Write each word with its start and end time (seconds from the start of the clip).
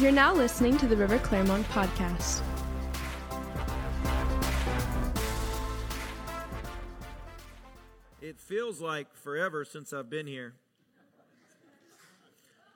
You're 0.00 0.12
now 0.12 0.32
listening 0.32 0.78
to 0.78 0.86
the 0.86 0.96
River 0.96 1.18
Clermont 1.18 1.68
podcast. 1.68 2.40
It 8.22 8.40
feels 8.40 8.80
like 8.80 9.14
forever 9.14 9.66
since 9.66 9.92
I've 9.92 10.08
been 10.08 10.26
here. 10.26 10.54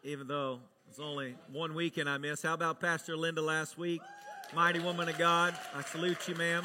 Even 0.02 0.26
though 0.26 0.60
it's 0.90 1.00
only 1.00 1.34
one 1.50 1.74
weekend 1.74 2.10
I 2.10 2.18
missed. 2.18 2.42
How 2.42 2.52
about 2.52 2.78
Pastor 2.78 3.16
Linda 3.16 3.40
last 3.40 3.78
week? 3.78 4.02
Mighty 4.54 4.80
woman 4.80 5.08
of 5.08 5.16
God. 5.16 5.56
I 5.74 5.80
salute 5.80 6.28
you, 6.28 6.34
ma'am. 6.34 6.62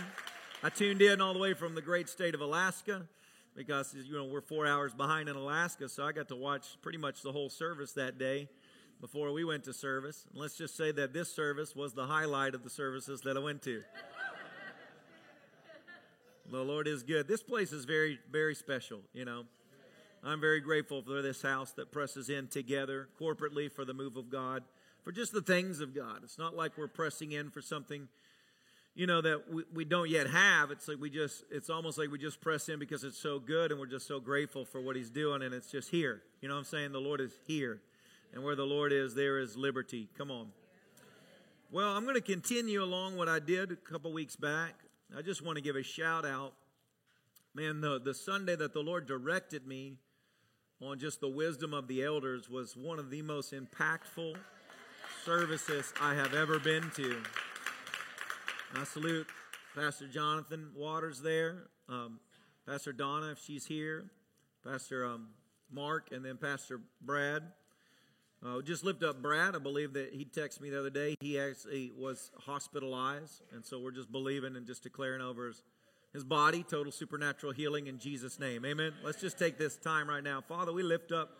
I 0.62 0.68
tuned 0.68 1.02
in 1.02 1.22
all 1.22 1.32
the 1.32 1.40
way 1.40 1.54
from 1.54 1.74
the 1.74 1.82
great 1.82 2.10
state 2.10 2.36
of 2.36 2.42
Alaska 2.42 3.04
because 3.56 3.96
you 3.96 4.14
know 4.14 4.26
we're 4.26 4.42
four 4.42 4.68
hours 4.68 4.94
behind 4.94 5.30
in 5.30 5.38
Alaska, 5.38 5.88
so 5.88 6.04
I 6.04 6.12
got 6.12 6.28
to 6.28 6.36
watch 6.36 6.66
pretty 6.82 6.98
much 6.98 7.22
the 7.22 7.32
whole 7.32 7.50
service 7.50 7.94
that 7.94 8.18
day 8.18 8.50
before 9.02 9.32
we 9.32 9.44
went 9.44 9.64
to 9.64 9.74
service. 9.74 10.26
And 10.32 10.42
let's 10.42 10.58
just 10.58 10.76
say 10.76 10.92
that 10.92 11.14
this 11.14 11.34
service 11.34 11.76
was 11.76 11.94
the 11.94 12.06
highlight 12.06 12.54
of 12.54 12.64
the 12.64 12.70
services 12.70 13.22
that 13.22 13.38
I 13.38 13.40
went 13.40 13.62
to. 13.64 13.82
the 16.52 16.64
Lord 16.64 16.88
is 16.88 17.04
good. 17.04 17.28
This 17.28 17.44
place 17.44 17.72
is 17.72 17.86
very, 17.86 18.20
very 18.32 18.56
special, 18.56 19.02
you 19.14 19.26
know. 19.26 19.46
I'm 20.24 20.42
very 20.42 20.60
grateful 20.60 21.02
for 21.02 21.22
this 21.22 21.42
house 21.42 21.72
that 21.74 21.92
presses 21.92 22.30
in 22.30 22.48
together 22.48 23.08
corporately 23.20 23.72
for 23.72 23.86
the 23.86 23.94
move 23.94 24.18
of 24.18 24.30
God, 24.30 24.64
for 25.04 25.14
just 25.14 25.32
the 25.32 25.42
things 25.42 25.80
of 25.80 25.96
God. 25.96 26.22
It's 26.24 26.38
not 26.38 26.58
like 26.58 26.78
we're 26.78 26.90
pressing 26.90 27.32
in 27.32 27.52
for 27.52 27.62
something, 27.62 28.10
you 28.96 29.08
know, 29.08 29.22
that 29.22 29.50
we, 29.50 29.64
we 29.74 29.86
don't 29.86 30.10
yet 30.10 30.28
have. 30.28 30.72
It's 30.72 30.90
like 30.90 31.00
we 31.00 31.10
just, 31.10 31.46
it's 31.50 31.70
almost 31.70 31.98
like 31.98 32.12
we 32.12 32.18
just 32.18 32.42
press 32.42 32.68
in 32.68 32.80
because 32.80 33.06
it's 33.06 33.18
so 33.18 33.40
good 33.40 33.72
and 33.72 33.80
we're 33.80 33.86
just 33.86 34.08
so 34.08 34.20
grateful 34.20 34.66
for 34.66 34.82
what 34.82 34.98
He's 34.98 35.10
doing 35.10 35.42
and 35.42 35.54
it's 35.54 35.72
just 35.72 35.90
here. 35.90 36.22
You 36.42 36.50
know 36.50 36.56
what 36.56 36.60
I'm 36.60 36.66
saying? 36.66 36.92
The 36.92 37.00
Lord 37.00 37.22
is 37.22 37.32
here. 37.48 37.80
And 38.34 38.44
where 38.44 38.56
the 38.56 38.66
Lord 38.66 38.94
is, 38.94 39.16
there 39.16 39.40
is 39.40 39.56
liberty. 39.56 40.10
Come 40.18 40.32
on. 40.32 40.48
Well, 41.72 41.96
I'm 41.96 42.04
going 42.04 42.16
to 42.16 42.22
continue 42.22 42.84
along 42.84 43.16
what 43.16 43.30
I 43.30 43.40
did 43.40 43.72
a 43.72 43.76
couple 43.76 44.12
weeks 44.12 44.36
back. 44.36 44.74
I 45.18 45.22
just 45.22 45.44
want 45.44 45.58
to 45.58 45.62
give 45.62 45.76
a 45.76 45.84
shout 45.84 46.26
out. 46.26 46.54
Man, 47.54 47.82
the, 47.82 48.00
the 48.00 48.14
Sunday 48.14 48.56
that 48.56 48.74
the 48.74 48.82
Lord 48.82 49.08
directed 49.08 49.66
me 49.66 49.98
on 50.82 51.00
just 51.00 51.20
the 51.20 51.28
wisdom 51.28 51.74
of 51.74 51.88
the 51.88 52.04
elders 52.04 52.50
was 52.50 52.76
one 52.78 53.00
of 53.00 53.10
the 53.10 53.22
most 53.22 53.54
impactful 53.54 54.36
services 55.26 55.94
I 56.00 56.14
have 56.16 56.34
ever 56.34 56.58
been 56.60 56.90
to. 56.96 57.18
I 58.76 58.84
salute 58.84 59.28
Pastor 59.76 60.08
Jonathan 60.08 60.70
Waters 60.76 61.22
there, 61.22 61.68
um, 61.88 62.20
Pastor 62.68 62.94
Donna, 62.94 63.32
if 63.32 63.40
she's 63.44 63.66
here, 63.66 64.06
Pastor 64.64 65.06
um, 65.06 65.30
Mark, 65.72 66.10
and 66.12 66.24
then 66.24 66.38
Pastor 66.38 66.80
Brad. 67.02 67.44
Uh, 68.46 68.62
just 68.62 68.86
lift 68.86 69.04
up 69.04 69.22
Brad. 69.22 69.54
I 69.54 69.60
believe 69.60 69.94
that 69.94 70.14
he 70.14 70.24
texted 70.24 70.62
me 70.62 70.70
the 70.70 70.80
other 70.80 70.90
day. 70.90 71.16
He 71.20 71.38
actually 71.38 71.92
was 71.98 72.32
hospitalized, 72.46 73.42
and 73.54 73.66
so 73.66 73.80
we're 73.80 73.92
just 73.92 74.12
believing 74.12 74.56
and 74.56 74.66
just 74.66 74.82
declaring 74.82 75.20
over 75.22 75.48
his, 75.48 75.62
his 76.14 76.24
body 76.24 76.64
total 76.64 76.92
supernatural 76.92 77.52
healing 77.52 77.88
in 77.88 78.00
Jesus' 78.00 78.40
name. 78.40 78.66
Amen. 78.66 78.94
Let's 79.04 79.20
just 79.20 79.38
take 79.38 79.58
this 79.58 79.76
time 79.76 80.08
right 80.08 80.24
now. 80.24 80.40
Father, 80.40 80.72
we 80.72 80.84
lift 80.84 81.12
up 81.12 81.32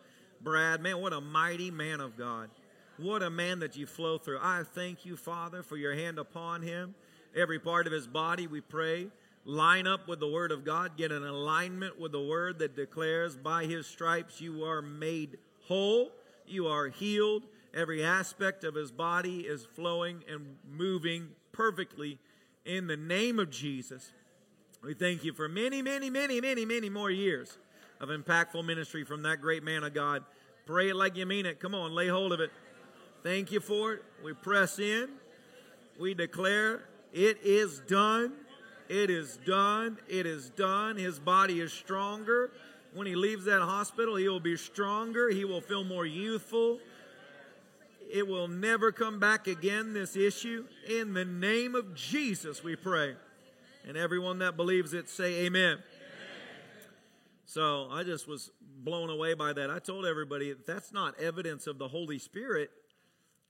Brad. 0.42 0.82
Man, 0.82 1.02
what 1.02 1.14
a 1.14 1.22
mighty 1.22 1.72
man 1.72 2.02
of 2.02 2.18
God. 2.18 2.50
What 2.98 3.24
a 3.24 3.30
man 3.30 3.60
that 3.60 3.78
you 3.78 3.86
flow 3.86 4.18
through. 4.18 4.40
I 4.42 4.64
thank 4.76 5.06
you, 5.06 5.16
Father, 5.16 5.64
for 5.64 5.78
your 5.78 5.96
hand 5.96 6.20
upon 6.20 6.64
him. 6.64 6.96
Every 7.34 7.60
part 7.60 7.88
of 7.88 7.94
his 7.94 8.08
body, 8.08 8.46
we 8.46 8.60
pray, 8.60 9.08
line 9.46 9.88
up 9.88 10.10
with 10.10 10.20
the 10.20 10.28
word 10.28 10.52
of 10.52 10.66
God. 10.66 10.98
Get 10.98 11.14
an 11.14 11.26
alignment 11.26 11.98
with 11.98 12.12
the 12.12 12.22
word 12.22 12.60
that 12.60 12.76
declares, 12.76 13.38
by 13.38 13.64
his 13.64 13.88
stripes 13.88 14.42
you 14.42 14.66
are 14.66 14.82
made 14.82 15.38
whole 15.66 16.12
you 16.50 16.68
are 16.68 16.88
healed. 16.88 17.44
Every 17.74 18.04
aspect 18.04 18.64
of 18.64 18.76
his 18.76 18.92
body 18.92 19.42
is 19.42 19.66
flowing 19.66 20.24
and 20.28 20.58
moving 20.68 21.30
perfectly 21.52 22.20
in 22.66 22.88
the 22.88 22.98
name 22.98 23.40
of 23.40 23.50
Jesus. 23.50 24.12
We 24.84 24.94
thank 24.94 25.24
you 25.24 25.34
for 25.34 25.48
many, 25.48 25.82
many, 25.82 26.10
many, 26.10 26.40
many, 26.40 26.66
many 26.66 26.90
more 26.90 27.12
years 27.12 27.58
of 28.00 28.10
impactful 28.10 28.66
ministry 28.66 29.04
from 29.04 29.24
that 29.24 29.42
great 29.42 29.64
man 29.64 29.84
of 29.84 29.94
God. 29.94 30.24
Pray 30.66 30.90
it 30.90 30.96
like 30.96 31.18
you 31.18 31.26
mean 31.26 31.46
it. 31.46 31.60
Come 31.60 31.76
on, 31.76 31.94
lay 31.94 32.08
hold 32.08 32.32
of 32.32 32.40
it. 32.40 32.52
Thank 33.24 33.52
you 33.52 33.60
for 33.60 33.94
it. 33.94 34.04
We 34.24 34.34
press 34.34 34.80
in. 34.80 35.10
We 36.00 36.14
declare 36.14 36.86
it 37.12 37.40
is 37.44 37.82
done. 37.88 38.34
It 38.88 39.10
is 39.10 39.38
done. 39.46 40.00
It 40.08 40.26
is 40.26 40.50
done. 40.50 40.96
His 40.96 41.20
body 41.20 41.60
is 41.60 41.74
stronger. 41.74 42.52
When 42.94 43.06
he 43.06 43.16
leaves 43.16 43.46
that 43.46 43.62
hospital, 43.62 44.16
he 44.16 44.28
will 44.28 44.40
be 44.40 44.58
stronger. 44.58 45.30
He 45.30 45.46
will 45.46 45.62
feel 45.62 45.84
more 45.84 46.06
youthful. 46.06 46.80
It 48.12 48.28
will 48.28 48.48
never 48.48 48.92
come 48.92 49.20
back 49.20 49.48
again, 49.48 49.94
this 49.94 50.16
issue. 50.16 50.66
In 50.88 51.14
the 51.14 51.26
name 51.26 51.76
of 51.76 51.94
Jesus, 51.94 52.64
we 52.64 52.76
pray. 52.76 53.16
And 53.88 53.96
everyone 53.96 54.40
that 54.40 54.58
believes 54.58 54.94
it, 54.94 55.08
say 55.08 55.46
amen. 55.46 55.74
amen. 55.74 55.84
So 57.46 57.88
I 57.92 58.04
just 58.04 58.28
was 58.28 58.50
blown 58.62 59.12
away 59.12 59.36
by 59.36 59.54
that. 59.54 59.70
I 59.70 59.78
told 59.78 60.06
everybody 60.06 60.50
if 60.50 60.66
that's 60.66 60.92
not 60.92 61.20
evidence 61.20 61.68
of 61.68 61.78
the 61.78 61.88
Holy 61.88 62.18
Spirit, 62.18 62.72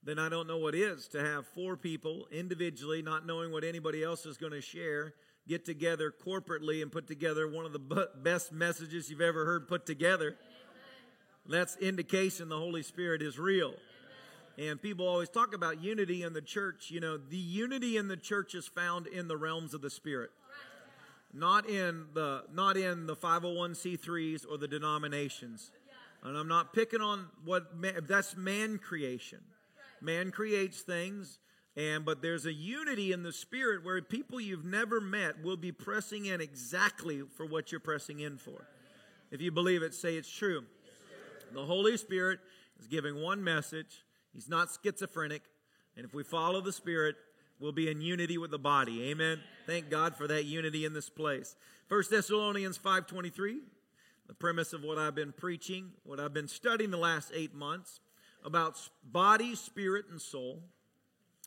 then 0.02 0.18
I 0.18 0.28
don't 0.28 0.46
know 0.46 0.58
what 0.58 0.74
is 0.74 1.08
to 1.08 1.20
have 1.20 1.46
four 1.46 1.76
people 1.76 2.26
individually, 2.30 3.00
not 3.00 3.26
knowing 3.26 3.52
what 3.52 3.64
anybody 3.64 4.02
else 4.02 4.26
is 4.26 4.36
going 4.36 4.52
to 4.52 4.60
share 4.60 5.14
get 5.48 5.64
together 5.64 6.12
corporately 6.24 6.82
and 6.82 6.92
put 6.92 7.06
together 7.06 7.48
one 7.48 7.66
of 7.66 7.72
the 7.72 8.08
best 8.22 8.52
messages 8.52 9.10
you've 9.10 9.20
ever 9.20 9.44
heard 9.44 9.68
put 9.68 9.86
together. 9.86 10.36
That's 11.48 11.76
indication 11.76 12.48
the 12.48 12.58
Holy 12.58 12.82
Spirit 12.82 13.22
is 13.22 13.38
real. 13.38 13.74
And 14.58 14.80
people 14.80 15.08
always 15.08 15.28
talk 15.28 15.54
about 15.54 15.82
unity 15.82 16.22
in 16.22 16.32
the 16.32 16.42
church. 16.42 16.90
You 16.90 17.00
know, 17.00 17.16
the 17.16 17.36
unity 17.36 17.96
in 17.96 18.08
the 18.08 18.16
church 18.16 18.54
is 18.54 18.66
found 18.66 19.06
in 19.06 19.26
the 19.26 19.36
realms 19.36 19.74
of 19.74 19.80
the 19.80 19.90
Spirit. 19.90 20.30
Not 21.32 21.68
in 21.68 22.06
the 22.12 22.42
not 22.52 22.76
in 22.76 23.06
the 23.06 23.16
501c3s 23.16 24.44
or 24.50 24.58
the 24.58 24.68
denominations. 24.68 25.70
And 26.22 26.36
I'm 26.36 26.48
not 26.48 26.72
picking 26.74 27.00
on 27.00 27.26
what 27.44 27.76
man, 27.76 28.04
that's 28.06 28.36
man 28.36 28.78
creation. 28.78 29.40
Man 30.00 30.30
creates 30.30 30.82
things 30.82 31.38
and 31.76 32.04
but 32.04 32.22
there's 32.22 32.46
a 32.46 32.52
unity 32.52 33.12
in 33.12 33.22
the 33.22 33.32
spirit 33.32 33.84
where 33.84 34.00
people 34.02 34.40
you've 34.40 34.64
never 34.64 35.00
met 35.00 35.42
will 35.42 35.56
be 35.56 35.72
pressing 35.72 36.26
in 36.26 36.40
exactly 36.40 37.22
for 37.36 37.46
what 37.46 37.70
you're 37.70 37.80
pressing 37.80 38.20
in 38.20 38.38
for. 38.38 38.66
If 39.30 39.40
you 39.40 39.52
believe 39.52 39.82
it, 39.82 39.94
say 39.94 40.16
it's 40.16 40.30
true. 40.30 40.64
The 41.52 41.64
Holy 41.64 41.96
Spirit 41.96 42.40
is 42.78 42.86
giving 42.86 43.20
one 43.20 43.42
message. 43.42 44.04
He's 44.32 44.48
not 44.48 44.68
schizophrenic. 44.82 45.42
And 45.96 46.04
if 46.04 46.14
we 46.14 46.22
follow 46.22 46.60
the 46.60 46.72
Spirit, 46.72 47.16
we'll 47.58 47.72
be 47.72 47.90
in 47.90 48.00
unity 48.00 48.38
with 48.38 48.50
the 48.50 48.58
body. 48.58 49.10
Amen. 49.10 49.40
Thank 49.66 49.90
God 49.90 50.16
for 50.16 50.26
that 50.28 50.44
unity 50.44 50.84
in 50.84 50.92
this 50.92 51.10
place. 51.10 51.56
First 51.88 52.10
Thessalonians 52.10 52.78
5:23, 52.78 53.60
the 54.26 54.34
premise 54.34 54.72
of 54.72 54.82
what 54.82 54.98
I've 54.98 55.14
been 55.14 55.32
preaching, 55.32 55.92
what 56.04 56.20
I've 56.20 56.34
been 56.34 56.48
studying 56.48 56.90
the 56.90 56.96
last 56.96 57.32
8 57.34 57.54
months 57.54 58.00
about 58.44 58.88
body, 59.04 59.54
spirit 59.54 60.06
and 60.08 60.20
soul 60.20 60.62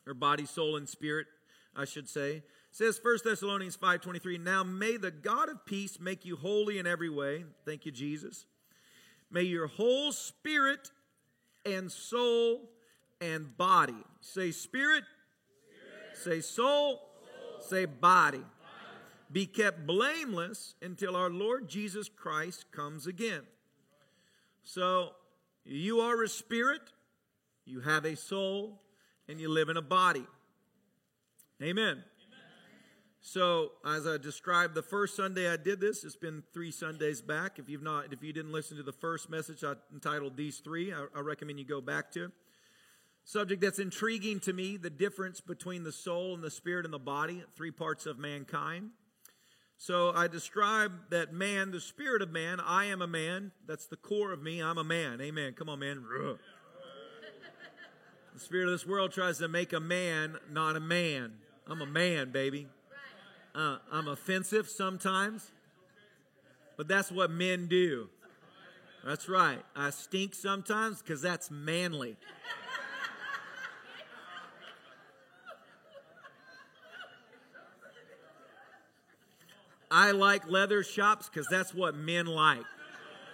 or 0.05 0.13
body, 0.13 0.45
soul, 0.45 0.75
and 0.75 0.87
spirit, 0.87 1.27
I 1.75 1.85
should 1.85 2.09
say. 2.09 2.37
It 2.37 2.43
says 2.71 2.97
1 2.97 3.23
Thessalonians 3.23 3.75
5:23, 3.75 4.37
"Now 4.37 4.63
may 4.63 4.97
the 4.97 5.11
God 5.11 5.49
of 5.49 5.65
peace 5.65 5.99
make 5.99 6.25
you 6.25 6.35
holy 6.35 6.79
in 6.79 6.87
every 6.87 7.09
way." 7.09 7.45
Thank 7.65 7.85
you, 7.85 7.91
Jesus. 7.91 8.45
May 9.29 9.43
your 9.43 9.67
whole 9.67 10.11
spirit 10.11 10.91
and 11.65 11.91
soul 11.91 12.71
and 13.21 13.55
body. 13.57 14.03
Say 14.21 14.51
spirit, 14.51 15.03
spirit. 16.13 16.17
say 16.17 16.41
soul, 16.41 16.97
soul, 16.97 17.61
say 17.61 17.85
body. 17.85 18.39
body. 18.39 18.47
Be 19.31 19.47
kept 19.47 19.87
blameless 19.87 20.75
until 20.81 21.15
our 21.15 21.29
Lord 21.29 21.67
Jesus 21.67 22.09
Christ 22.09 22.71
comes 22.71 23.07
again. 23.07 23.47
So, 24.63 25.15
you 25.63 25.99
are 25.99 26.21
a 26.21 26.29
spirit, 26.29 26.91
you 27.65 27.79
have 27.81 28.05
a 28.05 28.15
soul, 28.15 28.82
and 29.27 29.39
you 29.39 29.49
live 29.49 29.69
in 29.69 29.77
a 29.77 29.81
body. 29.81 30.25
Amen. 31.61 31.85
Amen. 31.85 32.03
So, 33.21 33.71
as 33.85 34.05
I 34.05 34.17
described 34.17 34.75
the 34.75 34.81
first 34.81 35.15
Sunday 35.15 35.49
I 35.49 35.55
did 35.55 35.79
this, 35.79 36.03
it's 36.03 36.15
been 36.15 36.43
three 36.53 36.71
Sundays 36.71 37.21
back. 37.21 37.57
If 37.57 37.69
you've 37.69 37.81
not, 37.81 38.11
if 38.11 38.21
you 38.21 38.33
didn't 38.33 38.51
listen 38.51 38.75
to 38.77 38.83
the 38.83 38.91
first 38.91 39.29
message 39.29 39.63
I 39.63 39.75
entitled 39.93 40.35
"These 40.35 40.59
Three, 40.59 40.93
I, 40.93 41.05
I 41.15 41.21
recommend 41.21 41.59
you 41.59 41.65
go 41.65 41.79
back 41.79 42.11
to. 42.13 42.31
Subject 43.23 43.61
that's 43.61 43.79
intriguing 43.79 44.41
to 44.41 44.51
me: 44.51 44.75
the 44.75 44.89
difference 44.89 45.39
between 45.39 45.83
the 45.83 45.93
soul 45.93 46.33
and 46.33 46.43
the 46.43 46.51
spirit 46.51 46.83
and 46.83 46.93
the 46.93 46.99
body, 46.99 47.43
three 47.55 47.71
parts 47.71 48.05
of 48.05 48.19
mankind. 48.19 48.89
So 49.77 50.11
I 50.13 50.27
described 50.27 51.11
that 51.11 51.33
man, 51.33 51.71
the 51.71 51.79
spirit 51.79 52.21
of 52.21 52.29
man. 52.29 52.59
I 52.59 52.85
am 52.85 53.01
a 53.01 53.07
man. 53.07 53.51
That's 53.65 53.85
the 53.85 53.97
core 53.97 54.31
of 54.31 54.41
me. 54.41 54.61
I'm 54.61 54.77
a 54.77 54.83
man. 54.83 55.19
Amen. 55.21 55.53
Come 55.53 55.69
on, 55.69 55.79
man. 55.79 56.03
The 58.33 58.39
spirit 58.39 58.65
of 58.65 58.71
this 58.71 58.87
world 58.87 59.11
tries 59.11 59.37
to 59.37 59.47
make 59.47 59.73
a 59.73 59.79
man 59.79 60.37
not 60.51 60.75
a 60.75 60.79
man. 60.79 61.33
I'm 61.67 61.81
a 61.81 61.85
man, 61.85 62.31
baby. 62.31 62.67
Uh, 63.53 63.77
I'm 63.91 64.07
offensive 64.07 64.67
sometimes, 64.67 65.51
but 66.75 66.87
that's 66.87 67.11
what 67.11 67.29
men 67.29 67.67
do. 67.67 68.09
That's 69.05 69.29
right. 69.29 69.59
I 69.75 69.91
stink 69.91 70.33
sometimes 70.33 71.01
because 71.01 71.21
that's 71.21 71.51
manly. 71.51 72.17
I 79.91 80.09
like 80.09 80.49
leather 80.49 80.81
shops 80.81 81.29
because 81.29 81.47
that's 81.51 81.71
what 81.71 81.95
men 81.95 82.25
like. 82.25 82.65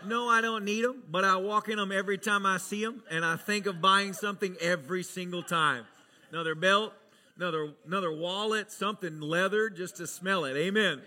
No, 0.06 0.30
I 0.30 0.42
don't 0.42 0.64
need 0.64 0.86
them, 0.86 1.04
but 1.10 1.26
I 1.26 1.36
walk 1.38 1.68
in 1.68 1.78
them 1.78 1.92
every 1.92 2.18
time 2.18 2.46
I 2.46 2.58
see 2.58 2.84
them, 2.84 3.04
and 3.12 3.26
I 3.26 3.36
think 3.36 3.66
of 3.66 3.82
buying 3.82 4.14
something 4.14 4.56
every 4.62 5.04
single 5.04 5.44
time. 5.44 5.86
Another 6.32 6.56
belt, 6.56 6.94
another 7.36 7.74
another 7.86 8.12
wallet, 8.12 8.72
something 8.72 9.20
leather 9.20 9.70
just 9.70 9.98
to 9.98 10.08
smell 10.08 10.46
it. 10.46 10.56
Amen. 10.56 11.02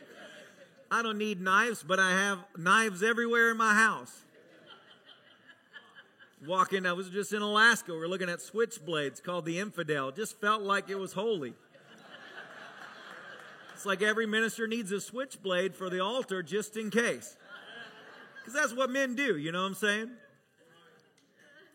I 0.90 1.02
don't 1.02 1.16
need 1.16 1.40
knives, 1.40 1.82
but 1.82 1.98
I 1.98 2.10
have 2.10 2.38
knives 2.56 3.02
everywhere 3.02 3.50
in 3.50 3.56
my 3.56 3.74
house. 3.74 4.24
Walking, 6.46 6.84
I 6.86 6.92
was 6.92 7.08
just 7.08 7.32
in 7.32 7.40
Alaska. 7.40 7.92
We 7.92 8.00
are 8.00 8.08
looking 8.08 8.28
at 8.28 8.40
switchblades 8.40 9.22
called 9.22 9.46
the 9.46 9.58
Infidel. 9.58 10.10
Just 10.10 10.38
felt 10.40 10.60
like 10.62 10.90
it 10.90 10.98
was 10.98 11.12
holy. 11.14 11.54
It's 13.74 13.86
like 13.86 14.02
every 14.02 14.26
minister 14.26 14.66
needs 14.66 14.92
a 14.92 15.00
switchblade 15.00 15.74
for 15.74 15.88
the 15.88 16.00
altar 16.00 16.42
just 16.42 16.76
in 16.76 16.90
case. 16.90 17.36
Because 18.42 18.54
that's 18.54 18.74
what 18.74 18.90
men 18.90 19.14
do, 19.14 19.36
you 19.36 19.52
know 19.52 19.60
what 19.60 19.68
I'm 19.68 19.74
saying? 19.74 20.10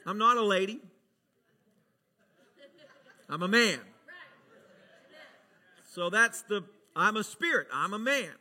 I'm 0.05 0.17
not 0.17 0.35
a 0.35 0.41
lady, 0.41 0.81
I'm 3.29 3.41
a 3.41 3.47
man. 3.47 3.79
So 5.93 6.09
that's 6.09 6.41
the, 6.43 6.63
I'm 6.95 7.15
a 7.15 7.23
spirit, 7.23 7.67
I'm 7.73 7.93
a 7.93 7.99
man. 7.99 8.31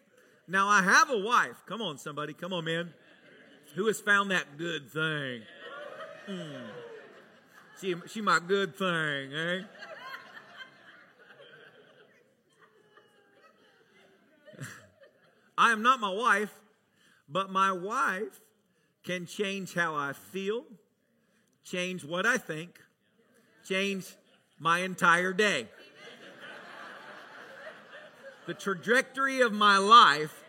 Now 0.49 0.69
I 0.69 0.83
have 0.83 1.11
a 1.11 1.19
wife. 1.19 1.63
Come 1.67 1.81
on, 1.83 1.99
somebody, 1.99 2.33
come 2.33 2.53
on, 2.53 2.65
man. 2.65 2.93
Who 3.75 3.87
has 3.87 4.01
found 4.01 4.31
that 4.31 4.59
good 4.59 4.91
thing? 4.91 5.43
Mm. 6.29 6.67
She, 7.81 7.95
she 8.09 8.21
my 8.21 8.41
good 8.41 8.77
thing, 8.77 9.33
eh? 9.33 9.63
I 15.59 15.73
am 15.73 15.83
not 15.83 16.01
my 16.01 16.11
wife, 16.11 16.53
but 17.29 17.51
my 17.51 17.73
wife 17.73 18.41
can 19.05 19.27
change 19.27 19.75
how 19.75 19.95
I 19.95 20.13
feel, 20.13 20.65
change 21.65 22.05
what 22.05 22.27
I 22.27 22.39
think, 22.39 22.81
change 23.67 24.07
my 24.59 24.81
entire 24.81 25.33
day. 25.33 25.69
The 28.47 28.55
trajectory 28.55 29.41
of 29.41 29.53
my 29.53 29.79
life, 29.79 30.45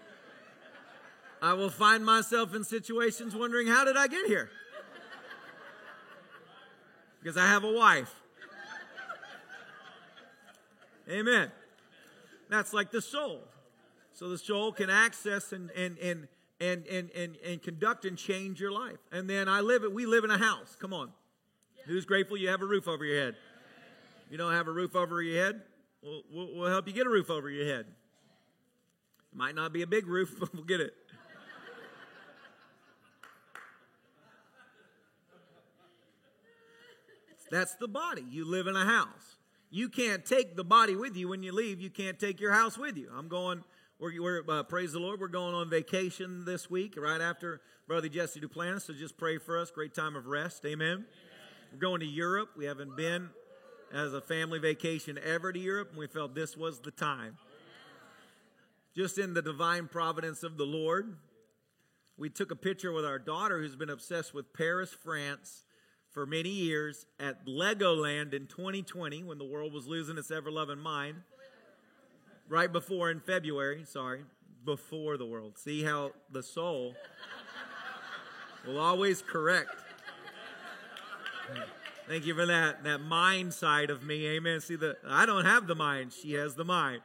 I 1.42 1.54
will 1.54 1.70
find 1.70 2.06
myself 2.06 2.54
in 2.54 2.64
situations 2.64 3.36
wondering, 3.36 3.68
how 3.68 3.86
did 3.86 3.98
I 3.98 4.08
get 4.08 4.28
here? 4.28 4.50
Because 7.20 7.38
I 7.38 7.48
have 7.48 7.64
a 7.64 7.72
wife. 7.72 8.14
Amen. 11.10 11.52
That's 12.50 12.74
like 12.74 12.92
the 12.92 13.02
soul. 13.02 13.44
So 14.14 14.30
the 14.30 14.38
soul 14.38 14.72
can 14.72 14.90
access 14.90 15.52
and, 15.52 15.70
and, 15.72 15.98
and, 16.00 16.28
and, 16.60 16.86
and, 16.88 17.10
and, 17.12 17.38
and 17.46 17.62
conduct 17.62 18.06
and 18.06 18.18
change 18.18 18.60
your 18.60 18.72
life. 18.72 18.98
And 19.12 19.30
then 19.30 19.48
I 19.48 19.62
live 19.62 19.84
it, 19.84 19.94
we 19.94 20.06
live 20.06 20.24
in 20.24 20.32
a 20.32 20.38
house. 20.38 20.76
Come 20.80 20.94
on. 20.94 21.12
Who's 21.86 22.06
grateful 22.06 22.38
you 22.38 22.50
have 22.50 22.62
a 22.62 22.66
roof 22.66 22.88
over 22.88 23.06
your 23.06 23.20
head? 23.20 23.36
You 24.30 24.38
don't 24.38 24.54
have 24.54 24.68
a 24.68 24.72
roof 24.72 24.96
over 24.96 25.22
your 25.22 25.44
head? 25.44 25.62
We'll, 26.02 26.22
we'll, 26.32 26.56
we'll 26.56 26.70
help 26.70 26.88
you 26.88 26.94
get 26.94 27.08
a 27.08 27.10
roof 27.10 27.30
over 27.30 27.50
your 27.50 27.66
head. 27.66 27.86
It 29.32 29.38
might 29.38 29.56
not 29.56 29.72
be 29.72 29.84
a 29.84 29.88
big 29.88 30.08
roof, 30.08 30.36
but 30.40 30.54
we'll 30.54 30.64
get 30.64 30.82
it. 30.82 30.94
That's 37.50 37.76
the 37.76 37.88
body. 37.88 38.26
You 38.30 38.46
live 38.46 38.68
in 38.68 38.76
a 38.76 38.84
house. 38.84 39.38
You 39.70 39.90
can't 39.90 40.26
take 40.26 40.56
the 40.56 40.64
body 40.64 40.96
with 40.96 41.16
you 41.16 41.30
when 41.30 41.44
you 41.44 41.52
leave. 41.52 41.80
You 41.80 41.90
can't 41.90 42.20
take 42.20 42.40
your 42.40 42.52
house 42.52 42.78
with 42.78 42.98
you. 42.98 43.10
I'm 43.16 43.28
going 43.28 43.64
we're, 44.00 44.22
we're 44.22 44.44
uh, 44.48 44.64
praise 44.64 44.94
the 44.94 45.00
Lord. 45.00 45.20
We're 45.20 45.28
going 45.28 45.56
on 45.56 45.72
vacation 45.72 46.46
this 46.46 46.70
week, 46.70 46.94
right 46.98 47.20
after 47.20 47.62
Brother 47.88 48.08
Jesse 48.08 48.40
Duplantis. 48.40 48.84
So 48.84 48.94
just 48.94 49.18
pray 49.18 49.40
for 49.40 49.58
us. 49.58 49.72
Great 49.72 49.96
time 49.96 50.16
of 50.16 50.28
rest. 50.28 50.64
Amen. 50.66 50.88
Amen. 50.88 51.06
We're 51.72 51.80
going 51.80 52.02
to 52.02 52.06
Europe. 52.06 52.50
We 52.56 52.66
haven't 52.66 52.96
been 52.96 53.30
as 53.92 54.14
a 54.14 54.22
family 54.22 54.60
vacation 54.60 55.18
ever 55.24 55.52
to 55.52 55.58
Europe, 55.58 55.90
and 55.90 55.98
we 55.98 56.06
felt 56.06 56.36
this 56.36 56.56
was 56.56 56.80
the 56.80 56.92
time. 56.92 57.38
Just 58.96 59.18
in 59.18 59.34
the 59.34 59.42
divine 59.42 59.88
providence 59.88 60.44
of 60.44 60.58
the 60.58 60.66
Lord, 60.66 61.18
we 62.18 62.30
took 62.30 62.52
a 62.52 62.56
picture 62.56 62.92
with 62.92 63.06
our 63.06 63.18
daughter 63.18 63.60
who's 63.60 63.76
been 63.76 63.90
obsessed 63.90 64.32
with 64.32 64.54
Paris, 64.54 64.92
France 64.92 65.64
for 66.12 66.28
many 66.28 66.50
years 66.50 67.08
at 67.20 67.48
Legoland 67.48 68.34
in 68.34 68.46
2020 68.46 69.24
when 69.24 69.40
the 69.40 69.46
world 69.46 69.74
was 69.74 69.88
losing 69.88 70.20
its 70.20 70.30
ever 70.30 70.52
loving 70.52 70.80
mind 70.80 71.18
right 72.50 72.72
before 72.72 73.12
in 73.12 73.20
February, 73.20 73.84
sorry, 73.86 74.22
before 74.66 75.18
the 75.18 75.26
world. 75.26 75.58
See 75.58 75.84
how 75.84 76.12
the 76.32 76.44
soul 76.44 76.96
will 78.66 78.80
always 78.80 79.22
correct. 79.22 79.72
Thank 82.08 82.26
you 82.26 82.36
for 82.36 82.46
that 82.46 82.84
that 82.86 83.00
mind 83.00 83.54
side 83.54 83.90
of 83.90 84.04
me. 84.04 84.28
Amen. 84.28 84.62
See 84.62 84.76
the 84.76 84.98
I 85.06 85.26
don't 85.26 85.46
have 85.46 85.68
the 85.68 85.76
mind, 85.76 86.14
she 86.14 86.34
has 86.34 86.56
the 86.56 86.66
mind. 86.66 87.02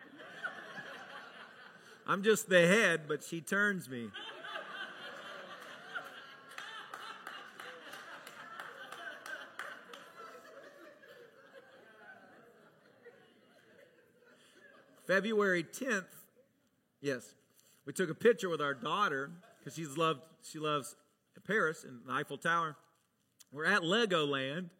I'm 2.07 2.23
just 2.23 2.49
the 2.49 2.67
head, 2.67 3.03
but 3.07 3.23
she 3.23 3.41
turns 3.41 3.89
me. 3.89 4.11
February 15.13 15.63
10th, 15.63 16.07
yes, 17.03 17.35
we 17.85 17.93
took 17.93 18.09
a 18.09 18.15
picture 18.15 18.49
with 18.49 18.63
our 18.63 18.73
daughter 18.73 19.31
because 19.59 19.75
she's 19.75 19.99
loved 19.99 20.23
she 20.43 20.59
loves 20.59 20.97
Paris 21.47 21.85
and 21.85 22.01
the 22.07 22.13
Eiffel 22.15 22.39
Tower. 22.39 22.77
We're 23.53 23.67
at 23.67 23.83
Legoland, 23.83 24.71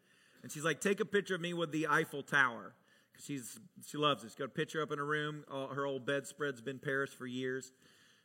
and 0.41 0.51
she's 0.51 0.63
like, 0.63 0.81
"Take 0.81 0.99
a 0.99 1.05
picture 1.05 1.35
of 1.35 1.41
me 1.41 1.53
with 1.53 1.71
the 1.71 1.85
Eiffel 1.87 2.23
Tower." 2.23 2.73
Because 3.11 3.27
she's 3.27 3.59
she 3.85 3.97
loves 3.97 4.23
it. 4.23 4.29
She's 4.29 4.35
got 4.35 4.45
a 4.45 4.47
picture 4.47 4.81
up 4.81 4.91
in 4.91 4.97
her 4.97 5.05
room. 5.05 5.43
All, 5.51 5.67
her 5.67 5.85
old 5.85 6.03
bedspread's 6.03 6.61
been 6.61 6.79
Paris 6.79 7.13
for 7.13 7.27
years. 7.27 7.71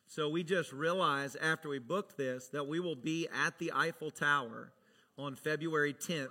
So 0.06 0.30
we 0.30 0.42
just 0.42 0.72
realized 0.72 1.36
after 1.42 1.68
we 1.68 1.78
booked 1.78 2.16
this 2.16 2.48
that 2.54 2.66
we 2.66 2.80
will 2.80 2.96
be 2.96 3.28
at 3.44 3.58
the 3.58 3.70
Eiffel 3.76 4.10
Tower 4.10 4.72
on 5.18 5.34
February 5.34 5.92
10th 5.92 6.28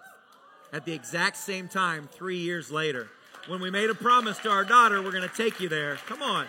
at 0.74 0.86
the 0.86 0.94
exact 0.94 1.38
same 1.38 1.68
time 1.68 2.10
three 2.12 2.40
years 2.40 2.72
later 2.72 3.12
when 3.48 3.62
we 3.62 3.72
made 3.72 3.90
a 3.90 3.96
promise 3.96 4.38
to 4.40 4.50
our 4.50 4.66
daughter, 4.66 5.02
we're 5.02 5.12
going 5.12 5.28
to 5.28 5.36
take 5.36 5.60
you 5.60 5.70
there. 5.70 5.96
Come 6.06 6.22
on. 6.22 6.46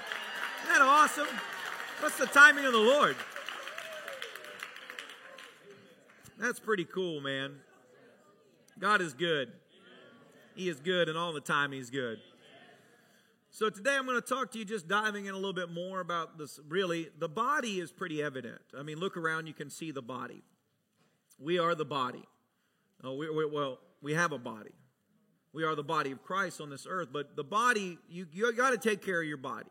Isn't 0.64 0.74
that 0.74 0.82
awesome? 0.82 1.28
What's 2.00 2.18
the 2.18 2.26
timing 2.26 2.64
of 2.64 2.72
the 2.72 2.78
Lord? 2.78 3.16
That's 6.38 6.60
pretty 6.60 6.84
cool, 6.84 7.20
man. 7.20 7.54
God 8.78 9.00
is 9.00 9.14
good. 9.14 9.52
He 10.54 10.68
is 10.68 10.80
good, 10.80 11.08
and 11.08 11.16
all 11.16 11.32
the 11.32 11.40
time 11.40 11.72
He's 11.72 11.90
good. 11.90 12.18
So 13.50 13.70
today 13.70 13.96
I'm 13.96 14.06
going 14.06 14.20
to 14.20 14.26
talk 14.26 14.52
to 14.52 14.58
you 14.58 14.64
just 14.64 14.86
diving 14.86 15.26
in 15.26 15.34
a 15.34 15.36
little 15.36 15.52
bit 15.52 15.70
more 15.70 16.00
about 16.00 16.38
this. 16.38 16.60
Really, 16.68 17.08
the 17.18 17.28
body 17.28 17.80
is 17.80 17.90
pretty 17.90 18.22
evident. 18.22 18.60
I 18.78 18.82
mean, 18.82 18.98
look 18.98 19.16
around, 19.16 19.46
you 19.46 19.54
can 19.54 19.70
see 19.70 19.90
the 19.90 20.02
body. 20.02 20.42
We 21.40 21.58
are 21.58 21.74
the 21.74 21.84
body. 21.84 22.24
Oh, 23.02 23.14
we, 23.14 23.30
we, 23.30 23.46
well, 23.46 23.78
we 24.02 24.14
have 24.14 24.32
a 24.32 24.38
body. 24.38 24.74
We 25.52 25.64
are 25.64 25.74
the 25.74 25.82
body 25.82 26.12
of 26.12 26.22
Christ 26.22 26.60
on 26.60 26.70
this 26.70 26.86
earth, 26.88 27.08
but 27.12 27.36
the 27.36 27.44
body, 27.44 27.98
you, 28.08 28.26
you 28.32 28.52
got 28.52 28.70
to 28.70 28.78
take 28.78 29.04
care 29.04 29.20
of 29.20 29.26
your 29.26 29.38
body. 29.38 29.70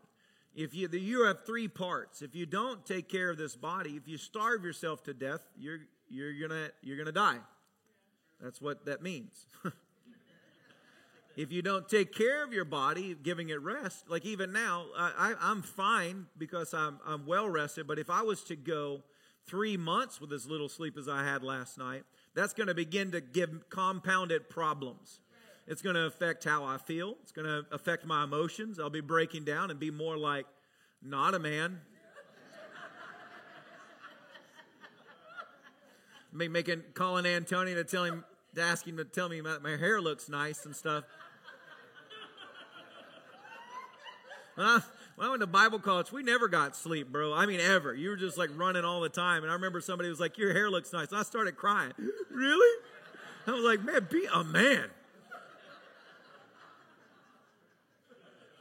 If 0.55 0.73
you, 0.73 0.89
you 0.89 1.25
have 1.25 1.45
three 1.45 1.67
parts. 1.67 2.23
If 2.23 2.35
you 2.35 2.47
don't 2.47 2.83
take 2.85 3.07
care 3.07 3.29
of 3.29 3.37
this 3.37 3.55
body, 3.55 3.91
if 3.91 4.07
you 4.07 4.17
starve 4.17 4.63
yourself 4.63 5.03
to 5.03 5.13
death, 5.13 5.41
you're, 5.55 5.81
you're 6.09 6.47
gonna, 6.47 6.69
you're 6.81 6.97
gonna 6.97 7.11
die. 7.11 7.37
That's 8.41 8.59
what 8.59 8.85
that 8.85 9.03
means. 9.03 9.45
if 11.37 11.51
you 11.51 11.61
don't 11.61 11.87
take 11.87 12.13
care 12.13 12.43
of 12.43 12.53
your 12.53 12.65
body, 12.65 13.15
giving 13.21 13.49
it 13.49 13.61
rest, 13.61 14.09
like 14.09 14.25
even 14.25 14.51
now, 14.51 14.85
I, 14.97 15.35
am 15.41 15.61
fine 15.61 16.25
because 16.37 16.73
I'm, 16.73 16.99
I'm 17.05 17.27
well 17.27 17.47
rested, 17.47 17.85
but 17.85 17.99
if 17.99 18.09
I 18.09 18.23
was 18.23 18.43
to 18.45 18.55
go 18.55 19.03
three 19.45 19.77
months 19.77 20.19
with 20.19 20.33
as 20.33 20.47
little 20.47 20.69
sleep 20.69 20.97
as 20.97 21.07
I 21.07 21.23
had 21.23 21.43
last 21.43 21.77
night, 21.77 22.03
that's 22.35 22.53
going 22.53 22.67
to 22.67 22.75
begin 22.75 23.11
to 23.11 23.21
give 23.21 23.69
compounded 23.69 24.49
problems. 24.49 25.19
It's 25.67 25.81
going 25.81 25.95
to 25.95 26.05
affect 26.05 26.45
how 26.45 26.63
I 26.63 26.77
feel. 26.77 27.15
It's 27.23 27.33
going 27.33 27.45
to 27.45 27.65
affect 27.71 28.05
my 28.05 28.23
emotions. 28.23 28.79
I'll 28.79 28.89
be 28.89 29.01
breaking 29.01 29.43
down 29.43 29.69
and 29.69 29.79
be 29.79 29.91
more 29.91 30.17
like, 30.17 30.45
not 31.03 31.33
a 31.35 31.39
man. 31.39 31.81
Making 36.31 36.83
calling 36.93 37.25
Antonio 37.25 37.75
to 37.75 37.83
tell 37.83 38.05
him 38.05 38.23
to 38.55 38.61
ask 38.61 38.87
him 38.87 38.97
to 38.97 39.05
tell 39.05 39.27
me 39.29 39.41
my, 39.41 39.59
my 39.59 39.75
hair 39.77 39.99
looks 40.01 40.29
nice 40.29 40.65
and 40.65 40.75
stuff. 40.75 41.03
When 44.55 44.81
when 45.17 45.27
I 45.27 45.29
went 45.31 45.41
to 45.41 45.47
Bible 45.47 45.79
college, 45.79 46.11
we 46.11 46.21
never 46.21 46.47
got 46.47 46.75
sleep, 46.75 47.11
bro. 47.11 47.33
I 47.33 47.47
mean, 47.47 47.59
ever. 47.59 47.93
You 47.95 48.11
were 48.11 48.15
just 48.15 48.37
like 48.37 48.51
running 48.55 48.85
all 48.85 49.01
the 49.01 49.09
time. 49.09 49.41
And 49.41 49.51
I 49.51 49.55
remember 49.55 49.81
somebody 49.81 50.09
was 50.09 50.19
like, 50.19 50.37
Your 50.37 50.53
hair 50.53 50.69
looks 50.69 50.93
nice. 50.93 51.09
And 51.09 51.17
I 51.17 51.23
started 51.23 51.55
crying. 51.57 51.93
really? 52.31 52.83
I 53.47 53.51
was 53.51 53.63
like, 53.63 53.83
Man, 53.83 54.07
be 54.11 54.27
a 54.31 54.43
man. 54.43 54.89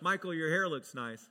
Michael, 0.00 0.34
your 0.34 0.50
hair 0.50 0.68
looks 0.68 0.94
nice. 0.94 1.28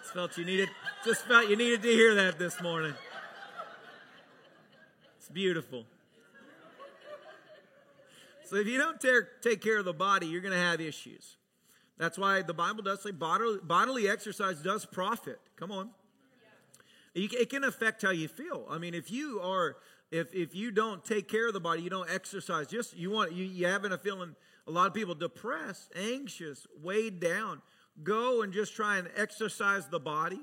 Just 0.00 0.14
felt 0.14 0.38
you 0.38 0.44
needed, 0.44 0.68
just 1.04 1.26
felt 1.26 1.48
you 1.48 1.56
needed 1.56 1.82
to 1.82 1.88
hear 1.88 2.14
that 2.14 2.38
this 2.38 2.62
morning. 2.62 2.94
It's 5.18 5.28
beautiful. 5.28 5.84
So 8.44 8.56
if 8.56 8.66
you 8.66 8.78
don't 8.78 8.98
take 9.42 9.60
care 9.60 9.78
of 9.78 9.84
the 9.84 9.92
body, 9.92 10.26
you're 10.26 10.40
going 10.40 10.54
to 10.54 10.58
have 10.58 10.80
issues. 10.80 11.36
That's 11.98 12.16
why 12.16 12.40
the 12.42 12.54
Bible 12.54 12.82
does 12.82 13.02
say 13.02 13.10
bodily, 13.10 13.58
bodily 13.62 14.08
exercise 14.08 14.60
does 14.60 14.86
profit. 14.86 15.38
Come 15.56 15.70
on. 15.70 15.90
It 17.14 17.50
can 17.50 17.64
affect 17.64 18.02
how 18.02 18.10
you 18.10 18.28
feel. 18.28 18.64
I 18.70 18.78
mean, 18.78 18.94
if 18.94 19.10
you 19.10 19.40
are, 19.42 19.76
if 20.10 20.32
if 20.32 20.54
you 20.54 20.70
don't 20.70 21.04
take 21.04 21.28
care 21.28 21.48
of 21.48 21.52
the 21.52 21.60
body, 21.60 21.82
you 21.82 21.90
don't 21.90 22.08
exercise. 22.08 22.68
Just 22.68 22.96
you 22.96 23.10
want 23.10 23.32
you 23.32 23.44
you 23.44 23.66
having 23.66 23.90
a 23.92 23.98
feeling. 23.98 24.36
A 24.68 24.70
lot 24.70 24.86
of 24.86 24.94
people 24.94 25.14
depressed, 25.14 25.90
anxious, 25.96 26.66
weighed 26.82 27.18
down. 27.18 27.62
Go 28.04 28.42
and 28.42 28.52
just 28.52 28.76
try 28.76 28.98
and 28.98 29.08
exercise 29.16 29.88
the 29.88 29.98
body 29.98 30.40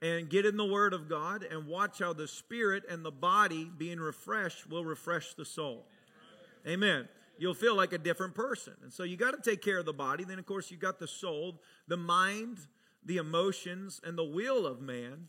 and 0.00 0.28
get 0.28 0.46
in 0.46 0.56
the 0.56 0.64
Word 0.64 0.92
of 0.92 1.08
God 1.08 1.42
and 1.42 1.66
watch 1.66 1.98
how 1.98 2.12
the 2.12 2.28
spirit 2.28 2.84
and 2.88 3.04
the 3.04 3.10
body 3.10 3.70
being 3.76 3.98
refreshed 3.98 4.68
will 4.68 4.84
refresh 4.84 5.34
the 5.34 5.44
soul. 5.44 5.86
Amen 6.66 7.08
you'll 7.42 7.54
feel 7.54 7.74
like 7.74 7.92
a 7.92 7.98
different 7.98 8.34
person. 8.34 8.74
And 8.82 8.92
so 8.92 9.02
you 9.02 9.16
got 9.16 9.32
to 9.32 9.50
take 9.50 9.62
care 9.62 9.78
of 9.78 9.84
the 9.84 9.92
body. 9.92 10.22
Then, 10.22 10.38
of 10.38 10.46
course, 10.46 10.70
you 10.70 10.76
got 10.76 11.00
the 11.00 11.08
soul, 11.08 11.60
the 11.88 11.96
mind, 11.96 12.58
the 13.04 13.16
emotions, 13.16 14.00
and 14.04 14.16
the 14.16 14.24
will 14.24 14.64
of 14.64 14.80
man, 14.80 15.26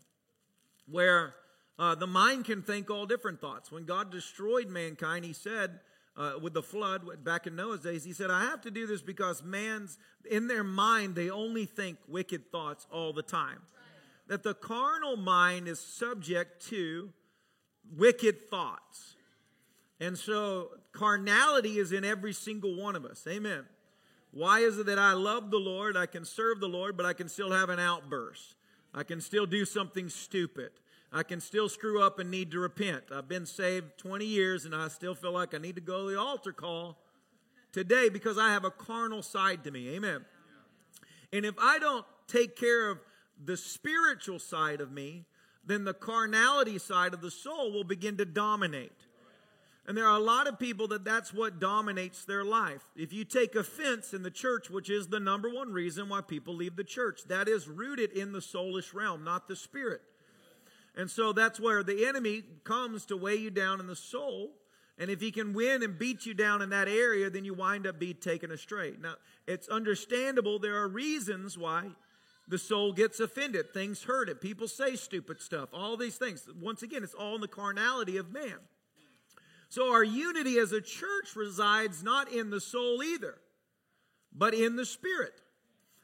where 0.88 1.34
uh, 1.80 1.96
the 1.96 2.06
mind 2.06 2.46
can 2.46 2.62
think 2.62 2.92
all 2.92 3.08
different 3.08 3.42
thoughts. 3.42 3.72
When 3.72 3.86
God 3.86 4.12
destroyed 4.12 4.70
mankind, 4.70 5.26
He 5.26 5.34
said, 5.34 5.80
uh, 6.16 6.34
with 6.42 6.54
the 6.54 6.64
flood 6.64 7.24
back 7.24 7.48
in 7.48 7.56
Noah's 7.56 7.82
days, 7.82 8.04
He 8.04 8.14
said, 8.14 8.30
I 8.30 8.42
have 8.42 8.62
to 8.62 8.72
do 8.72 8.86
this 8.86 9.02
because 9.02 9.44
man's, 9.44 9.98
in 10.30 10.48
their 10.48 10.64
mind, 10.64 11.16
they 11.16 11.30
only 11.30 11.66
think 11.66 11.98
wicked 12.08 12.52
thoughts 12.52 12.86
all 12.92 13.14
the 13.14 13.24
time. 13.24 13.60
That 14.28 14.44
the 14.44 14.54
carnal 14.54 15.18
mind 15.18 15.68
is 15.68 15.80
subject 15.80 16.66
to 16.68 17.10
wicked 17.98 18.50
thoughts. 18.50 19.16
And 20.00 20.18
so 20.18 20.70
carnality 20.92 21.78
is 21.78 21.92
in 21.92 22.06
every 22.06 22.34
single 22.34 22.76
one 22.76 22.96
of 22.96 23.06
us. 23.06 23.26
Amen. 23.28 23.66
Why 24.32 24.60
is 24.60 24.78
it 24.80 24.88
that 24.88 24.98
I 24.98 25.14
love 25.14 25.52
the 25.52 25.60
Lord, 25.60 25.96
I 25.96 26.08
can 26.08 26.26
serve 26.26 26.60
the 26.60 26.68
Lord, 26.68 26.98
but 26.98 27.06
I 27.06 27.14
can 27.14 27.30
still 27.30 27.52
have 27.52 27.70
an 27.70 27.80
outburst? 27.80 28.56
I 28.94 29.04
can 29.04 29.22
still 29.22 29.46
do 29.46 29.66
something 29.66 30.10
stupid. 30.10 30.72
I 31.16 31.22
can 31.22 31.40
still 31.40 31.70
screw 31.70 32.02
up 32.02 32.18
and 32.18 32.32
need 32.32 32.50
to 32.52 32.60
repent. 32.60 33.04
I've 33.14 33.28
been 33.28 33.46
saved 33.46 34.00
20 34.00 34.26
years 34.26 34.66
and 34.66 34.74
I 34.74 34.88
still 34.88 35.14
feel 35.14 35.32
like 35.32 35.54
I 35.54 35.60
need 35.60 35.76
to 35.76 35.82
go 35.82 36.08
to 36.08 36.12
the 36.12 36.20
altar 36.20 36.52
call 36.52 36.98
today 37.72 38.10
because 38.10 38.40
I 38.40 38.50
have 38.50 38.66
a 38.66 38.72
carnal 38.72 39.22
side 39.22 39.64
to 39.66 39.72
me. 39.72 39.90
Amen. 39.90 40.26
And 41.32 41.46
if 41.46 41.54
I 41.60 41.78
don't 41.78 42.06
take 42.28 42.56
care 42.56 42.90
of 42.90 43.00
the 43.44 43.58
spiritual 43.58 44.40
side 44.40 44.82
of 44.82 44.92
me, 44.92 45.26
then 45.64 45.84
the 45.84 45.94
carnality 45.94 46.80
side 46.80 47.14
of 47.14 47.22
the 47.22 47.32
soul 47.32 47.72
will 47.72 47.84
begin 47.84 48.18
to 48.18 48.26
dominate. 48.26 48.92
And 49.86 49.96
there 49.96 50.08
are 50.08 50.18
a 50.18 50.24
lot 50.24 50.48
of 50.48 50.58
people 50.58 50.88
that 50.88 51.04
that's 51.04 51.34
what 51.34 51.60
dominates 51.60 52.26
their 52.26 52.44
life. 52.44 52.82
If 52.96 53.14
you 53.14 53.24
take 53.24 53.54
offense 53.54 54.14
in 54.14 54.24
the 54.24 54.32
church, 54.32 54.70
which 54.70 54.90
is 54.90 55.08
the 55.08 55.20
number 55.20 55.50
one 55.50 55.74
reason 55.74 56.10
why 56.10 56.22
people 56.22 56.56
leave 56.56 56.76
the 56.76 56.84
church, 56.84 57.26
that 57.28 57.48
is 57.48 57.68
rooted 57.68 58.12
in 58.14 58.32
the 58.32 58.40
soulish 58.40 58.94
realm, 58.94 59.24
not 59.24 59.48
the 59.48 59.56
spirit. 59.56 60.02
And 60.96 61.10
so 61.10 61.34
that's 61.34 61.60
where 61.60 61.84
the 61.84 62.06
enemy 62.06 62.44
comes 62.64 63.06
to 63.08 63.18
weigh 63.18 63.38
you 63.38 63.50
down 63.50 63.80
in 63.80 63.88
the 63.88 63.96
soul. 63.96 64.52
And 64.98 65.10
if 65.10 65.20
he 65.20 65.32
can 65.32 65.54
win 65.54 65.82
and 65.82 65.98
beat 65.98 66.26
you 66.26 66.36
down 66.36 66.62
in 66.62 66.70
that 66.70 66.88
area, 66.88 67.30
then 67.30 67.46
you 67.46 67.56
wind 67.56 67.88
up 67.88 68.00
being 68.00 68.16
taken 68.16 68.52
astray. 68.52 68.94
Now, 69.02 69.16
it's 69.48 69.68
understandable. 69.68 70.60
There 70.60 70.78
are 70.78 70.88
reasons 70.88 71.58
why 71.58 71.90
the 72.48 72.60
soul 72.60 72.94
gets 72.94 73.20
offended. 73.20 73.74
Things 73.74 74.04
hurt 74.04 74.30
it. 74.30 74.40
People 74.40 74.68
say 74.68 74.96
stupid 74.96 75.42
stuff. 75.42 75.70
All 75.74 75.98
these 75.98 76.18
things. 76.18 76.48
Once 76.62 76.84
again, 76.84 77.04
it's 77.04 77.16
all 77.16 77.36
in 77.36 77.42
the 77.42 77.48
carnality 77.48 78.18
of 78.18 78.32
man. 78.32 78.60
So 79.70 79.92
our 79.92 80.04
unity 80.04 80.60
as 80.60 80.72
a 80.72 80.82
church 80.82 81.36
resides 81.36 82.04
not 82.04 82.32
in 82.32 82.52
the 82.52 82.62
soul 82.62 83.02
either, 83.02 83.40
but 84.32 84.54
in 84.54 84.76
the 84.76 84.86
spirit. 84.86 85.34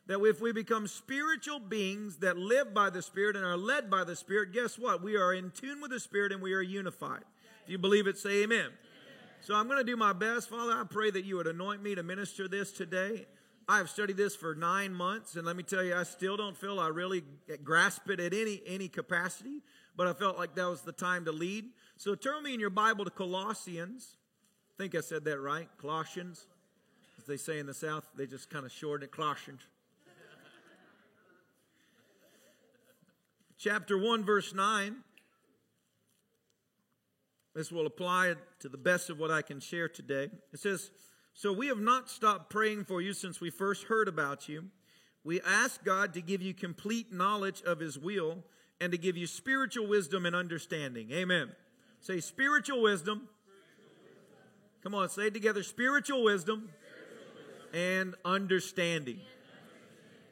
That 0.10 0.20
if 0.25 0.42
we 0.42 0.51
become 0.51 0.88
spiritual 0.88 1.60
beings 1.60 2.18
that 2.18 2.36
live 2.36 2.74
by 2.74 2.89
the 2.89 3.04
Spirit 3.04 3.36
and 3.36 3.46
are 3.46 3.56
led 3.56 3.92
by 3.92 4.04
the 4.04 4.16
Spirit, 4.16 4.51
guess 4.51 4.75
what? 4.75 5.04
We 5.04 5.16
are 5.16 5.36
in 5.36 5.51
tune 5.51 5.82
with 5.82 5.92
the 5.92 6.00
Spirit 6.00 6.32
and 6.32 6.42
we 6.42 6.56
are 6.56 6.63
unified. 6.63 7.22
If 7.63 7.70
you 7.70 7.78
believe 7.78 8.08
it, 8.08 8.18
say 8.18 8.42
amen. 8.42 8.58
amen. 8.58 8.72
So 9.42 9.54
I'm 9.54 9.68
going 9.68 9.78
to 9.78 9.84
do 9.84 9.96
my 9.96 10.13
best. 10.13 10.50
Father, 10.50 10.74
I 10.74 10.84
pray 10.89 11.12
that 11.12 11.25
you 11.25 11.38
would 11.38 11.46
anoint 11.46 11.84
me 11.84 11.94
to 11.94 12.01
minister 12.01 12.48
this 12.48 12.72
today. 12.72 13.28
I 13.68 13.78
have 13.78 13.88
studied 13.88 14.18
this 14.18 14.36
for 14.36 14.56
nine 14.56 14.96
months, 14.96 15.36
and 15.36 15.46
let 15.46 15.56
me 15.56 15.62
tell 15.62 15.84
you, 15.84 15.96
I 15.96 16.01
still 16.01 16.36
don't 16.36 16.58
feel 16.58 16.80
I 16.80 16.88
really 16.88 17.22
grasp 17.63 18.10
it 18.10 18.20
at 18.20 18.34
any, 18.34 18.63
any 18.66 18.88
capacity, 18.88 19.62
but 19.96 20.08
I 20.08 20.13
felt 20.13 20.39
like 20.39 20.56
that 20.56 20.68
was 20.68 20.82
the 20.82 20.92
time 20.92 21.25
to 21.25 21.32
lead. 21.32 21.66
So 21.98 22.16
turn 22.16 22.42
me 22.42 22.56
in 22.56 22.60
your 22.60 22.72
Bible 22.72 23.06
to 23.06 23.12
Colossians. 23.12 24.18
I 24.74 24.82
think 24.82 24.96
I 24.96 25.01
said 25.01 25.24
that 25.25 25.39
right. 25.39 25.70
Colossians. 25.80 26.48
As 27.20 27.25
they 27.25 27.38
say 27.38 27.60
in 27.60 27.68
the 27.68 27.75
South, 27.75 28.10
they 28.18 28.25
just 28.25 28.50
kind 28.50 28.66
of 28.66 28.72
shorten 28.72 29.04
it. 29.04 29.12
Colossians. 29.12 29.62
Chapter 33.60 33.98
1, 33.98 34.24
verse 34.24 34.54
9. 34.54 34.96
This 37.54 37.74
will 37.74 37.88
apply 37.88 38.36
to 38.62 38.70
the 38.70 38.78
best 38.78 39.10
of 39.10 39.20
what 39.20 39.32
I 39.32 39.42
can 39.42 39.60
share 39.60 39.89
today. 39.89 40.30
It 40.54 40.60
says, 40.60 40.92
So 41.34 41.51
we 41.51 41.68
have 41.68 41.80
not 41.80 42.10
stopped 42.10 42.50
praying 42.50 42.86
for 42.86 43.01
you 43.01 43.12
since 43.12 43.42
we 43.42 43.50
first 43.50 43.84
heard 43.84 44.08
about 44.08 44.48
you. 44.48 44.68
We 45.25 45.42
ask 45.42 45.84
God 45.84 46.13
to 46.13 46.22
give 46.22 46.42
you 46.42 46.54
complete 46.54 47.12
knowledge 47.12 47.62
of 47.63 47.82
His 47.82 48.00
will 48.00 48.38
and 48.80 48.94
to 48.94 48.98
give 48.98 49.18
you 49.18 49.28
spiritual 49.28 49.88
wisdom 49.88 50.25
and 50.25 50.38
understanding. 50.38 51.12
Amen. 51.12 51.51
Say 52.00 52.22
spiritual 52.22 52.82
wisdom. 52.82 53.28
Come 54.84 54.96
on, 54.96 55.10
say 55.10 55.28
it 55.28 55.34
together 55.34 55.63
spiritual 55.63 56.24
wisdom, 56.24 56.70
and 57.74 58.16
understanding. 58.24 59.20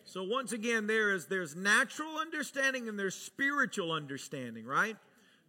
So 0.07 0.23
once 0.23 0.53
again, 0.53 0.87
there 0.87 1.13
is 1.13 1.25
there's 1.25 1.53
natural 1.53 2.17
understanding 2.17 2.87
and 2.87 2.97
there's 2.97 3.13
spiritual 3.13 3.91
understanding, 3.91 4.65
right? 4.65 4.95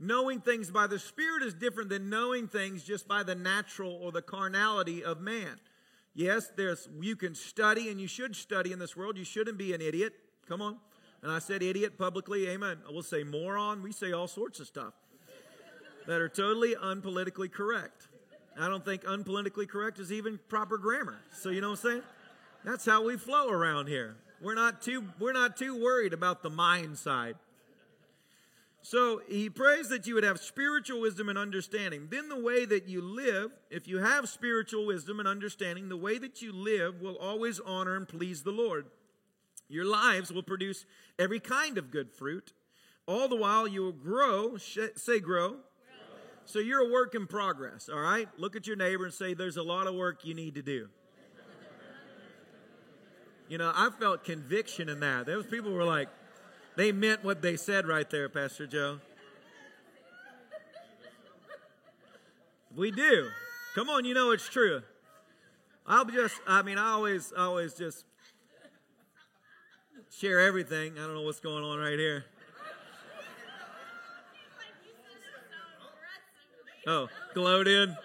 Knowing 0.01 0.41
things 0.41 0.69
by 0.69 0.89
the 0.89 0.99
Spirit 0.99 1.45
is 1.45 1.55
different 1.55 1.91
than 1.91 2.11
knowing 2.11 2.49
things 2.49 2.83
just 2.83 3.07
by 3.07 3.23
the 3.23 3.37
natural 3.37 3.93
or 4.03 4.11
the 4.11 4.21
carnality 4.21 5.05
of 5.05 5.21
man. 5.21 5.61
Yes, 6.13 6.51
there's 6.57 6.89
you 7.01 7.15
can 7.15 7.37
study 7.37 7.89
and 7.89 8.01
you 8.01 8.09
should 8.09 8.35
study 8.35 8.73
in 8.73 8.81
this 8.81 8.97
world. 8.97 9.17
You 9.17 9.25
shouldn't 9.25 9.59
be 9.59 9.75
an 9.75 9.81
idiot. 9.81 10.13
Come 10.49 10.61
on. 10.61 10.79
And 11.23 11.31
I 11.31 11.39
said 11.39 11.63
idiot 11.63 11.97
publicly, 11.97 12.49
amen. 12.49 12.79
I 12.87 12.91
will 12.91 13.05
say 13.05 13.23
moron. 13.23 13.81
We 13.81 13.93
say 13.93 14.11
all 14.11 14.27
sorts 14.27 14.59
of 14.59 14.67
stuff 14.67 14.93
that 16.09 16.21
are 16.21 16.29
totally 16.29 16.75
unpolitically 16.75 17.53
correct. 17.53 18.09
I 18.59 18.69
don't 18.69 18.85
think 18.85 19.05
unpolitically 19.05 19.69
correct 19.69 20.01
is 20.01 20.11
even 20.11 20.41
proper 20.49 20.79
grammar. 20.79 21.21
So 21.33 21.51
you 21.51 21.61
know 21.61 21.71
what 21.71 21.85
I'm 21.85 21.91
saying? 21.91 22.03
That's 22.65 22.85
how 22.85 23.05
we 23.05 23.17
flow 23.17 23.51
around 23.51 23.87
here. 23.87 24.17
We're 24.41 24.55
not 24.55 24.83
too 24.83 25.05
we're 25.19 25.33
not 25.33 25.57
too 25.57 25.81
worried 25.83 26.13
about 26.13 26.43
the 26.43 26.51
mind 26.51 26.99
side. 26.99 27.37
So 28.81 29.21
he 29.29 29.51
prays 29.51 29.89
that 29.89 30.07
you 30.07 30.15
would 30.15 30.25
have 30.25 30.39
spiritual 30.39 31.01
wisdom 31.01 31.29
and 31.29 31.37
understanding. 31.37 32.09
Then 32.11 32.29
the 32.29 32.41
way 32.41 32.65
that 32.65 32.89
you 32.89 33.03
live, 33.03 33.51
if 33.71 33.89
you 33.89 33.99
have 33.99 34.29
spiritual 34.29 34.87
wisdom 34.87 35.19
and 35.19 35.29
understanding, 35.29 35.89
the 35.89 35.97
way 35.97 36.17
that 36.19 36.41
you 36.41 36.53
live 36.53 37.01
will 37.01 37.17
always 37.17 37.61
honor 37.61 37.97
and 37.97 38.09
please 38.09 38.45
the 38.45 38.53
Lord. 38.53 38.87
Your 39.69 39.85
lives 39.85 40.33
will 40.33 40.43
produce 40.43 40.87
every 41.19 41.41
kind 41.41 41.77
of 41.77 41.91
good 41.91 42.11
fruit. 42.11 42.53
All 43.07 43.29
the 43.29 43.37
while 43.37 43.67
you 43.67 43.83
will 43.83 43.93
grow, 43.93 44.57
say 44.57 45.19
grow, 45.19 45.57
so 46.45 46.59
you're 46.61 46.89
a 46.89 46.91
work 46.91 47.15
in 47.15 47.27
progress, 47.27 47.91
all 47.93 48.01
right? 48.01 48.27
Look 48.39 48.57
at 48.57 48.67
your 48.67 48.77
neighbor 48.77 49.05
and 49.05 49.13
say, 49.13 49.35
There's 49.35 49.59
a 49.59 49.63
lot 49.63 49.87
of 49.87 49.95
work 49.95 50.25
you 50.25 50.33
need 50.35 50.55
to 50.55 50.63
do. 50.63 50.89
You 53.49 53.57
know, 53.57 53.73
I 53.75 53.89
felt 53.99 54.25
conviction 54.25 54.89
in 54.89 55.01
that. 55.01 55.27
Those 55.27 55.47
people 55.47 55.73
were 55.73 55.85
like, 55.85 56.09
they 56.77 56.93
meant 56.93 57.25
what 57.25 57.41
they 57.41 57.57
said 57.57 57.87
right 57.87 58.09
there, 58.09 58.29
Pastor 58.29 58.67
Joe. 58.67 59.01
We 62.77 62.91
do. 62.91 63.29
Come 63.75 63.89
on, 63.89 64.05
you 64.05 64.15
know 64.15 64.31
it's 64.33 64.49
true. 64.49 64.83
I'll 65.87 66.05
just, 66.05 66.35
I 66.47 66.63
mean, 66.63 66.77
I 66.77 66.91
always, 66.91 67.33
always 67.37 67.73
just 67.75 68.05
share 70.11 70.41
everything. 70.41 70.99
I 70.99 71.03
don't 71.03 71.15
know 71.15 71.23
what's 71.23 71.41
going 71.41 71.65
on 71.65 71.79
right 71.79 71.99
here. 71.99 72.27
Oh, 76.87 77.09
glowed 77.35 77.67
in. 77.67 77.97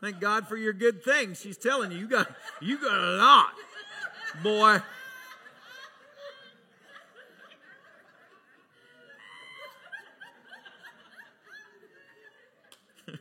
Thank 0.00 0.20
God 0.20 0.46
for 0.46 0.56
your 0.56 0.72
good 0.72 1.02
things. 1.02 1.40
She's 1.40 1.56
telling 1.56 1.90
you, 1.90 1.98
you 1.98 2.08
got 2.08 2.30
you 2.60 2.78
got 2.80 2.96
a 2.96 3.16
lot, 3.16 3.52
boy. 4.42 4.80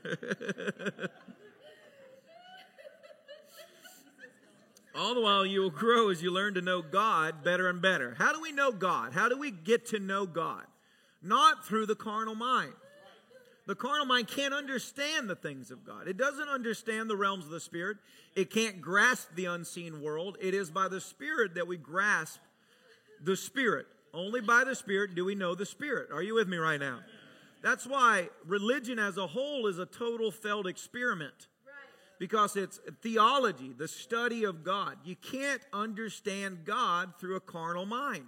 All 4.96 5.14
the 5.14 5.22
while, 5.22 5.46
you 5.46 5.62
will 5.62 5.70
grow 5.70 6.10
as 6.10 6.24
you 6.24 6.32
learn 6.32 6.56
to 6.56 6.62
know 6.62 6.82
God 6.82 7.44
better 7.44 7.70
and 7.70 7.82
better. 7.82 8.16
How 8.18 8.34
do 8.34 8.42
we 8.42 8.52
know 8.52 8.72
God? 8.72 9.14
How 9.14 9.30
do 9.30 9.38
we 9.38 9.52
get 9.52 9.86
to 9.88 10.00
know 10.00 10.26
God? 10.26 10.64
Not 11.22 11.66
through 11.66 11.86
the 11.86 11.96
carnal 11.96 12.36
mind. 12.36 12.74
The 13.68 13.76
carnal 13.76 14.06
mind 14.06 14.30
can't 14.30 14.54
understand 14.54 15.30
the 15.30 15.36
things 15.36 15.72
of 15.72 15.86
God. 15.86 16.08
It 16.08 16.16
doesn't 16.16 16.48
understand 16.48 17.10
the 17.10 17.18
realms 17.18 17.46
of 17.46 17.52
the 17.52 17.60
Spirit. 17.60 17.98
It 18.34 18.50
can't 18.50 18.82
grasp 18.82 19.28
the 19.36 19.46
unseen 19.46 20.02
world. 20.02 20.38
It 20.42 20.54
is 20.54 20.72
by 20.72 20.88
the 20.88 21.02
Spirit 21.02 21.56
that 21.56 21.68
we 21.68 21.76
grasp 21.76 22.40
the 23.22 23.36
Spirit. 23.36 23.88
Only 24.14 24.40
by 24.40 24.64
the 24.64 24.74
Spirit 24.74 25.16
do 25.16 25.26
we 25.26 25.36
know 25.36 25.54
the 25.54 25.66
Spirit. 25.66 26.10
Are 26.14 26.22
you 26.24 26.34
with 26.34 26.48
me 26.48 26.56
right 26.56 26.80
now? 26.80 27.00
That's 27.62 27.86
why 27.86 28.30
religion 28.46 29.00
as 29.00 29.18
a 29.18 29.28
whole 29.28 29.68
is 29.68 29.80
a 29.80 29.86
total 29.86 30.32
failed 30.32 30.66
experiment 30.66 31.48
because 32.20 32.56
it's 32.56 32.80
theology, 33.02 33.74
the 33.78 33.88
study 33.88 34.46
of 34.46 34.64
God. 34.64 34.98
You 35.04 35.18
can't 35.18 35.62
understand 35.74 36.66
God 36.66 37.14
through 37.20 37.36
a 37.36 37.42
carnal 37.42 37.86
mind. 37.86 38.26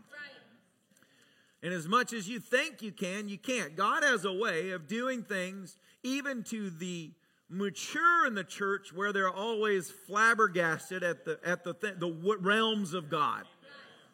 And 1.61 1.73
as 1.73 1.87
much 1.87 2.13
as 2.13 2.29
you 2.29 2.39
think 2.39 2.81
you 2.81 2.91
can, 2.91 3.27
you 3.27 3.37
can't. 3.37 3.75
God 3.75 4.03
has 4.03 4.23
a 4.23 4.31
way 4.31 4.71
of 4.71 4.87
doing 4.87 5.23
things, 5.23 5.75
even 6.03 6.43
to 6.43 6.69
the 6.69 7.11
mature 7.49 8.25
in 8.25 8.35
the 8.35 8.43
church, 8.43 8.93
where 8.93 9.11
they're 9.11 9.33
always 9.33 9.91
flabbergasted 9.91 11.03
at 11.03 11.25
the 11.25 11.39
at 11.45 11.63
the 11.63 11.73
th- 11.73 11.95
the 11.97 12.37
realms 12.39 12.93
of 12.93 13.09
God. 13.09 13.43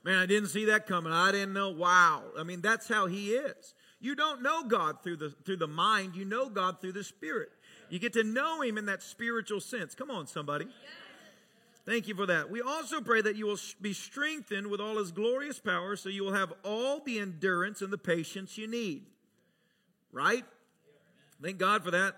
Man, 0.03 0.17
I 0.17 0.25
didn't 0.25 0.49
see 0.49 0.65
that 0.65 0.87
coming. 0.87 1.11
I 1.11 1.31
didn't 1.31 1.53
know. 1.53 1.71
Wow. 1.71 2.23
I 2.37 2.43
mean, 2.43 2.61
that's 2.61 2.87
how 2.87 3.07
He 3.07 3.31
is. 3.31 3.73
You 3.99 4.15
don't 4.15 4.41
know 4.41 4.63
God 4.63 5.03
through 5.03 5.17
the 5.17 5.29
through 5.45 5.57
the 5.57 5.67
mind. 5.67 6.15
You 6.15 6.25
know 6.25 6.49
God 6.49 6.81
through 6.81 6.93
the 6.93 7.03
Spirit. 7.03 7.49
You 7.89 7.99
get 7.99 8.13
to 8.13 8.23
know 8.23 8.61
Him 8.61 8.77
in 8.77 8.85
that 8.85 9.03
spiritual 9.03 9.61
sense. 9.61 9.93
Come 9.93 10.09
on, 10.09 10.25
somebody. 10.27 10.67
Thank 11.85 12.07
you 12.07 12.15
for 12.15 12.25
that. 12.25 12.49
We 12.49 12.61
also 12.61 12.99
pray 12.99 13.21
that 13.21 13.35
you 13.35 13.45
will 13.45 13.59
be 13.79 13.93
strengthened 13.93 14.67
with 14.67 14.81
all 14.81 14.97
His 14.97 15.11
glorious 15.11 15.59
power 15.59 15.95
so 15.95 16.09
you 16.09 16.23
will 16.23 16.33
have 16.33 16.51
all 16.63 16.99
the 16.99 17.19
endurance 17.19 17.81
and 17.81 17.93
the 17.93 17.97
patience 17.97 18.57
you 18.57 18.67
need. 18.67 19.05
Right? 20.11 20.45
Thank 21.41 21.59
God 21.59 21.83
for 21.83 21.91
that. 21.91 22.15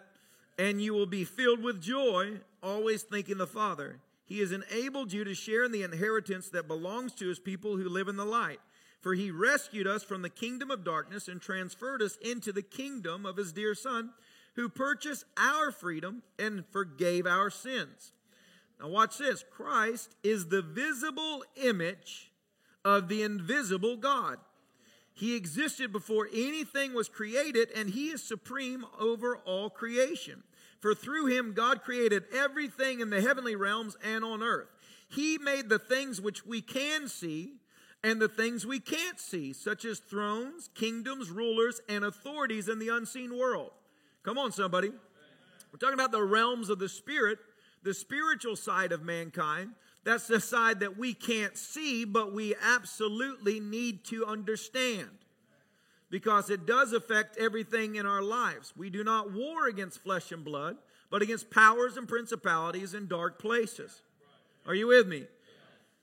And 0.58 0.82
you 0.82 0.94
will 0.94 1.06
be 1.06 1.26
filled 1.26 1.62
with 1.62 1.82
joy, 1.82 2.40
always 2.64 3.04
thanking 3.04 3.38
the 3.38 3.48
Father. 3.48 4.00
He 4.26 4.40
has 4.40 4.52
enabled 4.52 5.12
you 5.12 5.24
to 5.24 5.36
share 5.36 5.64
in 5.64 5.72
the 5.72 5.84
inheritance 5.84 6.50
that 6.50 6.68
belongs 6.68 7.14
to 7.16 7.28
His 7.28 7.40
people 7.40 7.76
who 7.76 7.90
live 7.90 8.08
in 8.08 8.18
the 8.18 8.26
light. 8.26 8.60
For 9.02 9.14
He 9.14 9.32
rescued 9.32 9.86
us 9.86 10.04
from 10.04 10.22
the 10.22 10.30
kingdom 10.30 10.72
of 10.72 10.86
darkness 10.86 11.28
and 11.28 11.42
transferred 11.42 12.02
us 12.02 12.18
into 12.22 12.54
the 12.54 12.62
kingdom 12.62 13.26
of 13.26 13.38
His 13.38 13.52
dear 13.52 13.76
Son 13.76 14.12
who 14.56 14.70
purchased 14.70 15.26
our 15.38 15.72
freedom 15.72 16.24
and 16.40 16.66
forgave 16.72 17.28
our 17.28 17.50
sins. 17.50 18.12
Now, 18.80 18.90
watch 18.90 19.18
this 19.18 19.44
Christ 19.52 20.16
is 20.24 20.48
the 20.48 20.62
visible 20.62 21.44
image 21.56 22.32
of 22.86 23.08
the 23.08 23.24
invisible 23.24 23.98
God. 23.98 24.38
He 25.14 25.36
existed 25.36 25.92
before 25.92 26.30
anything 26.32 26.94
was 26.94 27.10
created, 27.10 27.70
and 27.76 27.90
He 27.90 28.10
is 28.10 28.24
supreme 28.24 28.86
over 29.00 29.38
all 29.38 29.70
creation. 29.70 30.44
For 30.80 30.94
through 30.94 31.26
Him, 31.26 31.54
God 31.54 31.82
created 31.82 32.26
everything 32.32 33.00
in 33.00 33.10
the 33.10 33.22
heavenly 33.22 33.56
realms 33.56 33.98
and 34.04 34.24
on 34.24 34.44
earth. 34.44 34.68
He 35.10 35.40
made 35.40 35.70
the 35.70 35.80
things 35.80 36.22
which 36.22 36.46
we 36.46 36.62
can 36.62 37.08
see 37.08 37.54
and 38.04 38.22
the 38.22 38.28
things 38.28 38.66
we 38.66 38.80
can't 38.80 39.20
see, 39.20 39.54
such 39.54 39.86
as 39.86 40.00
thrones, 40.00 40.70
kingdoms, 40.76 41.32
rulers, 41.32 41.82
and 41.90 42.06
authorities 42.06 42.70
in 42.70 42.78
the 42.78 42.90
unseen 42.90 43.36
world. 43.36 43.72
Come 44.22 44.38
on, 44.38 44.52
somebody. 44.52 44.90
We're 44.90 45.80
talking 45.80 45.96
about 45.96 46.12
the 46.12 46.24
realms 46.24 46.70
of 46.70 46.80
the 46.80 46.90
spirit, 46.90 47.40
the 47.88 47.94
spiritual 47.94 48.58
side 48.58 48.92
of 48.92 49.02
mankind. 49.02 49.72
That's 50.04 50.28
the 50.28 50.42
side 50.42 50.82
that 50.82 50.98
we 50.98 51.14
can't 51.14 51.58
see, 51.58 52.04
but 52.04 52.34
we 52.34 52.54
absolutely 52.62 53.62
need 53.62 54.04
to 54.06 54.26
understand 54.26 55.08
because 56.10 56.50
it 56.50 56.66
does 56.66 56.92
affect 56.92 57.38
everything 57.38 57.96
in 57.96 58.06
our 58.06 58.22
lives. 58.22 58.74
We 58.76 58.90
do 58.90 59.06
not 59.06 59.32
war 59.32 59.68
against 59.68 60.04
flesh 60.04 60.34
and 60.34 60.44
blood, 60.44 60.76
but 61.10 61.22
against 61.22 61.50
powers 61.50 61.96
and 61.96 62.10
principalities 62.10 62.94
in 62.94 63.08
dark 63.08 63.40
places. 63.40 64.02
Are 64.66 64.76
you 64.76 64.88
with 64.88 65.08
me? 65.08 65.24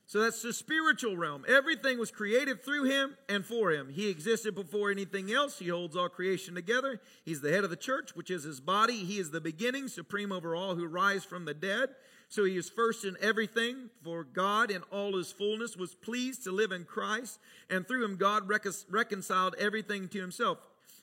So 0.07 0.19
that's 0.19 0.41
the 0.43 0.53
spiritual 0.53 1.17
realm. 1.17 1.45
Everything 1.47 1.97
was 1.97 2.11
created 2.11 2.63
through 2.63 2.83
him 2.83 3.17
and 3.27 3.43
for 3.43 3.71
him. 3.71 3.89
He 3.89 4.07
existed 4.09 4.53
before 4.53 4.91
anything 4.91 5.31
else. 5.31 5.57
He 5.57 5.69
holds 5.69 5.95
all 5.95 6.09
creation 6.09 6.53
together. 6.53 7.01
He's 7.23 7.41
the 7.41 7.51
head 7.51 7.63
of 7.63 7.71
the 7.71 7.75
church, 7.75 8.15
which 8.15 8.29
is 8.29 8.43
his 8.43 8.59
body. 8.59 8.97
He 8.97 9.17
is 9.17 9.31
the 9.31 9.41
beginning, 9.41 9.87
supreme 9.87 10.31
over 10.31 10.55
all 10.55 10.75
who 10.75 10.85
rise 10.85 11.23
from 11.23 11.45
the 11.45 11.55
dead. 11.55 11.89
So 12.29 12.43
he 12.43 12.55
is 12.55 12.69
first 12.69 13.03
in 13.03 13.17
everything, 13.19 13.89
for 14.03 14.23
God 14.23 14.69
in 14.69 14.83
all 14.91 15.15
his 15.17 15.31
fullness 15.31 15.75
was 15.75 15.95
pleased 15.95 16.43
to 16.43 16.51
live 16.51 16.71
in 16.71 16.83
Christ, 16.83 17.39
and 17.69 17.87
through 17.87 18.03
him 18.03 18.15
God 18.15 18.47
reconciled 18.47 19.55
everything 19.59 20.07
to 20.09 20.19
himself. 20.19 20.57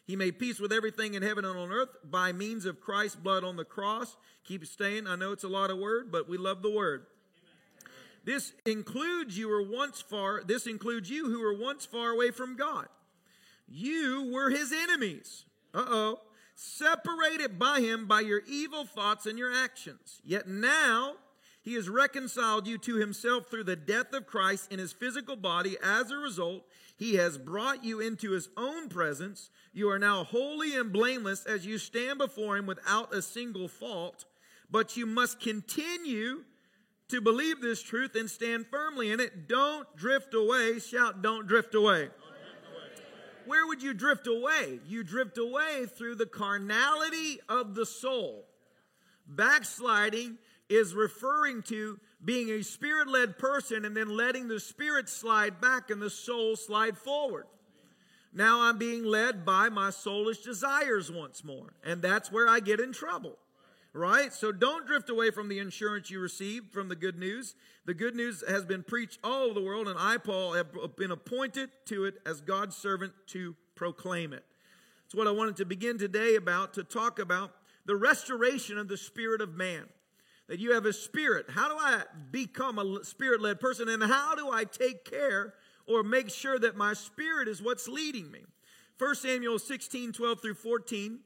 He 0.04 0.16
made 0.16 0.38
peace 0.38 0.58
with 0.58 0.72
everything 0.72 1.14
in 1.14 1.22
heaven 1.22 1.44
and 1.44 1.56
on 1.56 1.70
earth 1.70 1.96
by 2.04 2.32
means 2.32 2.66
of 2.66 2.80
Christ's 2.80 3.16
blood 3.16 3.44
on 3.44 3.56
the 3.56 3.64
cross. 3.64 4.16
Keep 4.44 4.66
staying. 4.66 5.06
I 5.06 5.14
know 5.14 5.30
it's 5.30 5.44
a 5.44 5.48
lot 5.48 5.70
of 5.70 5.78
word, 5.78 6.10
but 6.10 6.28
we 6.28 6.36
love 6.36 6.62
the 6.62 6.70
word. 6.70 7.06
This 8.24 8.52
includes 8.64 9.36
you 9.36 9.48
were 9.48 9.62
once 9.62 10.00
far, 10.00 10.42
this 10.44 10.66
includes 10.66 11.10
you 11.10 11.28
who 11.28 11.40
were 11.40 11.58
once 11.58 11.84
far 11.84 12.10
away 12.10 12.30
from 12.30 12.56
God. 12.56 12.86
You 13.68 14.30
were 14.32 14.50
his 14.50 14.72
enemies. 14.72 15.44
Uh-oh. 15.74 16.20
Separated 16.54 17.58
by 17.58 17.80
him 17.80 18.06
by 18.06 18.20
your 18.20 18.42
evil 18.46 18.84
thoughts 18.84 19.26
and 19.26 19.38
your 19.38 19.52
actions. 19.52 20.20
Yet 20.24 20.46
now 20.46 21.14
he 21.62 21.74
has 21.74 21.88
reconciled 21.88 22.66
you 22.66 22.76
to 22.78 22.96
himself 22.96 23.48
through 23.48 23.64
the 23.64 23.76
death 23.76 24.12
of 24.12 24.26
Christ 24.26 24.70
in 24.70 24.78
his 24.78 24.92
physical 24.92 25.36
body. 25.36 25.76
As 25.82 26.10
a 26.10 26.16
result, 26.16 26.64
he 26.96 27.14
has 27.14 27.38
brought 27.38 27.84
you 27.84 28.00
into 28.00 28.32
his 28.32 28.48
own 28.56 28.88
presence. 28.88 29.50
You 29.72 29.88
are 29.90 29.98
now 29.98 30.24
holy 30.24 30.76
and 30.76 30.92
blameless 30.92 31.46
as 31.46 31.64
you 31.64 31.78
stand 31.78 32.18
before 32.18 32.56
him 32.56 32.66
without 32.66 33.14
a 33.14 33.22
single 33.22 33.68
fault. 33.68 34.24
But 34.70 34.96
you 34.96 35.06
must 35.06 35.40
continue 35.40 36.44
to 37.12 37.20
believe 37.20 37.60
this 37.60 37.82
truth 37.82 38.16
and 38.16 38.28
stand 38.28 38.66
firmly 38.66 39.12
in 39.12 39.20
it. 39.20 39.46
Don't 39.46 39.86
drift 39.96 40.32
away. 40.32 40.78
Shout, 40.78 41.20
don't 41.20 41.46
drift 41.46 41.74
away. 41.74 42.08
Where 43.44 43.66
would 43.66 43.82
you 43.82 43.92
drift 43.92 44.26
away? 44.26 44.80
You 44.86 45.04
drift 45.04 45.36
away 45.36 45.84
through 45.86 46.14
the 46.14 46.26
carnality 46.26 47.38
of 47.50 47.74
the 47.74 47.84
soul. 47.84 48.46
Backsliding 49.26 50.38
is 50.70 50.94
referring 50.94 51.62
to 51.64 52.00
being 52.24 52.48
a 52.48 52.62
spirit 52.62 53.08
led 53.08 53.36
person 53.36 53.84
and 53.84 53.94
then 53.94 54.16
letting 54.16 54.48
the 54.48 54.60
spirit 54.60 55.08
slide 55.08 55.60
back 55.60 55.90
and 55.90 56.00
the 56.00 56.08
soul 56.08 56.56
slide 56.56 56.96
forward. 56.96 57.44
Now 58.32 58.62
I'm 58.62 58.78
being 58.78 59.04
led 59.04 59.44
by 59.44 59.68
my 59.68 59.88
soulish 59.88 60.42
desires 60.42 61.12
once 61.12 61.44
more, 61.44 61.74
and 61.84 62.00
that's 62.00 62.32
where 62.32 62.48
I 62.48 62.60
get 62.60 62.80
in 62.80 62.92
trouble 62.92 63.36
right? 63.92 64.32
So 64.32 64.52
don't 64.52 64.86
drift 64.86 65.10
away 65.10 65.30
from 65.30 65.48
the 65.48 65.58
insurance 65.58 66.10
you 66.10 66.18
received 66.20 66.72
from 66.72 66.88
the 66.88 66.96
good 66.96 67.18
news. 67.18 67.54
The 67.84 67.94
good 67.94 68.14
news 68.14 68.42
has 68.48 68.64
been 68.64 68.82
preached 68.82 69.18
all 69.22 69.44
over 69.44 69.54
the 69.54 69.62
world, 69.62 69.88
and 69.88 69.98
I, 69.98 70.16
Paul, 70.18 70.54
have 70.54 70.72
been 70.96 71.10
appointed 71.10 71.70
to 71.86 72.04
it 72.04 72.14
as 72.24 72.40
God's 72.40 72.76
servant 72.76 73.12
to 73.28 73.54
proclaim 73.74 74.32
it. 74.32 74.44
It's 75.04 75.14
what 75.14 75.26
I 75.26 75.32
wanted 75.32 75.56
to 75.56 75.66
begin 75.66 75.98
today 75.98 76.36
about, 76.36 76.74
to 76.74 76.84
talk 76.84 77.18
about 77.18 77.52
the 77.84 77.96
restoration 77.96 78.78
of 78.78 78.88
the 78.88 78.96
spirit 78.96 79.40
of 79.40 79.54
man. 79.54 79.84
That 80.48 80.58
you 80.58 80.72
have 80.72 80.86
a 80.86 80.92
spirit. 80.92 81.46
How 81.50 81.68
do 81.68 81.76
I 81.78 82.02
become 82.30 82.78
a 82.78 83.04
spirit 83.04 83.40
led 83.40 83.60
person? 83.60 83.88
And 83.88 84.02
how 84.02 84.34
do 84.34 84.50
I 84.50 84.64
take 84.64 85.04
care 85.04 85.54
or 85.86 86.02
make 86.02 86.30
sure 86.30 86.58
that 86.58 86.76
my 86.76 86.94
spirit 86.94 87.48
is 87.48 87.62
what's 87.62 87.88
leading 87.88 88.30
me? 88.30 88.40
1 88.98 89.14
Samuel 89.16 89.58
16, 89.58 90.12
12 90.12 90.42
through 90.42 90.54
14 90.54 91.20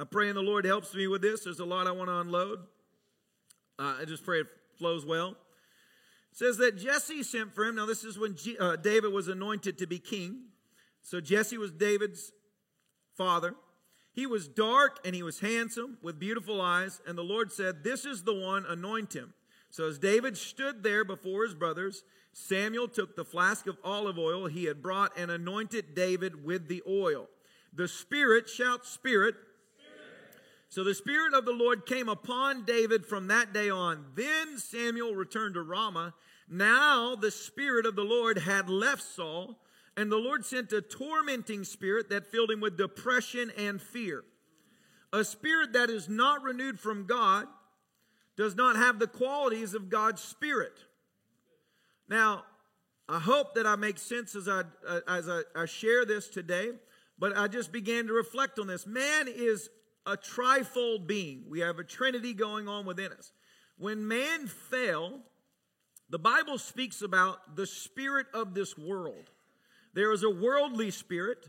I'm 0.00 0.06
praying 0.06 0.34
the 0.34 0.42
Lord 0.42 0.64
helps 0.64 0.94
me 0.94 1.08
with 1.08 1.22
this. 1.22 1.42
There's 1.42 1.58
a 1.58 1.64
lot 1.64 1.88
I 1.88 1.90
want 1.90 2.08
to 2.08 2.18
unload. 2.18 2.60
Uh, 3.80 3.96
I 4.00 4.04
just 4.04 4.24
pray 4.24 4.38
it 4.38 4.46
flows 4.78 5.04
well. 5.04 5.30
It 5.30 6.38
says 6.38 6.56
that 6.58 6.78
Jesse 6.78 7.24
sent 7.24 7.52
for 7.52 7.64
him. 7.64 7.74
Now, 7.74 7.84
this 7.84 8.04
is 8.04 8.16
when 8.16 8.36
G- 8.36 8.56
uh, 8.60 8.76
David 8.76 9.12
was 9.12 9.26
anointed 9.26 9.76
to 9.78 9.88
be 9.88 9.98
king. 9.98 10.42
So, 11.02 11.20
Jesse 11.20 11.58
was 11.58 11.72
David's 11.72 12.30
father. 13.16 13.56
He 14.12 14.24
was 14.24 14.46
dark 14.46 15.00
and 15.04 15.16
he 15.16 15.24
was 15.24 15.40
handsome 15.40 15.98
with 16.00 16.20
beautiful 16.20 16.60
eyes. 16.60 17.00
And 17.04 17.18
the 17.18 17.22
Lord 17.22 17.50
said, 17.50 17.82
This 17.82 18.04
is 18.04 18.22
the 18.22 18.34
one, 18.34 18.64
anoint 18.68 19.14
him. 19.14 19.34
So, 19.70 19.88
as 19.88 19.98
David 19.98 20.36
stood 20.36 20.84
there 20.84 21.04
before 21.04 21.42
his 21.42 21.54
brothers, 21.54 22.04
Samuel 22.32 22.86
took 22.86 23.16
the 23.16 23.24
flask 23.24 23.66
of 23.66 23.78
olive 23.82 24.18
oil 24.18 24.46
he 24.46 24.66
had 24.66 24.80
brought 24.80 25.18
and 25.18 25.28
anointed 25.28 25.96
David 25.96 26.44
with 26.44 26.68
the 26.68 26.84
oil. 26.88 27.26
The 27.72 27.88
Spirit, 27.88 28.48
shout 28.48 28.86
Spirit, 28.86 29.34
so 30.68 30.84
the 30.84 30.94
Spirit 30.94 31.32
of 31.34 31.44
the 31.44 31.52
Lord 31.52 31.86
came 31.86 32.08
upon 32.08 32.64
David 32.64 33.06
from 33.06 33.28
that 33.28 33.52
day 33.52 33.70
on. 33.70 34.04
Then 34.14 34.58
Samuel 34.58 35.14
returned 35.14 35.54
to 35.54 35.62
Ramah. 35.62 36.14
Now 36.48 37.14
the 37.14 37.30
Spirit 37.30 37.86
of 37.86 37.96
the 37.96 38.04
Lord 38.04 38.38
had 38.38 38.68
left 38.68 39.02
Saul, 39.02 39.58
and 39.96 40.12
the 40.12 40.16
Lord 40.16 40.44
sent 40.44 40.72
a 40.72 40.82
tormenting 40.82 41.64
spirit 41.64 42.10
that 42.10 42.30
filled 42.30 42.50
him 42.50 42.60
with 42.60 42.76
depression 42.76 43.50
and 43.56 43.80
fear. 43.80 44.24
A 45.12 45.24
spirit 45.24 45.72
that 45.72 45.88
is 45.88 46.08
not 46.08 46.42
renewed 46.42 46.78
from 46.78 47.06
God 47.06 47.46
does 48.36 48.54
not 48.54 48.76
have 48.76 48.98
the 48.98 49.06
qualities 49.06 49.74
of 49.74 49.88
God's 49.88 50.22
Spirit. 50.22 50.78
Now, 52.08 52.44
I 53.08 53.18
hope 53.18 53.54
that 53.54 53.66
I 53.66 53.74
make 53.76 53.98
sense 53.98 54.36
as 54.36 54.48
I, 54.48 54.62
uh, 54.86 55.00
as 55.08 55.28
I, 55.28 55.40
I 55.56 55.64
share 55.64 56.04
this 56.04 56.28
today, 56.28 56.70
but 57.18 57.36
I 57.36 57.48
just 57.48 57.72
began 57.72 58.06
to 58.06 58.12
reflect 58.12 58.58
on 58.58 58.66
this. 58.66 58.86
Man 58.86 59.26
is 59.28 59.70
a 60.08 60.16
trifold 60.16 61.06
being, 61.06 61.44
we 61.48 61.60
have 61.60 61.78
a 61.78 61.84
trinity 61.84 62.32
going 62.32 62.66
on 62.66 62.86
within 62.86 63.12
us. 63.12 63.30
When 63.76 64.08
man 64.08 64.46
fell, 64.46 65.20
the 66.08 66.18
Bible 66.18 66.58
speaks 66.58 67.02
about 67.02 67.56
the 67.56 67.66
spirit 67.66 68.26
of 68.32 68.54
this 68.54 68.76
world. 68.76 69.30
There 69.92 70.10
is 70.12 70.22
a 70.22 70.30
worldly 70.30 70.90
spirit, 70.90 71.46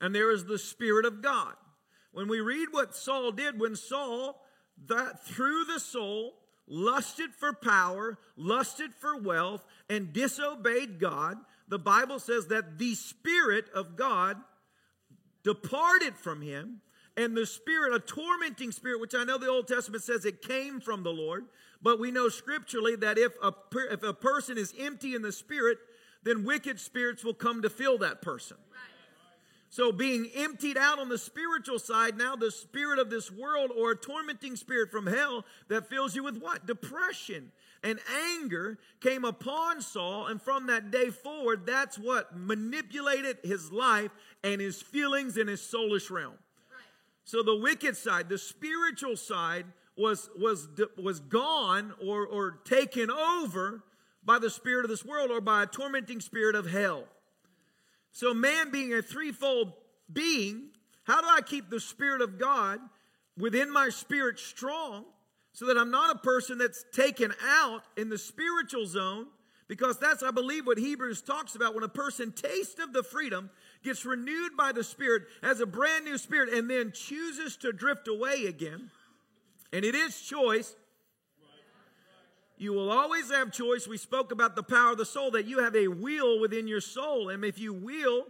and 0.00 0.14
there 0.14 0.32
is 0.32 0.46
the 0.46 0.58
spirit 0.58 1.04
of 1.04 1.22
God. 1.22 1.54
When 2.12 2.28
we 2.28 2.40
read 2.40 2.68
what 2.70 2.96
Saul 2.96 3.30
did, 3.30 3.60
when 3.60 3.76
Saul, 3.76 4.40
that 4.86 5.24
through 5.26 5.64
the 5.64 5.78
soul, 5.78 6.32
lusted 6.66 7.34
for 7.34 7.52
power, 7.52 8.18
lusted 8.36 8.94
for 8.94 9.20
wealth, 9.20 9.64
and 9.90 10.12
disobeyed 10.14 10.98
God, 10.98 11.36
the 11.68 11.78
Bible 11.78 12.18
says 12.18 12.46
that 12.46 12.78
the 12.78 12.94
Spirit 12.94 13.66
of 13.74 13.96
God 13.96 14.38
departed 15.42 16.16
from 16.16 16.40
him, 16.40 16.80
and 17.16 17.36
the 17.36 17.46
spirit, 17.46 17.94
a 17.94 18.00
tormenting 18.00 18.72
spirit, 18.72 19.00
which 19.00 19.14
I 19.14 19.24
know 19.24 19.38
the 19.38 19.48
Old 19.48 19.68
Testament 19.68 20.02
says 20.02 20.24
it 20.24 20.42
came 20.42 20.80
from 20.80 21.02
the 21.02 21.10
Lord, 21.10 21.44
but 21.82 21.98
we 22.00 22.10
know 22.10 22.28
scripturally 22.28 22.96
that 22.96 23.18
if 23.18 23.32
a, 23.42 23.52
if 23.90 24.02
a 24.02 24.14
person 24.14 24.56
is 24.56 24.72
empty 24.78 25.14
in 25.14 25.22
the 25.22 25.32
spirit, 25.32 25.78
then 26.22 26.44
wicked 26.44 26.80
spirits 26.80 27.24
will 27.24 27.34
come 27.34 27.62
to 27.62 27.70
fill 27.70 27.98
that 27.98 28.22
person. 28.22 28.56
So, 29.68 29.90
being 29.90 30.30
emptied 30.34 30.76
out 30.76 30.98
on 30.98 31.08
the 31.08 31.16
spiritual 31.16 31.78
side, 31.78 32.18
now 32.18 32.36
the 32.36 32.50
spirit 32.50 32.98
of 32.98 33.08
this 33.08 33.32
world 33.32 33.70
or 33.74 33.92
a 33.92 33.96
tormenting 33.96 34.54
spirit 34.54 34.90
from 34.90 35.06
hell 35.06 35.46
that 35.68 35.88
fills 35.88 36.14
you 36.14 36.22
with 36.22 36.38
what? 36.42 36.66
Depression 36.66 37.52
and 37.82 37.98
anger 38.34 38.78
came 39.00 39.24
upon 39.24 39.80
Saul, 39.80 40.26
and 40.26 40.40
from 40.40 40.66
that 40.66 40.90
day 40.90 41.08
forward, 41.08 41.64
that's 41.64 41.98
what 41.98 42.36
manipulated 42.36 43.38
his 43.42 43.72
life 43.72 44.10
and 44.44 44.60
his 44.60 44.82
feelings 44.82 45.38
in 45.38 45.48
his 45.48 45.60
soulish 45.60 46.10
realm. 46.10 46.34
So, 47.24 47.42
the 47.42 47.56
wicked 47.56 47.96
side, 47.96 48.28
the 48.28 48.38
spiritual 48.38 49.16
side, 49.16 49.66
was, 49.96 50.30
was, 50.38 50.68
was 50.96 51.20
gone 51.20 51.92
or, 52.02 52.26
or 52.26 52.60
taken 52.64 53.10
over 53.10 53.84
by 54.24 54.38
the 54.38 54.50
spirit 54.50 54.84
of 54.84 54.90
this 54.90 55.04
world 55.04 55.30
or 55.30 55.40
by 55.40 55.62
a 55.62 55.66
tormenting 55.66 56.20
spirit 56.20 56.54
of 56.54 56.70
hell. 56.70 57.04
So, 58.10 58.34
man 58.34 58.70
being 58.70 58.92
a 58.92 59.02
threefold 59.02 59.72
being, 60.12 60.70
how 61.04 61.20
do 61.20 61.26
I 61.28 61.40
keep 61.40 61.70
the 61.70 61.80
Spirit 61.80 62.20
of 62.20 62.38
God 62.38 62.78
within 63.36 63.72
my 63.72 63.88
spirit 63.88 64.38
strong 64.38 65.04
so 65.52 65.66
that 65.66 65.76
I'm 65.76 65.90
not 65.90 66.14
a 66.14 66.18
person 66.18 66.58
that's 66.58 66.84
taken 66.92 67.32
out 67.42 67.82
in 67.96 68.08
the 68.08 68.18
spiritual 68.18 68.86
zone? 68.86 69.26
Because 69.68 69.98
that's, 69.98 70.22
I 70.22 70.30
believe, 70.30 70.66
what 70.66 70.78
Hebrews 70.78 71.22
talks 71.22 71.54
about 71.54 71.74
when 71.74 71.84
a 71.84 71.88
person 71.88 72.32
tastes 72.32 72.78
of 72.80 72.92
the 72.92 73.02
freedom, 73.02 73.50
gets 73.82 74.04
renewed 74.04 74.56
by 74.56 74.72
the 74.72 74.84
Spirit, 74.84 75.22
as 75.42 75.60
a 75.60 75.66
brand 75.66 76.04
new 76.04 76.18
spirit, 76.18 76.52
and 76.52 76.70
then 76.70 76.92
chooses 76.92 77.56
to 77.58 77.72
drift 77.72 78.08
away 78.08 78.46
again. 78.46 78.90
And 79.72 79.84
it 79.84 79.94
is 79.94 80.20
choice. 80.20 80.74
You 82.58 82.72
will 82.72 82.90
always 82.90 83.30
have 83.30 83.52
choice. 83.52 83.88
We 83.88 83.98
spoke 83.98 84.30
about 84.30 84.54
the 84.54 84.62
power 84.62 84.92
of 84.92 84.98
the 84.98 85.04
soul, 85.04 85.32
that 85.32 85.46
you 85.46 85.58
have 85.58 85.74
a 85.74 85.88
will 85.88 86.40
within 86.40 86.68
your 86.68 86.80
soul. 86.80 87.28
And 87.28 87.44
if 87.44 87.58
you 87.58 87.72
will 87.72 88.26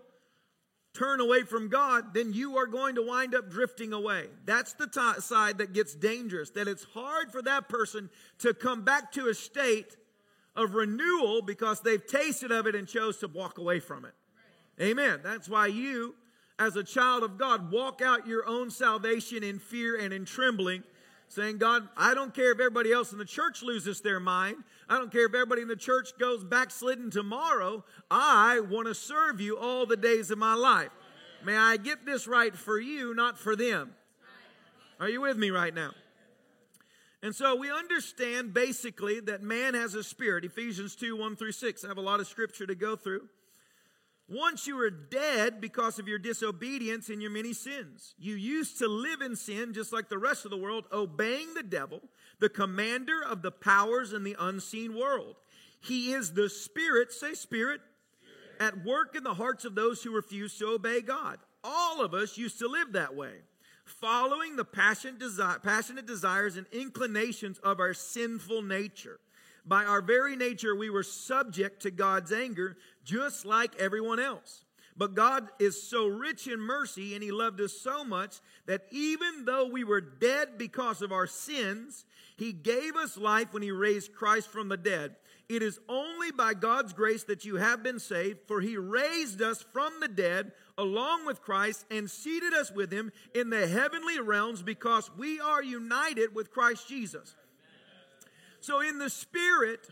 turn 0.95 1.21
away 1.21 1.43
from 1.43 1.69
God, 1.69 2.15
then 2.15 2.33
you 2.33 2.57
are 2.57 2.67
going 2.67 2.95
to 2.95 3.07
wind 3.07 3.35
up 3.35 3.51
drifting 3.51 3.93
away. 3.93 4.27
That's 4.45 4.75
the 4.75 4.87
t- 4.87 5.21
side 5.21 5.59
that 5.59 5.73
gets 5.73 5.95
dangerous, 5.95 6.51
that 6.51 6.69
it's 6.69 6.85
hard 6.95 7.33
for 7.33 7.43
that 7.43 7.69
person 7.69 8.11
to 8.39 8.55
come 8.55 8.85
back 8.85 9.13
to 9.13 9.29
a 9.29 9.35
state 9.35 9.97
of 10.55 10.75
renewal 10.75 11.43
because 11.43 11.81
they've 11.81 12.07
tasted 12.07 12.53
of 12.53 12.67
it 12.67 12.75
and 12.75 12.87
chose 12.87 13.19
to 13.19 13.29
walk 13.29 13.59
away 13.59 13.81
from 13.81 14.05
it. 14.05 14.13
Amen. 14.81 15.21
That's 15.23 15.49
why 15.49 15.67
you, 15.67 16.15
as 16.59 16.77
a 16.77 16.85
child 16.85 17.23
of 17.23 17.39
God, 17.39 17.71
walk 17.71 18.01
out 18.03 18.27
your 18.27 18.47
own 18.47 18.71
salvation 18.71 19.43
in 19.43 19.59
fear 19.59 19.97
and 19.99 20.13
in 20.13 20.25
trembling 20.25 20.83
saying, 21.33 21.59
God, 21.59 21.89
I 21.97 22.15
don't 22.15 22.35
care 22.35 22.53
if 22.53 22.61
everybody 22.61 22.93
else 22.93 23.13
in 23.13 23.19
the 23.19 23.25
church 23.25 23.63
loses 23.63 24.03
their 24.03 24.21
mind. 24.21 24.57
I 24.89 24.99
don't 24.99 25.11
care 25.11 25.25
if 25.25 25.35
everybody 25.35 25.63
in 25.63 25.69
the 25.69 25.77
church 25.77 26.11
goes 26.19 26.45
backslidden 26.45 27.11
tomorrow. 27.11 27.85
I 28.11 28.61
want 28.61 28.87
to 28.89 28.95
serve 28.95 29.41
you 29.41 29.57
all 29.57 29.87
the 29.87 29.97
days 29.97 30.31
of 30.31 30.37
my 30.37 30.55
life. 30.55 30.91
May 31.45 31.57
I 31.57 31.79
get 31.79 32.05
this 32.05 32.29
right 32.29 32.55
for 32.55 32.79
you, 32.79 33.15
not 33.15 33.39
for 33.39 33.57
them. 33.57 33.95
Are 35.01 35.09
you 35.09 35.23
with 35.23 35.39
me 35.39 35.51
right 35.51 35.75
now? 35.75 35.93
And 37.23 37.35
so 37.35 37.57
we 37.57 37.71
understand 37.71 38.53
basically 38.53 39.21
that 39.21 39.43
man 39.43 39.75
has 39.75 39.95
a 39.95 40.05
spirit. 40.05 40.45
Ephesians 40.45 40.95
2 40.97 41.17
1 41.17 41.37
through 41.37 41.53
6. 41.53 41.85
I 41.85 41.89
have 41.89 41.99
a 41.99 42.03
lot 42.03 42.21
of 42.21 42.27
scripture 42.27 42.67
to 42.67 42.75
go 42.75 42.95
through. 42.95 43.29
Once 44.29 44.67
you 44.67 44.77
were 44.77 44.91
dead 44.91 45.61
because 45.61 45.99
of 45.99 46.09
your 46.09 46.19
disobedience 46.19 47.09
and 47.09 47.21
your 47.21 47.31
many 47.31 47.53
sins. 47.53 48.15
You 48.19 48.35
used 48.35 48.79
to 48.79 48.89
live 48.89 49.21
in 49.21 49.37
sin 49.37 49.75
just 49.75 49.93
like 49.93 50.09
the 50.09 50.19
rest 50.19 50.45
of 50.45 50.51
the 50.51 50.57
world, 50.57 50.85
obeying 50.93 51.55
the 51.55 51.63
devil, 51.63 52.01
the 52.39 52.49
commander 52.49 53.23
of 53.23 53.43
the 53.43 53.51
powers 53.51 54.13
in 54.13 54.25
the 54.25 54.37
unseen 54.39 54.97
world. 54.97 55.37
He 55.81 56.13
is 56.13 56.33
the 56.33 56.49
Spirit, 56.49 57.13
say 57.13 57.35
Spirit, 57.35 57.81
Spirit, 57.81 57.81
at 58.61 58.85
work 58.85 59.17
in 59.17 59.25
the 59.25 59.35
hearts 59.35 59.65
of 59.65 59.75
those 59.75 60.03
who 60.03 60.15
refuse 60.15 60.57
to 60.59 60.69
obey 60.69 61.01
God. 61.01 61.39
All 61.65 62.01
of 62.01 62.15
us 62.15 62.39
used 62.39 62.59
to 62.61 62.69
live 62.69 62.93
that 62.93 63.15
way, 63.15 63.35
following 63.85 64.57
the 64.57 64.65
passionate, 64.65 65.21
passionate 65.63 66.07
desires 66.07 66.57
and 66.57 66.67
inclinations 66.73 67.59
of 67.59 67.81
our 67.81 67.95
sinful 67.95 68.63
nature. 68.63 69.19
By 69.65 69.85
our 69.85 70.03
very 70.03 70.37
nature, 70.37 70.75
we 70.75 70.91
were 70.91 71.03
subject 71.03 71.83
to 71.83 71.91
God's 71.91 72.33
anger, 72.33 72.77
just 73.05 73.47
like 73.47 73.79
everyone 73.79 74.19
else. 74.19 74.65
But 74.97 75.15
God 75.15 75.49
is 75.59 75.83
so 75.83 76.07
rich 76.07 76.47
in 76.47 76.61
mercy 76.61 77.15
and 77.15 77.23
He 77.23 77.31
loved 77.31 77.61
us 77.61 77.73
so 77.73 78.05
much 78.05 78.41
that 78.67 78.87
even 78.91 79.45
though 79.45 79.67
we 79.67 79.85
were 79.85 80.01
dead 80.01 80.59
because 80.59 81.01
of 81.01 81.13
our 81.13 81.27
sins, 81.27 82.05
He 82.37 82.53
gave 82.53 82.97
us 82.97 83.17
life 83.17 83.53
when 83.53 83.63
He 83.63 83.71
raised 83.71 84.15
Christ 84.15 84.49
from 84.49 84.69
the 84.69 84.77
dead. 84.77 85.17
It 85.49 85.63
is 85.63 85.81
only 85.89 86.31
by 86.31 86.55
God's 86.55 86.93
grace 86.93 87.25
that 87.25 87.45
you 87.45 87.57
have 87.57 87.83
been 87.83 87.99
saved, 87.99 88.41
for 88.47 88.61
He 88.61 88.77
raised 88.77 89.41
us 89.41 89.63
from 89.73 89.93
the 90.01 90.09
dead 90.09 90.53
along 90.77 91.27
with 91.27 91.43
Christ 91.43 91.87
and 91.91 92.11
seated 92.11 92.53
us 92.53 92.71
with 92.71 92.93
Him 92.93 93.13
in 93.35 93.51
the 93.51 93.67
heavenly 93.67 94.21
realms 94.21 94.63
because 94.63 95.11
we 95.17 95.41
are 95.41 95.63
united 95.63 96.35
with 96.35 96.51
Christ 96.51 96.89
Jesus. 96.89 97.35
So, 98.63 98.81
in 98.81 98.99
the 98.99 99.11
Spirit, 99.11 99.89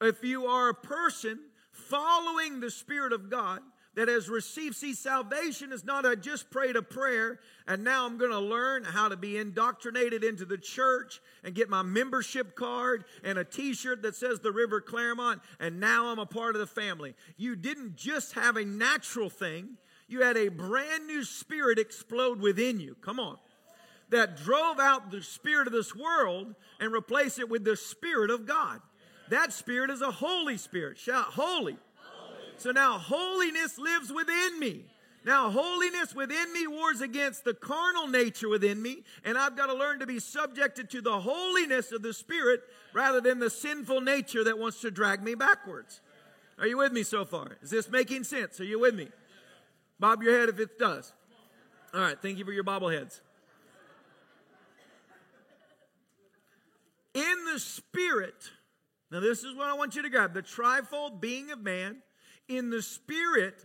if 0.00 0.24
you 0.24 0.46
are 0.46 0.70
a 0.70 0.74
person 0.74 1.38
following 1.70 2.60
the 2.60 2.70
Spirit 2.70 3.12
of 3.12 3.28
God 3.28 3.60
that 3.94 4.08
has 4.08 4.30
received, 4.30 4.74
see, 4.76 4.94
salvation 4.94 5.70
is 5.70 5.84
not 5.84 6.06
I 6.06 6.14
just 6.14 6.50
prayed 6.50 6.76
a 6.76 6.82
prayer 6.82 7.40
and 7.66 7.84
now 7.84 8.06
I'm 8.06 8.16
going 8.16 8.30
to 8.30 8.38
learn 8.38 8.84
how 8.84 9.08
to 9.08 9.18
be 9.18 9.36
indoctrinated 9.36 10.24
into 10.24 10.46
the 10.46 10.56
church 10.56 11.20
and 11.44 11.54
get 11.54 11.68
my 11.68 11.82
membership 11.82 12.54
card 12.54 13.04
and 13.22 13.36
a 13.36 13.44
t 13.44 13.74
shirt 13.74 14.00
that 14.00 14.16
says 14.16 14.40
the 14.40 14.52
River 14.52 14.80
Clermont 14.80 15.42
and 15.60 15.78
now 15.78 16.06
I'm 16.06 16.18
a 16.18 16.24
part 16.24 16.54
of 16.56 16.60
the 16.60 16.66
family. 16.66 17.14
You 17.36 17.54
didn't 17.54 17.96
just 17.96 18.32
have 18.32 18.56
a 18.56 18.64
natural 18.64 19.28
thing, 19.28 19.76
you 20.08 20.22
had 20.22 20.38
a 20.38 20.48
brand 20.48 21.06
new 21.06 21.22
spirit 21.22 21.78
explode 21.78 22.40
within 22.40 22.80
you. 22.80 22.96
Come 23.02 23.20
on 23.20 23.36
that 24.10 24.36
drove 24.36 24.78
out 24.78 25.10
the 25.10 25.22
spirit 25.22 25.66
of 25.66 25.72
this 25.72 25.94
world 25.94 26.54
and 26.80 26.92
replaced 26.92 27.38
it 27.38 27.48
with 27.48 27.64
the 27.64 27.76
spirit 27.76 28.30
of 28.30 28.46
God. 28.46 28.80
That 29.30 29.52
spirit 29.52 29.90
is 29.90 30.00
a 30.00 30.10
Holy 30.10 30.56
Spirit. 30.56 30.98
Shout, 30.98 31.24
holy. 31.24 31.76
holy. 31.96 32.40
So 32.58 32.70
now 32.70 32.98
holiness 32.98 33.78
lives 33.78 34.12
within 34.12 34.60
me. 34.60 34.84
Now, 35.26 35.50
holiness 35.50 36.14
within 36.14 36.52
me 36.52 36.68
wars 36.68 37.00
against 37.00 37.42
the 37.42 37.52
carnal 37.52 38.06
nature 38.06 38.48
within 38.48 38.80
me, 38.80 39.02
and 39.24 39.36
I've 39.36 39.56
got 39.56 39.66
to 39.66 39.74
learn 39.74 39.98
to 39.98 40.06
be 40.06 40.20
subjected 40.20 40.88
to 40.90 41.00
the 41.00 41.18
holiness 41.18 41.90
of 41.90 42.02
the 42.02 42.14
Spirit 42.14 42.60
rather 42.94 43.20
than 43.20 43.40
the 43.40 43.50
sinful 43.50 44.02
nature 44.02 44.44
that 44.44 44.56
wants 44.56 44.80
to 44.82 44.90
drag 44.92 45.24
me 45.24 45.34
backwards. 45.34 46.00
Are 46.60 46.66
you 46.68 46.78
with 46.78 46.92
me 46.92 47.02
so 47.02 47.24
far? 47.24 47.58
Is 47.60 47.70
this 47.70 47.90
making 47.90 48.22
sense? 48.22 48.60
Are 48.60 48.64
you 48.64 48.78
with 48.78 48.94
me? 48.94 49.08
Bob 49.98 50.22
your 50.22 50.38
head 50.38 50.48
if 50.48 50.60
it 50.60 50.78
does. 50.78 51.12
All 51.92 52.00
right, 52.00 52.16
thank 52.22 52.38
you 52.38 52.44
for 52.44 52.52
your 52.52 52.62
bobbleheads. 52.62 53.20
In 57.16 57.44
the 57.50 57.58
spirit. 57.58 58.50
Now, 59.10 59.20
this 59.20 59.42
is 59.42 59.54
what 59.54 59.68
I 59.68 59.74
want 59.74 59.96
you 59.96 60.02
to 60.02 60.10
grab 60.10 60.34
the 60.34 60.42
trifold 60.42 61.20
being 61.20 61.50
of 61.50 61.62
man. 61.62 62.02
In 62.46 62.68
the 62.68 62.82
spirit, 62.82 63.64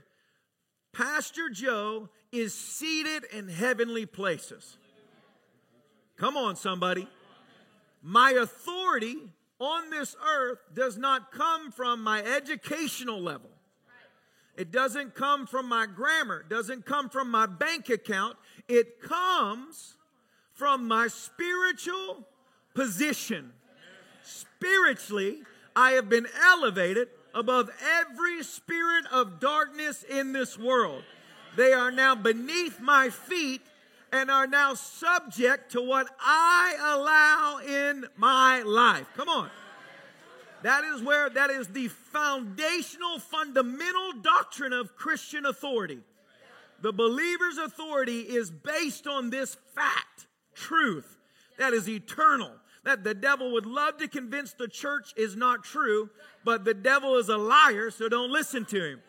Pastor 0.94 1.50
Joe 1.50 2.10
is 2.32 2.54
seated 2.54 3.26
in 3.34 3.50
heavenly 3.50 4.06
places. 4.06 4.78
Come 6.18 6.38
on, 6.38 6.56
somebody. 6.56 7.08
My 8.02 8.32
authority 8.32 9.18
on 9.60 9.90
this 9.90 10.16
earth 10.26 10.60
does 10.74 10.98
not 10.98 11.32
come 11.32 11.72
from 11.72 12.02
my 12.04 12.24
educational 12.24 13.20
level. 13.20 13.50
It 14.56 14.72
doesn't 14.72 15.14
come 15.14 15.46
from 15.46 15.68
my 15.68 15.88
grammar. 15.88 16.42
It 16.42 16.50
doesn't 16.50 16.86
come 16.86 17.10
from 17.10 17.30
my 17.30 17.48
bank 17.48 17.90
account. 17.90 18.38
It 18.68 19.02
comes 19.02 19.98
from 20.54 20.88
my 20.88 21.08
spiritual 21.08 22.28
position. 22.74 23.52
Spiritually, 24.24 25.42
I 25.76 25.92
have 25.92 26.10
been 26.10 26.28
elevated 26.44 27.10
above 27.34 27.70
every 28.00 28.44
spirit 28.44 29.06
of 29.12 29.40
darkness 29.40 30.04
in 30.04 30.34
this 30.34 30.58
world. 30.58 31.04
They 31.56 31.74
are 31.74 31.92
now 31.92 32.16
beneath 32.16 32.80
my 32.80 33.10
feet 33.10 33.62
and 34.12 34.30
are 34.30 34.48
now 34.48 34.74
subject 34.74 35.72
to 35.72 35.82
what 35.82 36.08
I 36.20 36.76
allow 36.82 37.60
in 37.60 38.06
my 38.18 38.62
life. 38.62 39.08
Come 39.16 39.30
on. 39.30 39.50
That 40.64 40.84
is 40.84 41.02
where, 41.02 41.30
that 41.30 41.50
is 41.50 41.68
the 41.68 41.88
foundational, 41.88 43.20
fundamental 43.20 44.14
doctrine 44.22 44.74
of 44.74 44.96
Christian 44.96 45.46
authority. 45.46 46.00
The 46.82 46.94
believer's 46.94 47.58
authority 47.58 48.22
is 48.22 48.52
based 48.52 49.08
on 49.08 49.30
this 49.30 49.56
fact, 49.76 50.28
truth, 50.54 51.18
that 51.58 51.74
is 51.74 51.88
eternal. 51.88 52.52
That 52.84 53.04
the 53.04 53.14
devil 53.14 53.52
would 53.54 53.66
love 53.66 53.98
to 53.98 54.08
convince 54.08 54.54
the 54.54 54.68
church 54.68 55.14
is 55.16 55.36
not 55.36 55.64
true, 55.64 56.10
but 56.44 56.66
the 56.66 56.74
devil 56.74 57.18
is 57.18 57.30
a 57.30 57.38
liar, 57.38 57.92
so 57.92 58.10
don't 58.10 58.32
listen 58.32 58.66
to 58.66 58.84
him. 58.84 59.02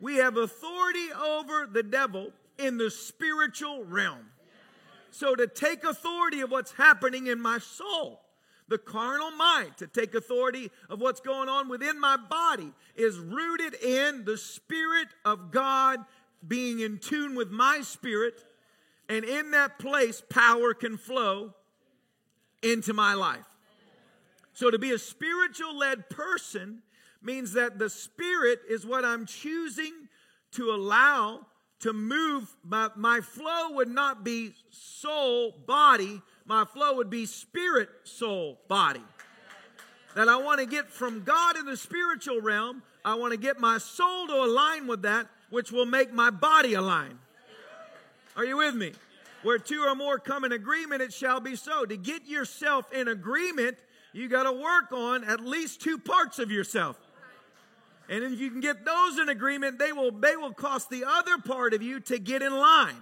We 0.00 0.16
have 0.16 0.36
authority 0.36 1.12
over 1.12 1.66
the 1.66 1.82
devil 1.82 2.30
in 2.56 2.78
the 2.78 2.90
spiritual 2.90 3.84
realm. 3.84 4.26
So 5.10 5.34
to 5.34 5.46
take 5.48 5.82
authority 5.82 6.40
of 6.40 6.50
what's 6.50 6.72
happening 6.72 7.26
in 7.26 7.40
my 7.40 7.58
soul, 7.58 8.20
the 8.68 8.78
carnal 8.78 9.30
mind, 9.32 9.76
to 9.78 9.86
take 9.86 10.14
authority 10.14 10.70
of 10.88 11.00
what's 11.00 11.20
going 11.20 11.48
on 11.48 11.68
within 11.68 11.98
my 11.98 12.16
body, 12.16 12.72
is 12.94 13.18
rooted 13.18 13.74
in 13.74 14.24
the 14.24 14.36
Spirit 14.36 15.08
of 15.24 15.50
God 15.50 16.04
being 16.46 16.80
in 16.80 16.98
tune 16.98 17.34
with 17.34 17.50
my 17.50 17.80
spirit. 17.80 18.44
And 19.08 19.24
in 19.24 19.50
that 19.52 19.78
place, 19.78 20.22
power 20.28 20.74
can 20.74 20.98
flow 20.98 21.54
into 22.62 22.92
my 22.92 23.14
life. 23.14 23.44
So 24.54 24.70
to 24.70 24.78
be 24.78 24.92
a 24.92 24.98
spiritual 24.98 25.76
led 25.76 26.10
person 26.10 26.82
means 27.22 27.52
that 27.52 27.78
the 27.78 27.88
Spirit 27.88 28.60
is 28.68 28.84
what 28.84 29.04
I'm 29.04 29.26
choosing 29.26 29.92
to 30.52 30.70
allow 30.70 31.46
to 31.80 31.92
move. 31.92 32.48
My, 32.64 32.90
my 32.96 33.20
flow 33.20 33.72
would 33.72 33.88
not 33.88 34.24
be 34.24 34.54
soul, 34.70 35.54
body. 35.66 36.20
My 36.44 36.64
flow 36.64 36.96
would 36.96 37.10
be 37.10 37.26
spirit, 37.26 37.88
soul, 38.04 38.58
body. 38.68 39.02
That 40.16 40.28
I 40.28 40.36
want 40.36 40.60
to 40.60 40.66
get 40.66 40.88
from 40.90 41.22
God 41.22 41.56
in 41.56 41.66
the 41.66 41.76
spiritual 41.76 42.40
realm. 42.40 42.82
I 43.04 43.14
want 43.14 43.32
to 43.32 43.38
get 43.38 43.60
my 43.60 43.78
soul 43.78 44.26
to 44.26 44.34
align 44.34 44.86
with 44.86 45.02
that, 45.02 45.28
which 45.50 45.70
will 45.70 45.86
make 45.86 46.12
my 46.12 46.30
body 46.30 46.74
align. 46.74 47.18
Are 48.36 48.44
you 48.44 48.56
with 48.56 48.74
me? 48.74 48.92
Where 49.48 49.58
two 49.58 49.80
or 49.80 49.94
more 49.94 50.18
come 50.18 50.44
in 50.44 50.52
agreement, 50.52 51.00
it 51.00 51.10
shall 51.10 51.40
be 51.40 51.56
so. 51.56 51.86
To 51.86 51.96
get 51.96 52.26
yourself 52.26 52.92
in 52.92 53.08
agreement, 53.08 53.78
you 54.12 54.28
got 54.28 54.42
to 54.42 54.52
work 54.52 54.92
on 54.92 55.24
at 55.24 55.40
least 55.40 55.80
two 55.80 55.96
parts 55.96 56.38
of 56.38 56.50
yourself. 56.50 56.98
And 58.10 58.22
if 58.22 58.38
you 58.38 58.50
can 58.50 58.60
get 58.60 58.84
those 58.84 59.18
in 59.18 59.30
agreement, 59.30 59.78
they 59.78 59.90
will, 59.90 60.10
they 60.10 60.36
will 60.36 60.52
cost 60.52 60.90
the 60.90 61.06
other 61.06 61.38
part 61.38 61.72
of 61.72 61.80
you 61.80 61.98
to 61.98 62.18
get 62.18 62.42
in 62.42 62.54
line. 62.54 62.96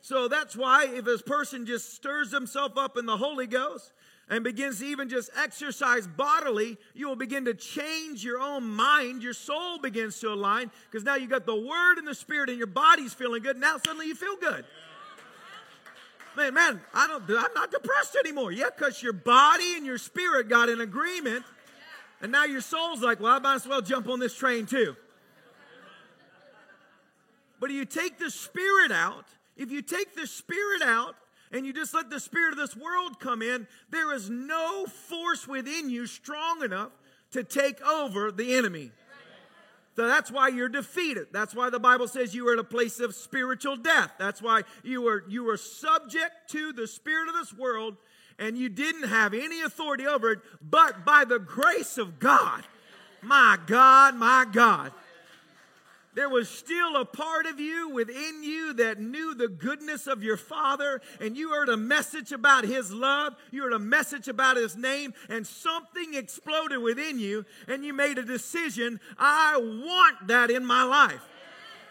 So 0.00 0.26
that's 0.26 0.56
why 0.56 0.88
if 0.92 1.04
this 1.04 1.22
person 1.22 1.66
just 1.66 1.94
stirs 1.94 2.32
himself 2.32 2.76
up 2.76 2.96
in 2.96 3.06
the 3.06 3.16
Holy 3.16 3.46
Ghost 3.46 3.92
and 4.28 4.42
begins 4.42 4.80
to 4.80 4.86
even 4.86 5.08
just 5.08 5.30
exercise 5.40 6.08
bodily, 6.08 6.78
you 6.94 7.08
will 7.08 7.14
begin 7.14 7.44
to 7.44 7.54
change 7.54 8.24
your 8.24 8.40
own 8.40 8.66
mind. 8.66 9.22
Your 9.22 9.34
soul 9.34 9.78
begins 9.78 10.18
to 10.18 10.32
align 10.32 10.72
because 10.90 11.04
now 11.04 11.14
you 11.14 11.28
got 11.28 11.46
the 11.46 11.54
Word 11.54 11.98
and 11.98 12.08
the 12.08 12.14
Spirit 12.16 12.48
and 12.48 12.58
your 12.58 12.66
body's 12.66 13.14
feeling 13.14 13.44
good. 13.44 13.56
Now 13.56 13.76
suddenly 13.76 14.08
you 14.08 14.16
feel 14.16 14.34
good. 14.34 14.64
Man, 16.36 16.54
man, 16.54 16.80
I 16.92 17.06
don't, 17.06 17.22
I'm 17.22 17.54
not 17.54 17.70
depressed 17.70 18.16
anymore. 18.16 18.50
Yeah, 18.50 18.70
because 18.76 19.02
your 19.02 19.12
body 19.12 19.76
and 19.76 19.86
your 19.86 19.98
spirit 19.98 20.48
got 20.48 20.68
in 20.68 20.80
agreement 20.80 21.44
and 22.24 22.32
now 22.32 22.44
your 22.44 22.62
soul's 22.62 23.02
like, 23.02 23.20
well, 23.20 23.34
I 23.34 23.38
might 23.38 23.56
as 23.56 23.66
well 23.66 23.82
jump 23.82 24.08
on 24.08 24.18
this 24.18 24.34
train 24.34 24.64
too. 24.64 24.96
But 27.60 27.70
if 27.70 27.76
you 27.76 27.84
take 27.84 28.18
the 28.18 28.30
spirit 28.30 28.90
out, 28.90 29.26
if 29.56 29.70
you 29.70 29.82
take 29.82 30.16
the 30.16 30.26
spirit 30.26 30.80
out 30.82 31.16
and 31.52 31.66
you 31.66 31.74
just 31.74 31.92
let 31.92 32.08
the 32.08 32.18
spirit 32.18 32.52
of 32.52 32.58
this 32.58 32.76
world 32.76 33.20
come 33.20 33.42
in, 33.42 33.66
there 33.90 34.14
is 34.14 34.30
no 34.30 34.86
force 34.86 35.46
within 35.46 35.90
you 35.90 36.06
strong 36.06 36.62
enough 36.62 36.92
to 37.32 37.44
take 37.44 37.82
over 37.82 38.32
the 38.32 38.54
enemy. 38.54 38.90
So 39.96 40.08
that's 40.08 40.30
why 40.30 40.48
you're 40.48 40.68
defeated. 40.68 41.28
That's 41.32 41.54
why 41.54 41.70
the 41.70 41.78
Bible 41.78 42.08
says 42.08 42.34
you 42.34 42.48
are 42.48 42.52
in 42.52 42.58
a 42.58 42.64
place 42.64 42.98
of 42.98 43.14
spiritual 43.14 43.76
death. 43.76 44.12
That's 44.18 44.42
why 44.42 44.62
you 44.82 45.06
are 45.06 45.24
you 45.28 45.48
are 45.50 45.56
subject 45.56 46.50
to 46.50 46.72
the 46.72 46.86
spirit 46.86 47.28
of 47.28 47.34
this 47.34 47.52
world 47.54 47.96
and 48.38 48.58
you 48.58 48.68
didn't 48.68 49.08
have 49.08 49.34
any 49.34 49.62
authority 49.62 50.06
over 50.06 50.32
it, 50.32 50.40
but 50.60 51.04
by 51.04 51.24
the 51.24 51.38
grace 51.38 51.98
of 51.98 52.18
God, 52.18 52.64
my 53.22 53.56
God, 53.66 54.16
my 54.16 54.44
God, 54.50 54.92
there 56.14 56.28
was 56.28 56.48
still 56.48 56.96
a 56.96 57.04
part 57.04 57.46
of 57.46 57.58
you 57.58 57.90
within 57.90 58.42
you 58.42 58.72
that 58.74 59.00
knew 59.00 59.34
the 59.34 59.48
goodness 59.48 60.06
of 60.06 60.22
your 60.22 60.36
Father, 60.36 61.00
and 61.20 61.36
you 61.36 61.50
heard 61.50 61.68
a 61.68 61.76
message 61.76 62.32
about 62.32 62.64
His 62.64 62.92
love, 62.92 63.34
you 63.50 63.62
heard 63.62 63.72
a 63.72 63.78
message 63.78 64.28
about 64.28 64.56
His 64.56 64.76
name, 64.76 65.14
and 65.28 65.46
something 65.46 66.14
exploded 66.14 66.78
within 66.78 67.18
you, 67.18 67.44
and 67.66 67.84
you 67.84 67.92
made 67.92 68.18
a 68.18 68.24
decision 68.24 69.00
I 69.18 69.58
want 69.58 70.28
that 70.28 70.50
in 70.50 70.64
my 70.64 70.84
life. 70.84 71.22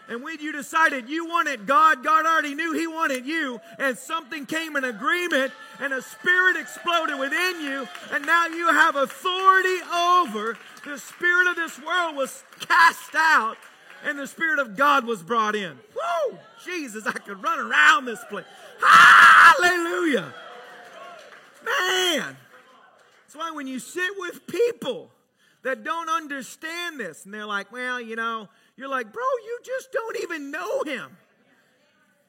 And 0.06 0.22
when 0.22 0.38
you 0.38 0.52
decided 0.52 1.08
you 1.08 1.26
wanted 1.26 1.66
God, 1.66 2.04
God 2.04 2.26
already 2.26 2.54
knew 2.54 2.72
He 2.72 2.86
wanted 2.86 3.24
you, 3.24 3.60
and 3.78 3.96
something 3.96 4.44
came 4.44 4.76
in 4.76 4.84
agreement, 4.84 5.52
and 5.80 5.92
a 5.92 6.02
spirit 6.02 6.56
exploded 6.56 7.18
within 7.18 7.60
you, 7.60 7.88
and 8.12 8.26
now 8.26 8.46
you 8.46 8.66
have 8.68 8.96
authority 8.96 9.78
over. 9.92 10.58
The 10.84 10.98
spirit 10.98 11.48
of 11.48 11.56
this 11.56 11.80
world 11.80 12.16
was 12.16 12.44
cast 12.60 13.14
out, 13.14 13.56
and 14.04 14.18
the 14.18 14.26
spirit 14.26 14.58
of 14.58 14.76
God 14.76 15.06
was 15.06 15.22
brought 15.22 15.56
in. 15.56 15.78
Whoa, 15.96 16.38
Jesus, 16.64 17.06
I 17.06 17.12
could 17.12 17.42
run 17.42 17.58
around 17.58 18.04
this 18.04 18.22
place. 18.28 18.44
Hallelujah. 18.80 20.32
Man. 21.64 22.36
That's 23.34 23.34
why 23.34 23.50
when 23.50 23.66
you 23.66 23.80
sit 23.80 24.10
with 24.18 24.46
people 24.46 25.10
that 25.62 25.82
don't 25.82 26.08
understand 26.08 27.00
this, 27.00 27.24
and 27.24 27.34
they're 27.34 27.46
like, 27.46 27.72
well, 27.72 28.00
you 28.00 28.14
know, 28.14 28.48
you're 28.76 28.88
like, 28.88 29.12
bro, 29.12 29.24
you 29.44 29.58
just 29.64 29.90
don't 29.90 30.18
even 30.22 30.50
know 30.50 30.82
him. 30.84 31.16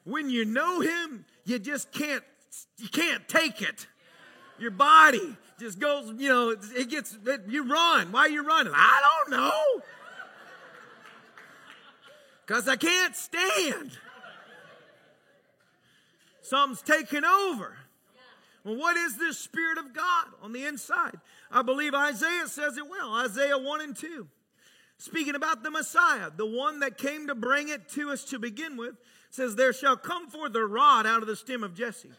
When 0.04 0.30
you 0.30 0.44
know 0.44 0.80
him, 0.80 1.24
you 1.44 1.58
just 1.58 1.92
can't 1.92 2.24
you 2.78 2.88
can't 2.88 3.28
take 3.28 3.60
it. 3.60 3.86
Your 4.58 4.70
body 4.70 5.36
just 5.60 5.78
goes, 5.78 6.12
you 6.16 6.28
know, 6.28 6.56
it 6.74 6.88
gets 6.88 7.16
you 7.48 7.70
run. 7.70 8.10
Why 8.12 8.22
are 8.22 8.28
you 8.28 8.46
running? 8.46 8.72
I 8.74 9.02
don't 9.02 9.38
know. 9.38 9.82
Cuz 12.46 12.68
I 12.68 12.76
can't 12.76 13.16
stand. 13.16 13.98
Something's 16.42 16.82
taken 16.82 17.24
over. 17.24 17.76
Well, 18.64 18.76
what 18.76 18.96
is 18.96 19.16
this 19.16 19.38
Spirit 19.38 19.78
of 19.78 19.92
God 19.92 20.26
on 20.42 20.52
the 20.52 20.64
inside? 20.64 21.18
I 21.50 21.62
believe 21.62 21.94
Isaiah 21.94 22.48
says 22.48 22.76
it 22.76 22.88
well. 22.88 23.14
Isaiah 23.14 23.58
1 23.58 23.80
and 23.80 23.96
2. 23.96 24.28
Speaking 24.98 25.34
about 25.34 25.62
the 25.62 25.70
Messiah, 25.70 26.30
the 26.34 26.46
one 26.46 26.80
that 26.80 26.98
came 26.98 27.26
to 27.26 27.34
bring 27.34 27.68
it 27.68 27.88
to 27.90 28.10
us 28.10 28.24
to 28.24 28.38
begin 28.38 28.76
with, 28.76 28.94
says, 29.30 29.54
There 29.54 29.72
shall 29.72 29.96
come 29.96 30.28
forth 30.28 30.54
a 30.54 30.64
rod 30.64 31.06
out 31.06 31.22
of 31.22 31.28
the 31.28 31.36
stem 31.36 31.62
of 31.62 31.74
Jesse, 31.74 32.10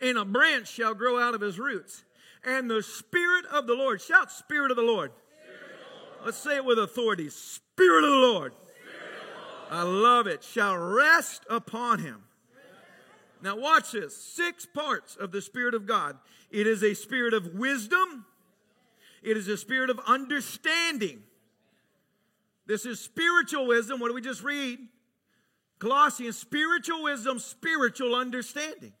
and 0.00 0.16
a 0.16 0.24
branch 0.24 0.68
shall 0.68 0.94
grow 0.94 1.20
out 1.20 1.34
of 1.34 1.40
his 1.40 1.58
roots. 1.58 2.04
And 2.42 2.70
the 2.70 2.82
Spirit 2.82 3.44
of 3.52 3.66
the 3.66 3.74
Lord, 3.74 4.00
shout, 4.00 4.32
Spirit 4.32 4.70
of 4.70 4.78
the 4.78 4.82
Lord. 4.82 5.12
Let's 6.24 6.38
say 6.38 6.56
it 6.56 6.64
with 6.64 6.78
authority 6.78 7.28
Spirit 7.28 8.04
of 8.04 8.10
the 8.10 8.16
Lord. 8.16 8.52
I 9.70 9.82
love 9.82 10.26
it. 10.26 10.42
Shall 10.42 10.76
rest 10.76 11.46
upon 11.48 12.00
him. 12.00 12.24
Now, 13.42 13.56
watch 13.56 13.92
this 13.92 14.14
six 14.14 14.66
parts 14.66 15.16
of 15.16 15.32
the 15.32 15.40
Spirit 15.40 15.72
of 15.72 15.86
God. 15.86 16.18
It 16.50 16.66
is 16.66 16.82
a 16.82 16.94
spirit 16.94 17.32
of 17.32 17.54
wisdom, 17.54 18.26
it 19.22 19.36
is 19.36 19.48
a 19.48 19.56
spirit 19.56 19.88
of 19.88 19.98
understanding, 20.06 21.22
this 22.70 22.86
is 22.86 23.00
spiritual 23.00 23.66
wisdom. 23.66 23.98
What 23.98 24.10
do 24.10 24.14
we 24.14 24.20
just 24.20 24.44
read? 24.44 24.78
Colossians, 25.80 26.38
spiritual 26.38 27.02
wisdom, 27.02 27.40
spiritual 27.40 28.14
understanding. 28.14 28.92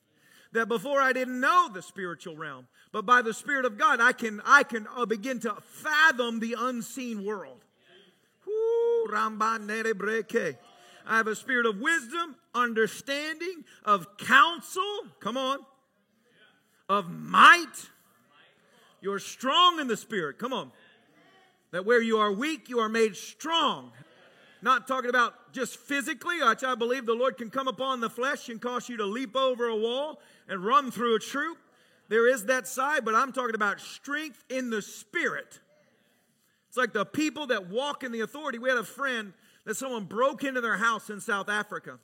That 0.50 0.66
before 0.66 1.00
I 1.00 1.12
didn't 1.12 1.38
know 1.38 1.68
the 1.72 1.80
spiritual 1.80 2.36
realm, 2.36 2.66
but 2.90 3.06
by 3.06 3.22
the 3.22 3.32
Spirit 3.32 3.64
of 3.64 3.78
God, 3.78 4.00
I 4.00 4.12
can, 4.12 4.42
I 4.44 4.64
can 4.64 4.88
uh, 4.96 5.06
begin 5.06 5.38
to 5.42 5.54
fathom 5.60 6.40
the 6.40 6.56
unseen 6.58 7.24
world. 7.24 7.64
I 11.06 11.16
have 11.16 11.26
a 11.26 11.34
spirit 11.34 11.66
of 11.66 11.78
wisdom, 11.78 12.36
understanding, 12.54 13.64
of 13.84 14.16
counsel. 14.18 15.00
Come 15.20 15.36
on. 15.36 15.58
Of 16.88 17.10
might. 17.10 17.88
You're 19.00 19.18
strong 19.18 19.80
in 19.80 19.86
the 19.86 19.96
Spirit. 19.96 20.38
Come 20.38 20.52
on. 20.52 20.72
That 21.72 21.86
where 21.86 22.02
you 22.02 22.18
are 22.18 22.32
weak, 22.32 22.68
you 22.68 22.80
are 22.80 22.88
made 22.88 23.16
strong. 23.16 23.92
Not 24.62 24.86
talking 24.86 25.08
about 25.08 25.52
just 25.52 25.78
physically, 25.78 26.42
which 26.42 26.64
I 26.64 26.74
believe 26.74 27.06
the 27.06 27.14
Lord 27.14 27.38
can 27.38 27.48
come 27.48 27.68
upon 27.68 28.00
the 28.00 28.10
flesh 28.10 28.48
and 28.48 28.60
cause 28.60 28.88
you 28.88 28.96
to 28.98 29.06
leap 29.06 29.34
over 29.36 29.68
a 29.68 29.76
wall 29.76 30.20
and 30.48 30.64
run 30.64 30.90
through 30.90 31.16
a 31.16 31.18
troop. 31.18 31.58
There 32.08 32.28
is 32.28 32.46
that 32.46 32.66
side, 32.66 33.04
but 33.04 33.14
I'm 33.14 33.32
talking 33.32 33.54
about 33.54 33.80
strength 33.80 34.44
in 34.50 34.68
the 34.68 34.82
spirit. 34.82 35.60
It's 36.70 36.76
like 36.76 36.92
the 36.92 37.04
people 37.04 37.48
that 37.48 37.68
walk 37.68 38.04
in 38.04 38.12
the 38.12 38.20
authority. 38.20 38.60
We 38.60 38.68
had 38.68 38.78
a 38.78 38.84
friend 38.84 39.32
that 39.64 39.76
someone 39.76 40.04
broke 40.04 40.44
into 40.44 40.60
their 40.60 40.76
house 40.76 41.10
in 41.10 41.20
South 41.20 41.48
Africa 41.48 41.98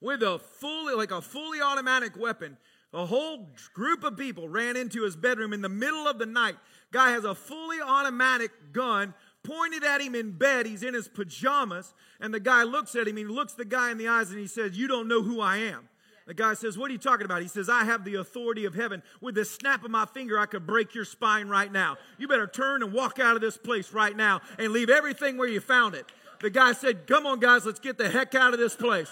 with 0.00 0.22
a 0.22 0.38
fully, 0.38 0.94
like 0.94 1.10
a 1.10 1.20
fully 1.20 1.60
automatic 1.60 2.16
weapon. 2.16 2.56
A 2.94 3.04
whole 3.04 3.48
group 3.74 4.04
of 4.04 4.16
people 4.16 4.48
ran 4.48 4.76
into 4.76 5.02
his 5.02 5.16
bedroom 5.16 5.52
in 5.52 5.60
the 5.60 5.68
middle 5.68 6.06
of 6.06 6.20
the 6.20 6.24
night. 6.24 6.54
Guy 6.92 7.10
has 7.10 7.24
a 7.24 7.34
fully 7.34 7.78
automatic 7.84 8.52
gun 8.72 9.12
pointed 9.42 9.82
at 9.82 10.00
him 10.00 10.14
in 10.14 10.38
bed. 10.38 10.64
He's 10.64 10.84
in 10.84 10.94
his 10.94 11.08
pajamas, 11.08 11.94
and 12.20 12.32
the 12.32 12.38
guy 12.38 12.62
looks 12.62 12.94
at 12.94 13.08
him. 13.08 13.16
He 13.16 13.24
looks 13.24 13.54
the 13.54 13.64
guy 13.64 13.90
in 13.90 13.98
the 13.98 14.06
eyes 14.06 14.30
and 14.30 14.38
he 14.38 14.46
says, 14.46 14.78
You 14.78 14.86
don't 14.86 15.08
know 15.08 15.22
who 15.22 15.40
I 15.40 15.56
am. 15.56 15.88
The 16.28 16.34
guy 16.34 16.52
says, 16.52 16.76
What 16.76 16.90
are 16.90 16.92
you 16.92 16.98
talking 16.98 17.24
about? 17.24 17.40
He 17.40 17.48
says, 17.48 17.70
I 17.70 17.84
have 17.84 18.04
the 18.04 18.16
authority 18.16 18.66
of 18.66 18.74
heaven. 18.74 19.02
With 19.22 19.34
the 19.34 19.46
snap 19.46 19.82
of 19.82 19.90
my 19.90 20.04
finger, 20.04 20.38
I 20.38 20.44
could 20.44 20.66
break 20.66 20.94
your 20.94 21.06
spine 21.06 21.48
right 21.48 21.72
now. 21.72 21.96
You 22.18 22.28
better 22.28 22.46
turn 22.46 22.82
and 22.82 22.92
walk 22.92 23.18
out 23.18 23.34
of 23.34 23.40
this 23.40 23.56
place 23.56 23.94
right 23.94 24.14
now 24.14 24.42
and 24.58 24.74
leave 24.74 24.90
everything 24.90 25.38
where 25.38 25.48
you 25.48 25.60
found 25.60 25.94
it. 25.94 26.04
The 26.42 26.50
guy 26.50 26.74
said, 26.74 27.06
Come 27.06 27.24
on, 27.26 27.40
guys, 27.40 27.64
let's 27.64 27.80
get 27.80 27.96
the 27.96 28.10
heck 28.10 28.34
out 28.34 28.52
of 28.52 28.60
this 28.60 28.76
place. 28.76 29.08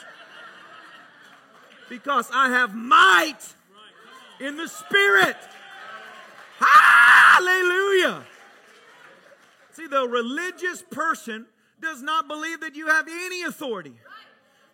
Because 1.89 2.29
I 2.35 2.51
have 2.51 2.75
might 2.75 3.41
in 4.39 4.59
the 4.59 4.69
Spirit. 4.69 5.39
Hallelujah. 6.59 8.25
See, 9.73 9.87
the 9.87 10.07
religious 10.07 10.83
person 10.83 11.47
does 11.81 12.03
not 12.03 12.29
believe 12.29 12.61
that 12.61 12.77
you 12.77 12.89
have 12.89 13.09
any 13.09 13.43
authority. 13.45 13.95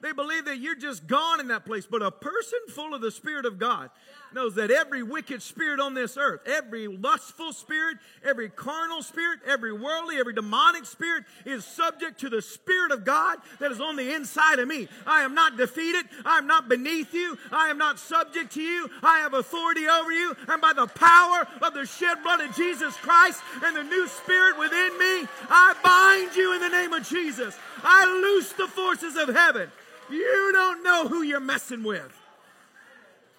They 0.03 0.11
believe 0.11 0.47
that 0.47 0.59
you're 0.59 0.75
just 0.75 1.07
gone 1.07 1.39
in 1.39 1.49
that 1.49 1.65
place. 1.65 1.87
But 1.87 2.03
a 2.03 2.11
person 2.11 2.59
full 2.69 2.93
of 2.93 3.01
the 3.01 3.13
Spirit 3.13 3.47
of 3.47 3.59
God 3.59 3.89
knows 4.35 4.57
that 4.57 4.71
every 4.71 5.03
wicked 5.03 5.43
spirit 5.43 5.79
on 5.79 5.95
this 5.95 6.17
earth, 6.17 6.41
every 6.47 6.89
lustful 6.89 7.53
spirit, 7.53 7.99
every 8.25 8.49
carnal 8.49 9.03
spirit, 9.03 9.41
every 9.47 9.73
worldly, 9.73 10.17
every 10.17 10.33
demonic 10.33 10.87
spirit 10.87 11.25
is 11.45 11.65
subject 11.65 12.19
to 12.21 12.29
the 12.29 12.43
Spirit 12.43 12.91
of 12.91 13.05
God 13.05 13.39
that 13.61 13.71
is 13.71 13.81
on 13.81 13.95
the 13.95 14.15
inside 14.15 14.59
of 14.59 14.67
me. 14.67 14.89
I 15.07 15.23
am 15.23 15.35
not 15.35 15.57
defeated. 15.57 16.07
I 16.25 16.39
am 16.39 16.49
not 16.49 16.69
beneath 16.69 17.15
you. 17.15 17.39
I 17.53 17.69
am 17.69 17.79
not 17.79 17.99
subject 17.99 18.53
to 18.55 18.63
you. 18.63 18.91
I 19.03 19.19
have 19.19 19.35
authority 19.35 19.87
over 19.87 20.11
you. 20.11 20.35
And 20.49 20.61
by 20.61 20.73
the 20.73 20.87
power 20.87 21.47
of 21.61 21.75
the 21.75 21.87
shed 21.87 22.23
blood 22.25 22.41
of 22.41 22.57
Jesus 22.57 22.97
Christ 22.97 23.41
and 23.63 23.77
the 23.77 23.85
new 23.85 24.09
spirit 24.09 24.59
within 24.59 24.99
me, 24.99 25.29
I 25.49 25.75
bind 25.85 26.35
you 26.35 26.55
in 26.55 26.61
the 26.61 26.69
name 26.71 26.93
of 26.93 27.09
Jesus. 27.09 27.57
I 27.85 28.05
loose 28.07 28.53
the 28.53 28.67
forces 28.67 29.15
of 29.17 29.29
heaven. 29.29 29.71
You 30.13 30.51
don't 30.53 30.83
know 30.83 31.09
who 31.09 31.23
you're 31.23 31.41
messing 31.41 31.83
with. 31.83 32.13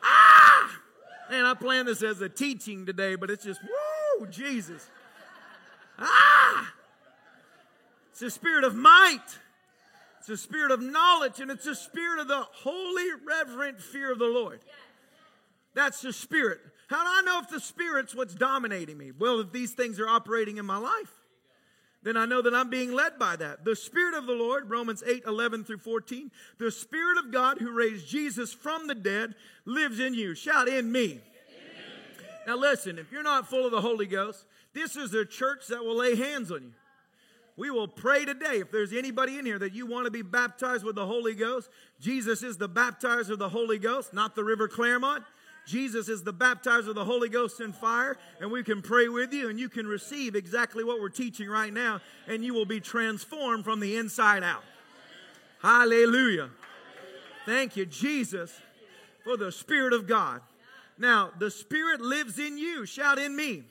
Ah! 0.01 0.79
Man, 1.29 1.45
I 1.45 1.53
planned 1.53 1.87
this 1.87 2.03
as 2.03 2.19
a 2.21 2.29
teaching 2.29 2.85
today, 2.85 3.15
but 3.15 3.29
it's 3.29 3.43
just, 3.43 3.61
woo, 3.61 4.27
Jesus. 4.27 4.89
Ah! 5.99 6.73
It's 8.11 8.21
a 8.21 8.31
spirit 8.31 8.63
of 8.63 8.75
might. 8.75 9.19
It's 10.19 10.29
a 10.29 10.37
spirit 10.37 10.71
of 10.71 10.81
knowledge, 10.81 11.39
and 11.39 11.51
it's 11.51 11.67
a 11.67 11.75
spirit 11.75 12.19
of 12.19 12.27
the 12.27 12.41
holy, 12.41 13.09
reverent 13.25 13.81
fear 13.81 14.11
of 14.11 14.19
the 14.19 14.25
Lord. 14.25 14.59
That's 15.73 16.01
the 16.01 16.13
spirit. 16.13 16.59
How 16.87 17.03
do 17.03 17.09
I 17.09 17.21
know 17.23 17.39
if 17.39 17.49
the 17.49 17.59
spirit's 17.59 18.15
what's 18.15 18.33
dominating 18.33 18.97
me? 18.97 19.11
Well, 19.11 19.39
if 19.39 19.51
these 19.51 19.73
things 19.73 19.99
are 19.99 20.07
operating 20.07 20.57
in 20.57 20.65
my 20.65 20.77
life, 20.77 21.11
then 22.03 22.17
I 22.17 22.25
know 22.25 22.41
that 22.41 22.53
I'm 22.53 22.69
being 22.69 22.93
led 22.93 23.17
by 23.17 23.35
that. 23.37 23.63
The 23.63 23.75
Spirit 23.75 24.13
of 24.13 24.25
the 24.25 24.33
Lord, 24.33 24.69
Romans 24.69 25.03
8, 25.05 25.23
11 25.25 25.63
through 25.63 25.77
14, 25.77 26.31
the 26.57 26.71
Spirit 26.71 27.17
of 27.17 27.31
God 27.31 27.59
who 27.59 27.71
raised 27.71 28.07
Jesus 28.07 28.53
from 28.53 28.87
the 28.87 28.95
dead 28.95 29.35
lives 29.65 29.99
in 29.99 30.13
you. 30.13 30.35
Shout, 30.35 30.67
in 30.67 30.91
me. 30.91 31.21
Now, 32.45 32.57
listen, 32.57 32.99
if 32.99 33.11
you're 33.11 33.23
not 33.23 33.47
full 33.47 33.65
of 33.65 33.71
the 33.71 33.81
Holy 33.81 34.05
Ghost, 34.05 34.45
this 34.73 34.97
is 34.97 35.13
a 35.13 35.25
church 35.25 35.67
that 35.67 35.83
will 35.83 35.95
lay 35.95 36.15
hands 36.15 36.51
on 36.51 36.63
you. 36.63 36.71
We 37.55 37.69
will 37.69 37.87
pray 37.87 38.25
today. 38.25 38.59
If 38.59 38.71
there's 38.71 38.91
anybody 38.91 39.37
in 39.37 39.45
here 39.45 39.59
that 39.59 39.73
you 39.73 39.85
want 39.85 40.05
to 40.05 40.11
be 40.11 40.23
baptized 40.23 40.83
with 40.83 40.95
the 40.95 41.05
Holy 41.05 41.35
Ghost, 41.35 41.69
Jesus 42.01 42.41
is 42.41 42.57
the 42.57 42.67
baptizer 42.67 43.29
of 43.29 43.39
the 43.39 43.49
Holy 43.49 43.77
Ghost, 43.77 44.13
not 44.13 44.35
the 44.35 44.43
River 44.43 44.67
Clermont. 44.67 45.23
Jesus 45.65 46.09
is 46.09 46.23
the 46.23 46.33
baptizer 46.33 46.89
of 46.89 46.95
the 46.95 47.05
Holy 47.05 47.29
Ghost 47.29 47.59
and 47.59 47.73
fire, 47.73 48.17
and 48.41 48.51
we 48.51 48.63
can 48.63 48.81
pray 48.81 49.07
with 49.07 49.33
you, 49.33 49.49
and 49.49 49.59
you 49.59 49.69
can 49.69 49.87
receive 49.87 50.35
exactly 50.35 50.83
what 50.83 50.99
we're 50.99 51.09
teaching 51.09 51.49
right 51.49 51.71
now, 51.71 52.01
and 52.27 52.43
you 52.43 52.53
will 52.53 52.65
be 52.65 52.79
transformed 52.79 53.63
from 53.63 53.79
the 53.79 53.95
inside 53.95 54.43
out. 54.43 54.63
Hallelujah. 55.61 56.49
Thank 57.45 57.77
you, 57.77 57.85
Jesus, 57.85 58.53
for 59.23 59.37
the 59.37 59.51
Spirit 59.51 59.93
of 59.93 60.07
God. 60.07 60.41
Now, 60.97 61.31
the 61.39 61.49
Spirit 61.49 62.01
lives 62.01 62.39
in 62.39 62.57
you. 62.57 62.85
Shout 62.85 63.17
in 63.17 63.35
me. 63.35 63.63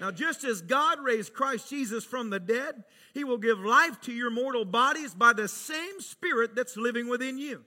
Now, 0.00 0.10
just 0.10 0.44
as 0.44 0.60
God 0.60 1.02
raised 1.02 1.34
Christ 1.34 1.68
Jesus 1.68 2.04
from 2.04 2.30
the 2.30 2.38
dead, 2.40 2.84
He 3.14 3.24
will 3.24 3.38
give 3.38 3.58
life 3.58 4.00
to 4.02 4.12
your 4.12 4.30
mortal 4.30 4.64
bodies 4.64 5.14
by 5.14 5.32
the 5.32 5.48
same 5.48 6.00
Spirit 6.00 6.54
that's 6.54 6.76
living 6.76 7.08
within 7.08 7.38
you. 7.38 7.64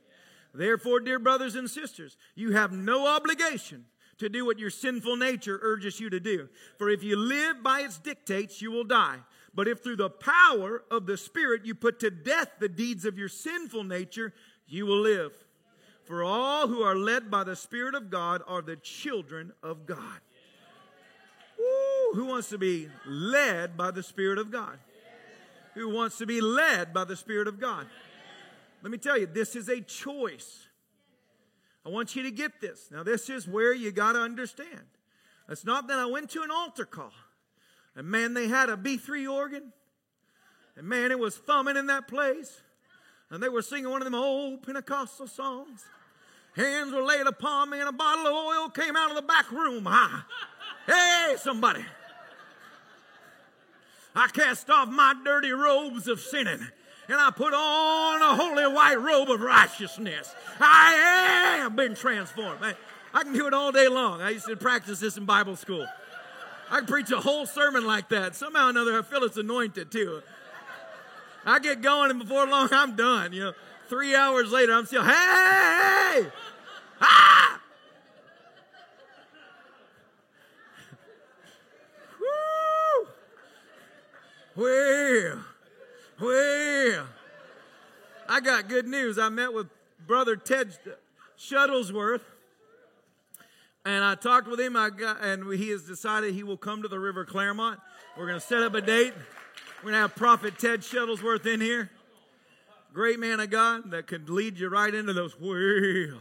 Therefore, 0.54 1.00
dear 1.00 1.20
brothers 1.20 1.56
and 1.56 1.70
sisters, 1.70 2.18
you 2.36 2.52
have 2.52 2.72
no 2.72 3.08
obligation 3.08 3.86
to 4.18 4.30
do 4.30 4.46
what 4.46 4.60
your 4.60 4.70
sinful 4.70 5.16
nature 5.16 5.60
urges 5.62 6.00
you 6.00 6.10
to 6.10 6.20
do. 6.20 6.50
For 6.78 6.90
if 6.90 7.04
you 7.04 7.16
live 7.16 7.64
by 7.64 7.82
its 7.82 7.98
dictates, 7.98 8.62
you 8.62 8.72
will 8.72 8.84
die. 8.84 9.18
But 9.54 9.68
if 9.68 9.82
through 9.82 9.98
the 9.98 10.10
power 10.10 10.84
of 10.92 11.06
the 11.06 11.18
Spirit 11.18 11.66
you 11.66 11.76
put 11.76 12.00
to 12.02 12.12
death 12.12 12.50
the 12.60 12.70
deeds 12.70 13.06
of 13.06 13.18
your 13.18 13.30
sinful 13.30 13.84
nature, 13.84 14.34
you 14.68 14.86
will 14.86 15.00
live. 15.00 15.32
For 16.04 16.24
all 16.24 16.68
who 16.68 16.82
are 16.82 16.96
led 16.96 17.30
by 17.30 17.44
the 17.44 17.56
Spirit 17.56 17.96
of 17.96 18.10
God 18.10 18.42
are 18.48 18.62
the 18.62 18.76
children 18.76 19.54
of 19.62 19.86
God. 19.86 20.20
Who 22.14 22.26
wants 22.26 22.50
to 22.50 22.58
be 22.58 22.90
led 23.06 23.78
by 23.78 23.92
the 23.92 24.04
Spirit 24.04 24.40
of 24.40 24.52
God? 24.52 24.80
Who 25.76 25.90
wants 25.90 26.18
to 26.18 26.26
be 26.26 26.42
led 26.42 26.94
by 26.94 27.04
the 27.04 27.16
Spirit 27.16 27.48
of 27.48 27.60
God? 27.60 27.86
Let 28.82 28.92
me 28.92 28.98
tell 28.98 29.18
you, 29.18 29.26
this 29.26 29.56
is 29.56 29.68
a 29.70 29.82
choice. 29.82 30.68
I 31.86 31.89
want 31.89 32.15
you 32.15 32.24
to 32.24 32.32
get 32.32 32.62
this. 32.62 32.89
Now, 32.92 33.04
this 33.04 33.30
is 33.30 33.48
where 33.48 33.74
you 33.74 33.92
got 33.92 34.13
to 34.13 34.20
understand. 34.20 34.86
It's 35.50 35.65
not 35.65 35.88
that 35.88 36.00
I 36.00 36.06
went 36.06 36.30
to 36.32 36.44
an 36.44 36.52
altar 36.52 36.86
call, 36.86 37.12
and 37.96 38.08
man, 38.08 38.34
they 38.34 38.48
had 38.48 38.70
a 38.70 38.78
B3 38.78 39.32
organ, 39.32 39.74
and 40.76 40.88
man, 40.88 41.12
it 41.12 41.18
was 41.18 41.36
thumbing 41.36 41.76
in 41.76 41.88
that 41.88 42.08
place, 42.08 42.62
and 43.32 43.42
they 43.42 43.50
were 43.50 43.63
singing 43.63 43.89
one 43.89 44.02
of 44.02 44.06
them 44.06 44.15
old 44.15 44.62
Pentecostal 44.62 45.28
songs. 45.28 45.86
Hands 46.56 46.92
were 46.92 47.02
laid 47.02 47.26
upon 47.26 47.72
me, 47.72 47.80
and 47.80 47.89
a 47.89 47.92
bottle 47.92 48.28
of 48.28 48.34
oil 48.34 48.70
came 48.70 48.96
out 48.96 49.10
of 49.10 49.15
the 49.15 49.24
back 49.24 49.52
room. 49.52 49.86
Ah. 49.88 50.26
Hey, 50.86 51.36
somebody. 51.38 51.86
I 54.15 54.28
cast 54.28 54.70
off 54.70 54.89
my 54.89 55.15
dirty 55.24 55.52
robes 55.52 56.08
of 56.08 56.20
sinning 56.20 56.68
and 57.10 57.19
I 57.19 57.32
put 57.32 57.54
on 57.54 58.22
a 58.22 58.36
holy 58.36 58.67
white 58.67 59.02
robe 59.02 59.32
of 59.32 59.41
righteousness. 59.41 60.34
I 60.60 61.58
have 61.60 61.76
been 61.76 61.95
transformed. 61.95 62.60
I, 62.62 62.76
I 63.13 63.24
can 63.24 63.34
do 63.34 63.48
it 63.48 63.54
all 63.54 63.72
day 63.72 63.88
long. 63.88 64.22
I 64.22 64.30
used 64.30 64.45
to 64.45 64.56
practice 64.56 65.00
this 65.00 65.17
in 65.17 65.26
Bible 65.26 65.56
school. 65.56 65.88
I 66.69 66.78
can 66.78 66.86
preach 66.86 67.10
a 67.10 67.19
whole 67.19 67.48
sermon 67.48 67.84
like 67.84 68.10
that. 68.10 68.36
Somehow 68.36 68.67
or 68.67 68.69
another, 68.69 69.00
I 69.00 69.02
feel 69.02 69.24
it's 69.24 69.38
anointed 69.38 69.91
too. 69.91 70.22
I 71.45 71.58
get 71.58 71.82
going, 71.82 72.12
and 72.12 72.19
before 72.19 72.45
long, 72.45 72.69
I'm 72.72 72.95
done. 72.95 73.34
You 73.34 73.45
know, 73.45 73.54
three 73.88 74.15
hours 74.15 74.52
later, 74.52 74.74
I'm 74.74 74.86
still, 74.86 75.04
hey! 75.04 76.28
ah! 77.02 77.60
Woo! 82.20 83.07
Well, 84.55 85.43
well, 86.22 87.07
I 88.28 88.39
got 88.41 88.67
good 88.67 88.88
news. 88.88 89.17
I 89.17 89.30
met 89.30 89.53
with 89.53 89.67
Brother 90.05 90.36
Ted 90.36 90.78
Shuttlesworth, 91.38 92.22
and 93.86 94.03
I 94.03 94.15
talked 94.15 94.47
with 94.47 94.59
him. 94.59 94.76
I 94.76 94.89
got, 94.89 95.24
and 95.24 95.51
he 95.53 95.70
has 95.70 95.84
decided 95.84 96.34
he 96.34 96.43
will 96.43 96.57
come 96.57 96.82
to 96.82 96.88
the 96.88 96.99
River 96.99 97.26
Clermont. 97.26 97.80
We're 98.17 98.28
going 98.28 98.39
to 98.39 98.45
set 98.45 98.61
up 98.61 98.74
a 98.76 98.82
date. 98.82 99.13
We're 99.78 99.91
going 99.91 99.93
to 99.93 99.99
have 99.99 100.15
Prophet 100.15 100.59
Ted 100.59 100.82
Shuttlesworth 100.82 101.45
in 101.45 101.61
here. 101.61 101.89
Great 102.93 103.20
man 103.20 103.39
of 103.39 103.49
God 103.49 103.91
that 103.91 104.07
could 104.07 104.30
lead 104.30 104.59
you 104.59 104.67
right 104.67 104.93
into 104.93 105.13
those 105.13 105.39
well. 105.39 106.20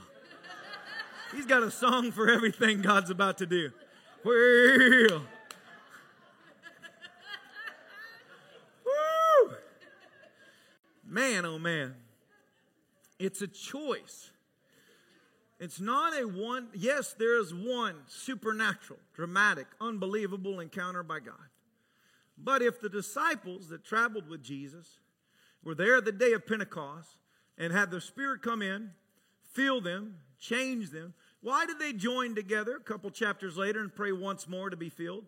He's 1.34 1.46
got 1.46 1.62
a 1.62 1.70
song 1.70 2.12
for 2.12 2.30
everything 2.30 2.82
God's 2.82 3.11
about 3.11 3.38
to 3.38 3.46
do. 3.46 3.70
Well. 4.24 5.22
Man, 11.09 11.46
oh 11.46 11.59
man. 11.59 11.94
It's 13.18 13.42
a 13.42 13.48
choice. 13.48 14.30
It's 15.59 15.80
not 15.80 16.12
a 16.12 16.24
one, 16.24 16.68
yes, 16.72 17.14
there 17.18 17.40
is 17.40 17.52
one 17.52 17.96
supernatural, 18.06 19.00
dramatic, 19.14 19.66
unbelievable 19.80 20.61
encounter 20.61 21.02
by 21.02 21.18
God. 21.18 21.34
But 22.36 22.62
if 22.62 22.80
the 22.80 22.88
disciples 22.88 23.68
that 23.70 23.84
traveled 23.84 24.28
with 24.28 24.42
Jesus 24.42 25.00
were 25.64 25.74
there 25.74 26.00
the 26.00 26.12
day 26.12 26.32
of 26.32 26.46
Pentecost 26.46 27.18
and 27.56 27.72
had 27.72 27.90
the 27.90 28.00
Spirit 28.00 28.42
come 28.42 28.62
in, 28.62 28.90
fill 29.52 29.80
them, 29.80 30.18
change 30.38 30.90
them, 30.90 31.14
why 31.40 31.66
did 31.66 31.80
they 31.80 31.92
join 31.92 32.36
together 32.36 32.76
a 32.76 32.80
couple 32.80 33.11
chapters 33.11 33.56
later 33.56 33.80
and 33.80 33.92
pray 33.92 34.12
once 34.12 34.46
more 34.46 34.70
to 34.70 34.76
be 34.76 34.90
filled? 34.90 35.24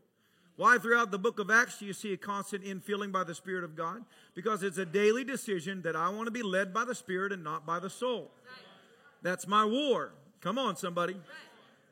Why 0.61 0.77
throughout 0.77 1.11
the 1.11 1.19
book 1.19 1.39
of 1.39 1.51
Acts 1.51 1.79
do 1.79 1.87
you 1.87 1.95
see 1.95 2.13
a 2.13 2.19
constant 2.19 2.65
infilling 2.65 3.11
by 3.11 3.25
the 3.25 3.35
Spirit 3.35 3.65
of 3.65 3.75
God? 3.75 4.05
Because 4.35 4.63
it's 4.63 4.77
a 4.77 4.85
daily 4.85 5.25
decision 5.25 5.81
that 5.85 5.97
I 5.97 6.11
want 6.11 6.27
to 6.27 6.31
be 6.31 6.43
led 6.43 6.75
by 6.75 6.85
the 6.85 6.95
Spirit 6.95 7.33
and 7.33 7.43
not 7.43 7.65
by 7.65 7.79
the 7.79 7.89
soul. 7.89 8.31
That's 9.23 9.47
my 9.47 9.65
war. 9.65 10.13
Come 10.43 10.59
on, 10.59 10.77
somebody. 10.77 11.17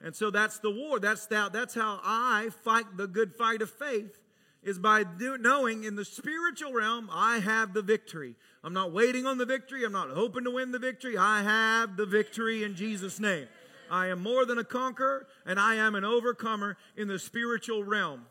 And 0.02 0.14
so 0.14 0.30
that's 0.30 0.58
the 0.58 0.70
war. 0.70 1.00
That's 1.00 1.24
that, 1.28 1.54
that's 1.54 1.74
how 1.74 1.98
I 2.04 2.50
fight 2.62 2.98
the 2.98 3.06
good 3.06 3.34
fight 3.34 3.62
of 3.62 3.70
faith 3.70 4.18
is 4.62 4.78
by 4.78 5.02
do, 5.02 5.38
knowing 5.38 5.84
in 5.84 5.96
the 5.96 6.04
spiritual 6.04 6.74
realm 6.74 7.08
I 7.10 7.38
have 7.38 7.72
the 7.72 7.80
victory. 7.80 8.34
I'm 8.62 8.74
not 8.74 8.92
waiting 8.92 9.24
on 9.24 9.38
the 9.38 9.46
victory. 9.46 9.82
I'm 9.86 9.92
not 9.92 10.10
hoping 10.10 10.44
to 10.44 10.50
win 10.50 10.72
the 10.72 10.78
victory. 10.78 11.16
I 11.16 11.40
have 11.42 11.96
the 11.96 12.04
victory 12.04 12.64
in 12.64 12.76
Jesus' 12.76 13.18
name. 13.18 13.48
I 13.90 14.08
am 14.08 14.22
more 14.22 14.44
than 14.44 14.58
a 14.58 14.64
conqueror 14.64 15.26
and 15.46 15.58
I 15.58 15.76
am 15.76 15.94
an 15.94 16.04
overcomer 16.04 16.76
in 16.98 17.08
the 17.08 17.18
spiritual 17.18 17.82
realm. 17.82 18.26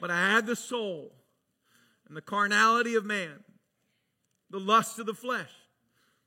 But 0.00 0.10
I 0.10 0.30
had 0.30 0.46
the 0.46 0.56
soul 0.56 1.12
and 2.06 2.16
the 2.16 2.22
carnality 2.22 2.94
of 2.94 3.04
man, 3.04 3.44
the 4.50 4.60
lust 4.60 4.98
of 4.98 5.06
the 5.06 5.14
flesh, 5.14 5.50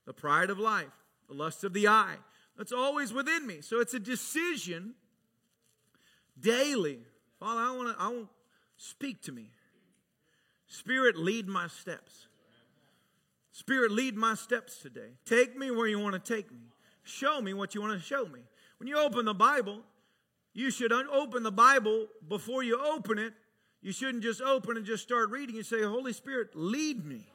the 0.06 0.14
pride 0.14 0.50
of 0.50 0.60
life, 0.60 0.92
the 1.28 1.36
lust 1.36 1.64
of 1.64 1.74
the 1.74 1.88
eye. 1.88 2.18
That's 2.58 2.72
always 2.72 3.14
within 3.14 3.48
me. 3.48 3.62
So 3.62 3.80
it's 3.80 3.94
a 3.94 4.00
decision 4.00 4.96
daily. 6.40 7.00
Father, 7.40 7.62
I 7.62 7.76
want 7.76 7.98
to 7.98 8.04
I 8.04 8.08
want 8.10 8.28
speak 8.78 9.22
to 9.24 9.32
me. 9.32 9.50
Spirit, 10.68 11.18
lead 11.18 11.48
my 11.48 11.68
steps. 11.68 12.28
Spirit, 13.52 13.92
lead 13.92 14.16
my 14.16 14.36
steps 14.36 14.78
today. 14.78 15.12
Take 15.26 15.58
me 15.58 15.72
where 15.72 15.88
you 15.88 16.00
want 16.00 16.14
to 16.14 16.34
take 16.34 16.52
me. 16.52 16.72
Show 17.04 17.42
me 17.42 17.54
what 17.54 17.76
you 17.76 17.82
want 17.82 18.00
to 18.00 18.06
show 18.06 18.26
me. 18.26 18.40
When 18.78 18.88
you 18.88 18.98
open 18.98 19.26
the 19.26 19.34
Bible, 19.34 19.82
you 20.54 20.72
should 20.72 20.92
open 20.92 21.44
the 21.44 21.52
Bible 21.52 22.08
before 22.28 22.64
you 22.64 22.80
open 22.80 23.20
it. 23.20 23.34
You 23.82 23.92
shouldn't 23.92 24.24
just 24.24 24.42
open 24.42 24.78
and 24.78 24.86
just 24.86 25.04
start 25.04 25.30
reading. 25.32 25.56
You 25.56 25.64
say, 25.64 25.82
Holy 25.82 26.14
Spirit, 26.14 26.50
lead 26.54 27.06
me 27.06 27.26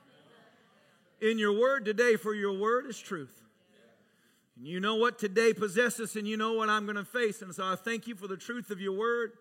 in 1.20 1.38
your 1.38 1.52
word 1.52 1.84
today, 1.84 2.16
for 2.16 2.34
your 2.34 2.52
word 2.52 2.86
is 2.86 2.98
truth. 2.98 3.42
And 4.56 4.66
you 4.66 4.80
know 4.80 4.94
what 4.94 5.18
today 5.18 5.52
possesses, 5.52 6.16
and 6.16 6.26
you 6.26 6.36
know 6.36 6.52
what 6.52 6.68
I'm 6.68 6.84
going 6.84 6.96
to 6.96 7.04
face. 7.04 7.42
And 7.42 7.54
so 7.54 7.64
I 7.64 7.74
thank 7.74 8.06
you 8.06 8.14
for 8.14 8.28
the 8.28 8.36
truth 8.36 8.70
of 8.70 8.80
your 8.80 8.92
word. 8.92 9.32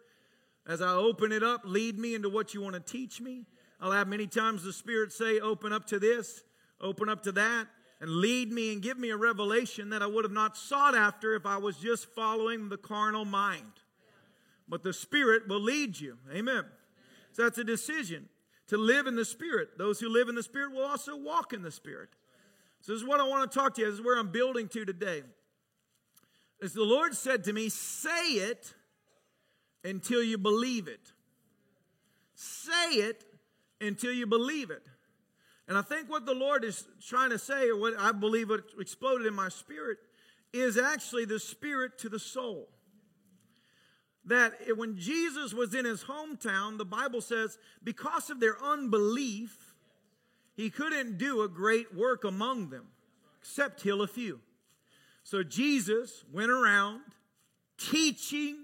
As 0.68 0.82
I 0.82 0.93
open 0.93 1.32
it 1.32 1.43
up, 1.43 1.62
lead 1.64 1.99
me 1.99 2.16
into 2.16 2.30
what 2.30 2.53
you 2.53 2.62
want 2.62 2.74
to 2.74 2.80
teach 2.80 3.22
me. 3.22 3.45
I'll 3.80 3.91
have 3.91 4.08
many 4.08 4.26
times 4.26 4.64
the 4.64 4.74
Spirit 4.74 5.14
say, 5.14 5.39
Open 5.39 5.72
up 5.72 5.86
to 5.88 5.99
this, 5.99 6.43
open 6.82 7.08
up 7.08 7.24
to 7.24 7.32
that 7.34 7.68
and 8.01 8.10
lead 8.10 8.51
me 8.51 8.74
and 8.74 8.82
give 8.82 8.97
me 8.97 9.10
a 9.10 9.18
revelation 9.18 9.89
that 9.89 10.01
I 10.01 10.08
would 10.08 10.26
have 10.26 10.32
not 10.32 10.58
sought 10.58 10.95
after 10.95 11.34
if 11.36 11.45
I 11.45 11.58
was 11.58 11.78
just 11.78 12.08
following 12.08 12.70
the 12.70 12.78
carnal 12.78 13.26
mind. 13.26 13.72
But 14.68 14.84
the 14.84 14.93
Spirit 14.93 15.47
will 15.47 15.62
lead 15.62 15.99
you. 15.99 16.18
Amen. 16.34 16.66
So 17.36 17.44
that's 17.44 17.58
a 17.58 17.66
decision 17.66 18.30
to 18.68 18.78
live 18.78 19.08
in 19.08 19.18
the 19.18 19.26
Spirit. 19.26 19.78
Those 19.78 20.00
who 20.00 20.08
live 20.08 20.30
in 20.30 20.36
the 20.36 20.44
Spirit 20.44 20.72
will 20.72 20.86
also 20.86 21.18
walk 21.18 21.52
in 21.52 21.64
the 21.64 21.72
Spirit. 21.72 22.08
So 22.80 22.94
this 22.94 23.02
is 23.02 23.08
what 23.08 23.20
I 23.20 23.28
want 23.28 23.52
to 23.52 23.60
talk 23.60 23.76
to 23.76 23.82
you. 23.82 23.88
This 23.88 24.00
is 24.00 24.06
where 24.06 24.18
I'm 24.18 24.32
building 24.32 24.70
to 24.70 24.86
today. 24.86 25.24
As 26.64 26.72
the 26.72 26.86
Lord 26.86 27.14
said 27.14 27.44
to 27.44 27.54
me, 27.54 27.68
say 27.68 28.36
it 28.36 28.74
until 29.84 30.24
you 30.24 30.38
believe 30.38 30.88
it. 30.88 31.12
Say 32.36 32.92
it 32.92 33.26
until 33.82 34.14
you 34.14 34.28
believe 34.28 34.72
it. 34.72 34.88
And 35.68 35.78
I 35.78 35.82
think 35.82 36.10
what 36.10 36.26
the 36.26 36.34
Lord 36.34 36.64
is 36.64 36.86
trying 37.06 37.32
to 37.32 37.38
say, 37.38 37.68
or 37.68 37.78
what 37.78 38.00
I 38.00 38.14
believe 38.14 38.50
what 38.50 38.64
exploded 38.80 39.28
in 39.28 39.34
my 39.34 39.50
spirit, 39.50 39.98
is 40.54 40.78
actually 40.78 41.26
the 41.26 41.40
spirit 41.40 42.00
to 42.00 42.08
the 42.08 42.20
soul. 42.20 42.70
That 44.28 44.54
when 44.76 44.98
Jesus 44.98 45.54
was 45.54 45.76
in 45.76 45.86
his 45.86 46.04
hometown, 46.04 46.78
the 46.78 46.86
Bible 46.86 47.22
says, 47.22 47.58
because 47.84 48.30
of 48.30 48.40
their 48.40 48.62
unbelief, 48.62 49.76
he 50.56 50.70
couldn't 50.70 51.18
do 51.18 51.44
a 51.44 51.48
great 51.48 51.94
work 51.94 52.24
among 52.24 52.70
them, 52.70 52.88
except 53.40 53.82
heal 53.82 54.02
a 54.02 54.08
few. 54.08 54.40
So 55.24 55.44
Jesus 55.44 56.24
went 56.32 56.50
around 56.50 57.02
teaching 57.78 58.58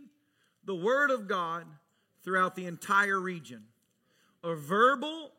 the 0.65 0.75
Word 0.75 1.11
of 1.11 1.27
God 1.27 1.65
throughout 2.23 2.55
the 2.55 2.65
entire 2.65 3.19
region. 3.19 3.63
A 4.43 4.55
verbal 4.55 5.31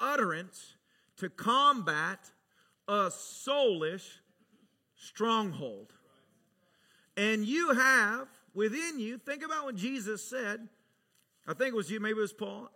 utterance 0.00 0.74
to 1.18 1.28
combat 1.28 2.30
a 2.88 3.10
soulish 3.10 4.18
stronghold. 4.96 5.92
And 7.16 7.44
you 7.44 7.74
have 7.74 8.28
within 8.54 8.98
you, 8.98 9.18
think 9.18 9.44
about 9.44 9.64
what 9.64 9.76
Jesus 9.76 10.24
said. 10.24 10.68
I 11.46 11.54
think 11.54 11.68
it 11.68 11.76
was 11.76 11.90
you, 11.90 12.00
maybe 12.00 12.18
it 12.18 12.22
was 12.22 12.32
Paul, 12.32 12.70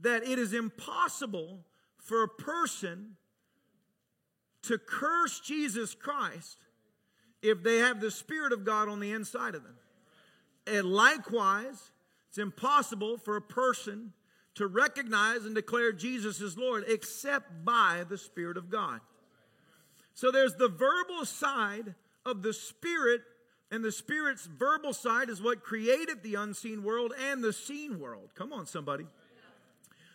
that 0.00 0.22
it 0.22 0.38
is 0.38 0.52
impossible 0.52 1.60
for 1.98 2.22
a 2.22 2.28
person 2.28 3.16
to 4.62 4.78
curse 4.78 5.40
Jesus 5.40 5.94
Christ 5.94 6.58
if 7.42 7.62
they 7.62 7.78
have 7.78 8.00
the 8.00 8.10
Spirit 8.10 8.52
of 8.52 8.64
God 8.64 8.88
on 8.88 9.00
the 9.00 9.12
inside 9.12 9.54
of 9.54 9.62
them. 9.62 9.76
And 10.66 10.86
likewise, 10.86 11.90
it's 12.28 12.38
impossible 12.38 13.18
for 13.18 13.36
a 13.36 13.42
person 13.42 14.12
to 14.54 14.66
recognize 14.66 15.44
and 15.44 15.54
declare 15.54 15.92
Jesus 15.92 16.40
as 16.40 16.58
Lord 16.58 16.84
except 16.86 17.64
by 17.64 18.04
the 18.08 18.18
Spirit 18.18 18.56
of 18.56 18.70
God. 18.70 19.00
So 20.14 20.30
there's 20.30 20.54
the 20.54 20.68
verbal 20.68 21.24
side 21.24 21.94
of 22.26 22.42
the 22.42 22.52
Spirit, 22.52 23.22
and 23.70 23.84
the 23.84 23.92
Spirit's 23.92 24.46
verbal 24.46 24.92
side 24.92 25.28
is 25.28 25.40
what 25.40 25.62
created 25.62 26.22
the 26.22 26.34
unseen 26.34 26.82
world 26.82 27.12
and 27.30 27.42
the 27.42 27.52
seen 27.52 28.00
world. 28.00 28.30
Come 28.34 28.52
on, 28.52 28.66
somebody. 28.66 29.06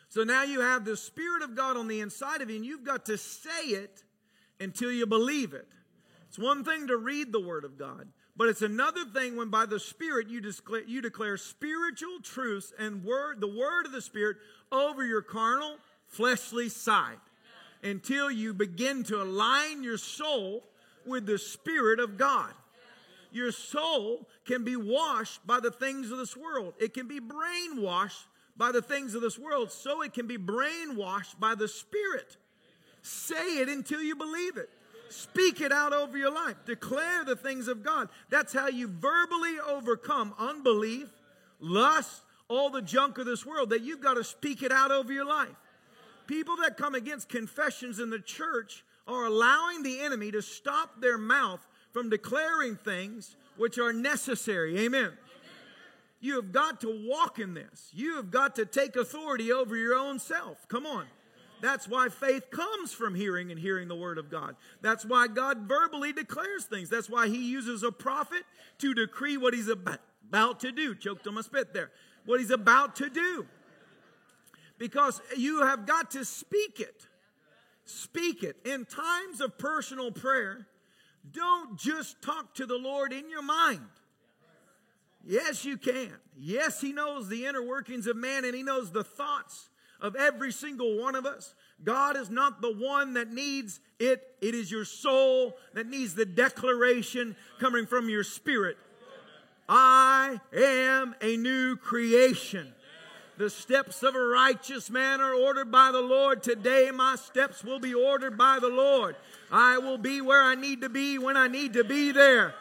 So 0.10 0.24
now 0.24 0.44
you 0.44 0.62
have 0.62 0.86
the 0.86 0.98
Spirit 0.98 1.42
of 1.42 1.56
God 1.56 1.78
on 1.78 1.88
the 1.88 2.00
inside 2.00 2.42
of 2.42 2.50
you, 2.50 2.58
and 2.58 2.66
you've 2.66 2.84
got 2.84 3.06
to 3.06 3.18
say 3.18 3.68
it 3.68 4.04
until 4.60 4.92
you 4.92 5.06
believe 5.06 5.54
it. 5.54 5.68
It's 6.28 6.40
one 6.40 6.64
thing 6.64 6.88
to 6.88 6.98
read 6.98 7.32
the 7.32 7.40
Word 7.40 7.64
of 7.64 7.78
God, 7.78 8.08
but 8.36 8.50
it's 8.50 8.62
another 8.62 9.06
thing 9.06 9.38
when 9.38 9.50
by 9.50 9.66
the 9.66 9.80
Spirit 9.80 10.28
you 10.30 10.42
declare, 10.42 10.84
you 10.84 11.02
declare 11.02 11.38
spiritual 11.38 12.20
truths 12.22 12.74
and 12.78 13.04
word, 13.04 13.40
the 13.40 13.48
word 13.48 13.86
of 13.86 13.92
the 13.92 14.02
Spirit 14.02 14.38
over 14.72 15.06
your 15.06 15.22
carnal, 15.22 15.78
fleshly 16.08 16.70
side 16.70 17.20
until 17.84 18.32
you 18.32 18.54
begin 18.54 19.04
to 19.04 19.22
align 19.22 19.84
your 19.84 19.98
soul 19.98 20.64
with 21.06 21.26
the 21.26 21.38
Spirit 21.38 22.00
of 22.00 22.18
God. 22.18 22.54
Your 23.36 23.52
soul 23.52 24.30
can 24.46 24.64
be 24.64 24.78
washed 24.78 25.46
by 25.46 25.60
the 25.60 25.70
things 25.70 26.10
of 26.10 26.18
this 26.18 26.38
world. 26.38 26.74
It 26.80 26.94
can 26.94 27.06
be 27.06 27.20
brainwashed 27.20 28.24
by 28.56 28.72
the 28.72 28.82
things 28.82 29.14
of 29.14 29.22
this 29.22 29.38
world, 29.38 29.74
so 29.74 30.02
it 30.04 30.14
can 30.14 30.26
be 30.26 30.38
brainwashed 30.38 31.38
by 31.38 31.54
the 31.54 31.68
Spirit. 31.68 32.38
Say 33.02 33.58
it 33.58 33.68
until 33.68 34.02
you 34.02 34.16
believe 34.16 34.56
it. 34.56 34.70
Speak 35.10 35.60
it 35.60 35.74
out 35.74 35.92
over 35.92 36.18
your 36.18 36.34
life. 36.34 36.56
Declare 36.66 37.26
the 37.26 37.36
things 37.36 37.68
of 37.68 37.84
God. 37.84 38.08
That's 38.30 38.54
how 38.54 38.70
you 38.70 38.88
verbally 38.88 39.60
overcome 39.68 40.34
unbelief, 40.40 41.10
lust, 41.60 42.22
all 42.48 42.70
the 42.70 42.82
junk 42.82 43.18
of 43.18 43.26
this 43.26 43.46
world, 43.46 43.72
that 43.72 43.82
you've 43.82 44.02
got 44.02 44.14
to 44.14 44.24
speak 44.24 44.64
it 44.64 44.72
out 44.72 44.92
over 44.92 45.12
your 45.12 45.26
life. 45.26 45.58
People 46.26 46.56
that 46.64 46.78
come 46.78 46.96
against 46.96 47.28
confessions 47.28 48.00
in 48.00 48.10
the 48.10 48.20
church 48.20 48.86
are 49.10 49.26
allowing 49.26 49.84
the 49.84 50.00
enemy 50.00 50.32
to 50.32 50.42
stop 50.42 51.02
their 51.02 51.18
mouth 51.18 51.68
from 51.96 52.10
declaring 52.10 52.76
things 52.76 53.38
which 53.56 53.78
are 53.78 53.94
necessary. 53.94 54.78
Amen. 54.80 55.14
You 56.20 56.36
have 56.36 56.52
got 56.52 56.82
to 56.82 57.08
walk 57.08 57.40
in 57.40 57.54
this. 57.54 57.90
You 57.94 58.18
have 58.18 58.32
got 58.32 58.58
to 58.58 58.66
take 58.66 58.98
authority 58.98 59.50
over 59.50 59.78
your 59.78 59.96
own 59.96 60.20
self. 60.20 60.68
Come 60.68 60.86
on. 60.86 61.06
That's 61.62 61.88
why 61.88 62.10
faith 62.10 62.52
comes 62.52 62.92
from 62.92 63.16
hearing 63.16 63.50
and 63.50 63.58
hearing 63.58 63.88
the 63.88 63.96
word 63.96 64.18
of 64.18 64.30
God. 64.30 64.58
That's 64.82 65.06
why 65.06 65.28
God 65.28 65.70
verbally 65.70 66.12
declares 66.12 66.66
things. 66.66 66.90
That's 66.90 67.10
why 67.10 67.30
he 67.30 67.50
uses 67.50 67.82
a 67.82 67.94
prophet 67.94 68.44
to 68.80 68.94
decree 68.94 69.38
what 69.38 69.54
he's 69.54 69.70
about 69.70 70.60
to 70.60 70.74
do. 70.74 70.96
Choked 70.96 71.26
on 71.28 71.36
my 71.36 71.42
spit 71.44 71.74
there. 71.74 71.92
What 72.26 72.42
he's 72.42 72.52
about 72.52 72.98
to 72.98 73.10
do. 73.10 73.46
Because 74.78 75.22
you 75.38 75.62
have 75.62 75.86
got 75.86 76.12
to 76.12 76.26
speak 76.26 76.82
it. 76.82 77.08
Speak 77.86 78.44
it. 78.44 78.58
In 78.66 78.84
times 78.84 79.40
of 79.40 79.58
personal 79.58 80.12
prayer, 80.12 80.68
don't 81.32 81.78
just 81.78 82.22
talk 82.22 82.54
to 82.56 82.66
the 82.66 82.78
Lord 82.78 83.14
in 83.14 83.30
your 83.30 83.42
mind. 83.42 83.82
Yes, 85.26 85.66
you 85.66 85.78
can. 85.78 86.12
Yes, 86.38 86.82
He 86.82 86.94
knows 86.94 87.28
the 87.28 87.46
inner 87.46 87.64
workings 87.64 88.08
of 88.08 88.16
man 88.16 88.46
and 88.46 88.56
He 88.56 88.64
knows 88.64 88.92
the 88.92 89.04
thoughts 89.04 89.70
of 90.00 90.16
every 90.16 90.52
single 90.52 91.00
one 91.00 91.16
of 91.16 91.26
us. 91.26 91.56
God 91.84 92.16
is 92.16 92.30
not 92.30 92.62
the 92.62 92.72
one 92.72 93.14
that 93.14 93.32
needs 93.32 93.80
it, 94.00 94.22
it 94.42 94.54
is 94.54 94.70
your 94.70 94.86
soul 94.86 95.58
that 95.74 95.88
needs 95.88 96.14
the 96.14 96.26
declaration 96.26 97.36
coming 97.60 97.86
from 97.86 98.10
your 98.10 98.24
spirit. 98.24 98.78
I 99.68 100.40
am 100.54 101.16
a 101.22 101.38
new 101.38 101.76
creation. 101.76 102.75
The 103.38 103.50
steps 103.50 104.02
of 104.02 104.16
a 104.16 104.24
righteous 104.24 104.90
man 104.90 105.20
are 105.20 105.34
ordered 105.34 105.70
by 105.72 105.92
the 105.92 106.02
Lord. 106.02 106.42
Today, 106.42 106.90
my 106.94 107.16
steps 107.16 107.64
will 107.64 107.80
be 107.80 107.94
ordered 107.94 108.38
by 108.38 108.60
the 108.60 108.70
Lord. 108.70 109.16
I 109.52 109.78
will 109.78 109.98
be 109.98 110.22
where 110.22 110.42
I 110.42 110.56
need 110.56 110.82
to 110.82 110.90
be 110.90 111.18
when 111.18 111.36
I 111.36 111.48
need 111.48 111.74
to 111.74 111.84
be 111.84 112.12
there. 112.12 112.54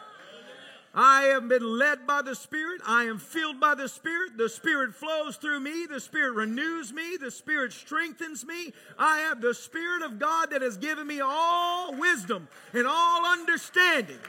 I 0.97 1.23
have 1.23 1.49
been 1.49 1.77
led 1.77 2.07
by 2.07 2.21
the 2.21 2.35
Spirit. 2.35 2.81
I 2.87 3.03
am 3.03 3.19
filled 3.19 3.59
by 3.59 3.75
the 3.75 3.89
Spirit. 3.89 4.37
The 4.37 4.47
Spirit 4.47 4.95
flows 4.95 5.35
through 5.35 5.59
me. 5.59 5.85
The 5.85 5.99
Spirit 5.99 6.31
renews 6.31 6.93
me. 6.93 7.17
The 7.17 7.31
Spirit 7.31 7.73
strengthens 7.73 8.45
me. 8.45 8.71
I 8.97 9.19
have 9.19 9.41
the 9.41 9.53
Spirit 9.53 10.03
of 10.03 10.19
God 10.19 10.51
that 10.51 10.61
has 10.61 10.77
given 10.77 11.05
me 11.05 11.19
all 11.21 11.93
wisdom 11.93 12.47
and 12.73 12.87
all 12.87 13.25
understanding. 13.25 14.19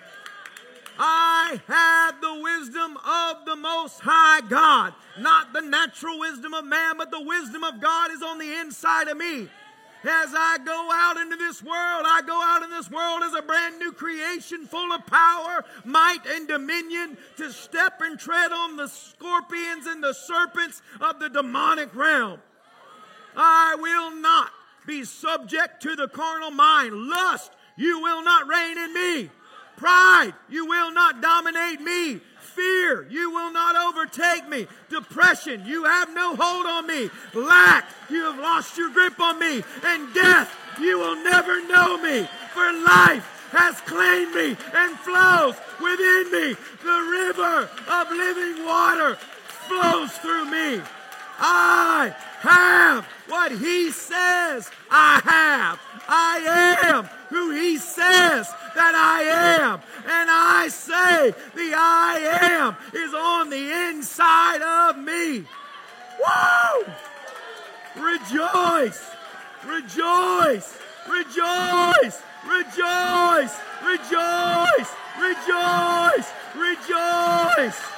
I 0.98 1.60
have 1.66 2.20
the 2.20 2.40
wisdom 2.42 2.96
of 2.96 3.44
the 3.44 3.56
Most 3.56 4.00
High 4.00 4.40
God. 4.48 4.94
Not 5.18 5.52
the 5.52 5.60
natural 5.60 6.18
wisdom 6.18 6.54
of 6.54 6.64
man, 6.64 6.96
but 6.96 7.10
the 7.10 7.22
wisdom 7.22 7.64
of 7.64 7.80
God 7.80 8.10
is 8.12 8.22
on 8.22 8.38
the 8.38 8.60
inside 8.60 9.08
of 9.08 9.16
me. 9.16 9.48
As 10.02 10.32
I 10.36 10.58
go 10.64 10.88
out 10.92 11.16
into 11.16 11.36
this 11.36 11.62
world, 11.62 12.04
I 12.06 12.22
go 12.24 12.40
out 12.40 12.62
in 12.62 12.70
this 12.70 12.90
world 12.90 13.22
as 13.24 13.34
a 13.34 13.42
brand 13.42 13.78
new 13.78 13.92
creation 13.92 14.66
full 14.66 14.92
of 14.92 15.04
power, 15.06 15.64
might, 15.84 16.24
and 16.28 16.46
dominion 16.46 17.16
to 17.38 17.50
step 17.50 18.00
and 18.00 18.18
tread 18.18 18.52
on 18.52 18.76
the 18.76 18.86
scorpions 18.86 19.86
and 19.86 20.02
the 20.02 20.12
serpents 20.12 20.80
of 21.00 21.18
the 21.18 21.28
demonic 21.28 21.94
realm. 21.94 22.38
I 23.36 23.76
will 23.80 24.14
not 24.20 24.50
be 24.86 25.04
subject 25.04 25.82
to 25.82 25.96
the 25.96 26.08
carnal 26.08 26.52
mind. 26.52 26.94
Lust, 26.94 27.50
you 27.76 28.00
will 28.00 28.22
not 28.22 28.46
reign 28.46 28.78
in 28.78 28.94
me. 28.94 29.30
Pride, 29.76 30.32
you 30.48 30.66
will 30.66 30.90
not 30.92 31.20
dominate 31.20 31.80
me. 31.80 32.20
Fear, 32.40 33.06
you 33.10 33.30
will 33.30 33.52
not 33.52 33.76
overtake 33.76 34.48
me. 34.48 34.66
Depression, 34.88 35.64
you 35.66 35.84
have 35.84 36.14
no 36.14 36.34
hold 36.34 36.64
on 36.66 36.86
me. 36.86 37.10
Lack, 37.34 37.84
you 38.08 38.24
have 38.24 38.38
lost 38.38 38.78
your 38.78 38.90
grip 38.90 39.20
on 39.20 39.38
me. 39.38 39.62
And 39.84 40.14
death, 40.14 40.50
you 40.80 40.98
will 40.98 41.16
never 41.16 41.60
know 41.68 41.98
me. 41.98 42.26
For 42.54 42.72
life 42.72 43.48
has 43.52 43.78
claimed 43.82 44.34
me 44.34 44.56
and 44.74 44.96
flows 45.00 45.54
within 45.82 46.32
me. 46.32 46.56
The 46.82 47.00
river 47.12 47.68
of 47.88 48.10
living 48.10 48.64
water 48.64 49.16
flows 49.68 50.12
through 50.18 50.46
me. 50.46 50.80
I 51.38 52.14
have 52.40 53.04
what 53.28 53.52
he 53.52 53.90
says 53.90 54.70
I 54.90 55.20
have. 55.24 55.80
I 56.08 56.78
am 56.84 57.04
who 57.28 57.50
he 57.50 57.76
says 57.76 58.48
that 58.74 58.94
I 58.94 59.22
am. 59.62 59.80
And 60.04 60.30
I 60.30 60.68
say 60.68 61.34
the 61.54 61.74
I 61.76 62.18
am 62.42 62.76
is 62.94 63.12
on 63.14 63.50
the 63.50 63.72
inside 63.88 64.62
of 64.62 64.98
me. 64.98 65.44
Woo! 66.18 66.92
Rejoice! 67.96 69.10
Rejoice! 69.66 70.78
Rejoice! 71.08 72.22
Rejoice! 72.46 73.60
Rejoice! 73.84 74.92
Rejoice! 75.18 76.32
Rejoice! 76.56 77.95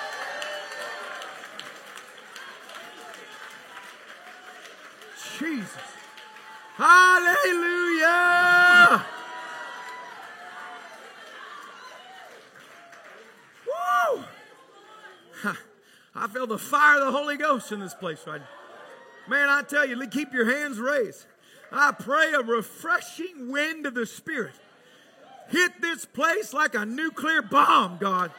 Jesus. 5.38 5.70
Hallelujah. 6.76 7.36
Woo. 13.66 14.24
I 16.14 16.26
feel 16.28 16.46
the 16.46 16.58
fire 16.58 16.98
of 16.98 17.06
the 17.06 17.12
Holy 17.12 17.36
Ghost 17.36 17.72
in 17.72 17.80
this 17.80 17.94
place 17.94 18.26
right. 18.26 18.42
Man, 19.28 19.48
I 19.48 19.62
tell 19.62 19.86
you, 19.86 20.06
keep 20.08 20.32
your 20.32 20.50
hands 20.50 20.78
raised. 20.78 21.26
I 21.70 21.92
pray 21.92 22.32
a 22.32 22.40
refreshing 22.40 23.50
wind 23.50 23.86
of 23.86 23.94
the 23.94 24.06
Spirit 24.06 24.54
hit 25.48 25.80
this 25.80 26.04
place 26.04 26.52
like 26.52 26.74
a 26.74 26.84
nuclear 26.86 27.42
bomb, 27.42 27.98
God. 27.98 28.30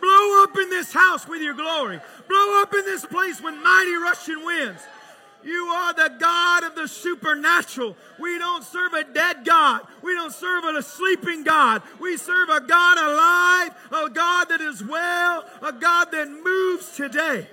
Blow 0.00 0.42
up 0.42 0.56
in 0.56 0.70
this 0.70 0.92
house 0.92 1.28
with 1.28 1.42
your 1.42 1.54
glory. 1.54 2.00
Blow 2.28 2.62
up 2.62 2.72
in 2.74 2.84
this 2.84 3.04
place 3.04 3.40
with 3.40 3.54
mighty 3.62 3.94
rushing 3.94 4.44
winds. 4.44 4.82
You 5.44 5.64
are 5.66 5.94
the 5.94 6.14
God 6.18 6.64
of 6.64 6.74
the 6.74 6.86
supernatural. 6.86 7.96
We 8.18 8.38
don't 8.38 8.64
serve 8.64 8.92
a 8.92 9.04
dead 9.04 9.44
God. 9.44 9.82
We 10.02 10.14
don't 10.14 10.32
serve 10.32 10.64
a 10.64 10.82
sleeping 10.82 11.44
God. 11.44 11.82
We 11.98 12.16
serve 12.16 12.48
a 12.48 12.60
God 12.60 12.98
alive, 12.98 13.74
a 13.90 14.10
God 14.10 14.48
that 14.50 14.60
is 14.60 14.84
well, 14.84 15.44
a 15.62 15.72
God 15.72 16.12
that 16.12 16.28
moves 16.28 16.94
today. 16.96 17.46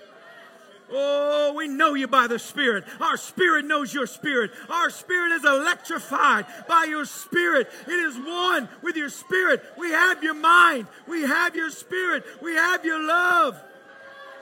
Oh, 0.90 1.54
we 1.56 1.68
know 1.68 1.96
you 1.96 2.08
by 2.08 2.28
the 2.28 2.40
Spirit. 2.40 2.86
Our 3.02 3.18
Spirit 3.18 3.66
knows 3.66 3.94
your 3.94 4.08
Spirit. 4.08 4.52
Our 4.70 4.90
Spirit 4.90 5.34
is 5.34 5.44
electrified 5.44 6.46
by 6.68 6.86
your 6.86 7.06
Spirit. 7.06 7.70
It 7.88 7.92
is 7.92 8.18
one 8.18 8.70
with 8.82 8.96
your 8.96 9.10
Spirit. 9.10 9.64
We 9.78 9.92
have 9.92 10.24
your 10.24 10.34
mind. 10.34 10.88
We 11.08 11.24
have 11.24 11.56
your 11.56 11.72
Spirit. 11.72 12.26
We 12.42 12.56
have 12.56 12.86
your 12.86 13.06
love. 13.06 13.62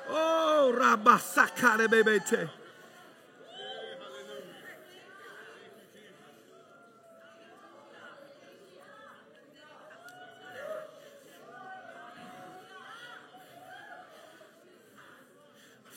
Oh, 0.07 0.75
Rabasakare 0.77 1.87
Bebete. 1.87 2.49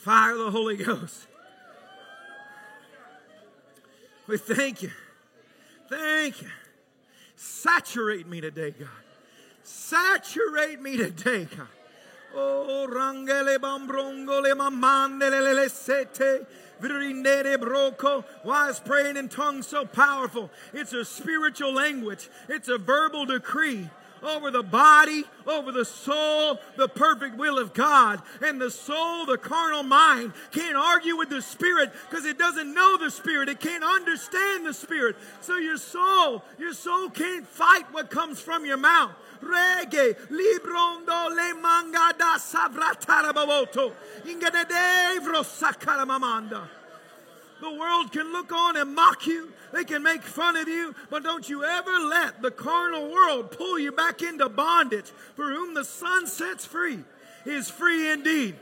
Fire 0.09 0.31
of 0.31 0.39
the 0.39 0.49
Holy 0.49 0.75
Ghost. 0.75 1.27
We 4.25 4.39
thank 4.39 4.81
you. 4.81 4.89
Thank 5.87 6.41
you. 6.41 6.47
Saturate 7.35 8.27
me 8.27 8.41
today, 8.41 8.71
God. 8.71 8.89
Saturate 9.61 10.81
me 10.81 10.97
today, 10.97 11.47
God. 11.55 11.67
Oh, 12.35 12.87
rangele 12.89 13.59
bambrongole 13.59 14.51
mamandele 14.55 15.53
le 15.53 15.69
sete. 15.69 16.47
Why 18.41 18.69
is 18.69 18.79
praying 18.79 19.15
in 19.15 19.29
tongues 19.29 19.67
so 19.67 19.85
powerful? 19.85 20.49
It's 20.73 20.93
a 20.93 21.05
spiritual 21.05 21.71
language. 21.71 22.29
It's 22.47 22.67
a 22.67 22.79
verbal 22.79 23.27
decree 23.27 23.91
over 24.23 24.51
the 24.51 24.63
body, 24.63 25.23
over 25.47 25.71
the 25.71 25.85
soul, 25.85 26.59
the 26.77 26.87
perfect 26.87 27.37
will 27.37 27.57
of 27.57 27.73
God. 27.73 28.21
And 28.41 28.59
the 28.59 28.71
soul, 28.71 29.25
the 29.25 29.37
carnal 29.37 29.83
mind, 29.83 30.33
can't 30.51 30.75
argue 30.75 31.17
with 31.17 31.29
the 31.29 31.41
spirit 31.41 31.91
because 32.09 32.25
it 32.25 32.37
doesn't 32.37 32.73
know 32.73 32.97
the 32.97 33.11
spirit. 33.11 33.49
It 33.49 33.59
can't 33.59 33.83
understand 33.83 34.65
the 34.65 34.73
spirit. 34.73 35.15
So 35.41 35.57
your 35.57 35.77
soul, 35.77 36.43
your 36.57 36.73
soul 36.73 37.09
can't 37.09 37.47
fight 37.47 37.91
what 37.91 38.09
comes 38.09 38.39
from 38.39 38.65
your 38.65 38.77
mouth. 38.77 39.11
Reggae, 39.41 40.17
librondo 40.29 41.29
le 41.29 41.61
manga 41.61 42.13
da 42.17 42.37
savratara 42.37 43.31
baboto. 43.31 43.93
Ingadevro 44.25 45.43
sakara 45.43 46.05
mamanda. 46.05 46.78
The 47.61 47.71
world 47.71 48.11
can 48.11 48.31
look 48.31 48.51
on 48.53 48.77
and 48.77 48.95
mock 48.95 49.27
you. 49.27 49.51
They 49.73 49.83
can 49.83 50.01
make 50.01 50.23
fun 50.23 50.55
of 50.55 50.67
you, 50.67 50.95
but 51.09 51.23
don't 51.23 51.47
you 51.47 51.63
ever 51.63 51.99
let 51.99 52.41
the 52.41 52.51
carnal 52.51 53.11
world 53.11 53.51
pull 53.51 53.77
you 53.77 53.91
back 53.91 54.21
into 54.21 54.47
bondage. 54.47 55.11
For 55.35 55.49
whom 55.49 55.73
the 55.73 55.83
Son 55.83 56.25
sets 56.25 56.65
free 56.65 56.99
is 57.45 57.69
free 57.69 58.11
indeed. 58.11 58.55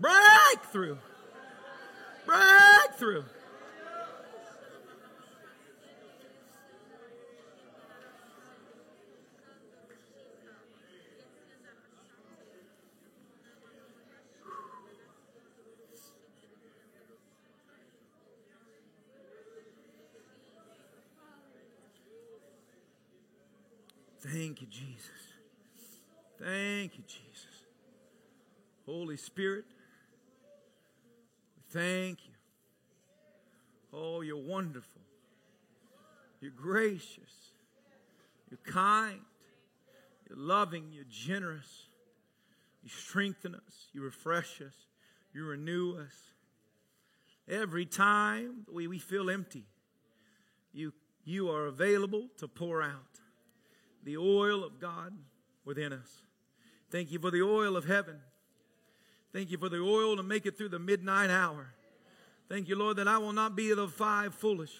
Breakthrough. 0.00 0.96
Breakthrough. 2.26 3.24
Thank 24.26 24.62
you, 24.62 24.66
Jesus. 24.68 25.10
Thank 26.38 26.96
you, 26.96 27.04
Jesus. 27.06 27.62
Holy 28.86 29.18
Spirit, 29.18 29.64
thank 31.70 32.24
you. 32.24 32.32
Oh, 33.92 34.22
you're 34.22 34.36
wonderful. 34.36 35.02
You're 36.40 36.52
gracious. 36.52 37.52
You're 38.50 38.58
kind. 38.64 39.20
You're 40.28 40.38
loving. 40.38 40.86
You're 40.90 41.04
generous. 41.08 41.88
You 42.82 42.88
strengthen 42.88 43.54
us. 43.54 43.88
You 43.92 44.02
refresh 44.02 44.60
us. 44.62 44.74
You 45.34 45.44
renew 45.44 45.98
us. 45.98 46.14
Every 47.48 47.84
time 47.84 48.64
we, 48.72 48.86
we 48.86 48.98
feel 48.98 49.28
empty, 49.28 49.64
you, 50.72 50.92
you 51.24 51.50
are 51.50 51.66
available 51.66 52.28
to 52.38 52.48
pour 52.48 52.82
out 52.82 53.13
the 54.04 54.16
oil 54.16 54.62
of 54.62 54.78
God 54.80 55.12
within 55.64 55.92
us. 55.92 56.22
Thank 56.90 57.10
you 57.10 57.18
for 57.18 57.30
the 57.30 57.42
oil 57.42 57.76
of 57.76 57.86
heaven. 57.86 58.20
Thank 59.32 59.50
you 59.50 59.58
for 59.58 59.68
the 59.68 59.80
oil 59.80 60.16
to 60.16 60.22
make 60.22 60.46
it 60.46 60.56
through 60.56 60.68
the 60.68 60.78
midnight 60.78 61.30
hour. 61.30 61.74
Thank 62.48 62.68
you, 62.68 62.76
Lord, 62.76 62.98
that 62.98 63.08
I 63.08 63.18
will 63.18 63.32
not 63.32 63.56
be 63.56 63.70
of 63.70 63.78
the 63.78 63.88
five 63.88 64.34
foolish, 64.34 64.72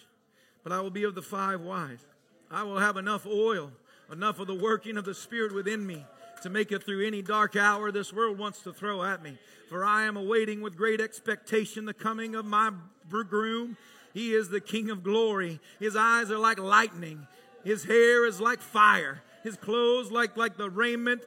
but 0.62 0.70
I 0.72 0.81
will 0.81 0.91
be 0.91 1.05
of 1.05 1.14
the 1.14 1.22
five 1.22 1.61
wise. 1.61 2.05
I 2.51 2.62
will 2.62 2.79
have 2.79 2.97
enough 2.97 3.27
oil, 3.27 3.72
enough 4.12 4.39
of 4.39 4.47
the 4.47 4.55
working 4.55 4.97
of 4.97 5.05
the 5.05 5.14
Spirit 5.14 5.53
within 5.53 5.85
me 5.85 6.05
to 6.43 6.51
make 6.51 6.70
it 6.70 6.85
through 6.85 7.07
any 7.07 7.22
dark 7.22 7.57
hour 7.57 7.91
this 7.91 8.12
world 8.12 8.39
wants 8.39 8.61
to 8.61 8.72
throw 8.72 9.03
at 9.03 9.22
me. 9.22 9.39
For 9.68 9.85
I 9.85 10.05
am 10.05 10.16
awaiting 10.16 10.61
with 10.61 10.77
great 10.77 11.01
expectation 11.01 11.87
the 11.87 11.95
coming 11.95 12.35
of 12.35 12.45
my 12.45 12.70
groom. 13.09 13.77
He 14.12 14.35
is 14.35 14.51
the 14.51 14.61
King 14.61 14.91
of 14.91 15.03
glory. 15.03 15.59
His 15.81 15.97
eyes 15.97 16.31
are 16.31 16.39
like 16.39 16.59
lightning. 16.59 17.27
His 17.64 17.84
hair 17.84 18.26
is 18.26 18.40
like 18.40 18.60
fire. 18.60 19.22
His 19.42 19.56
clothes 19.56 20.10
like, 20.10 20.36
like 20.36 20.56
the 20.56 20.70
raiment 20.70 21.22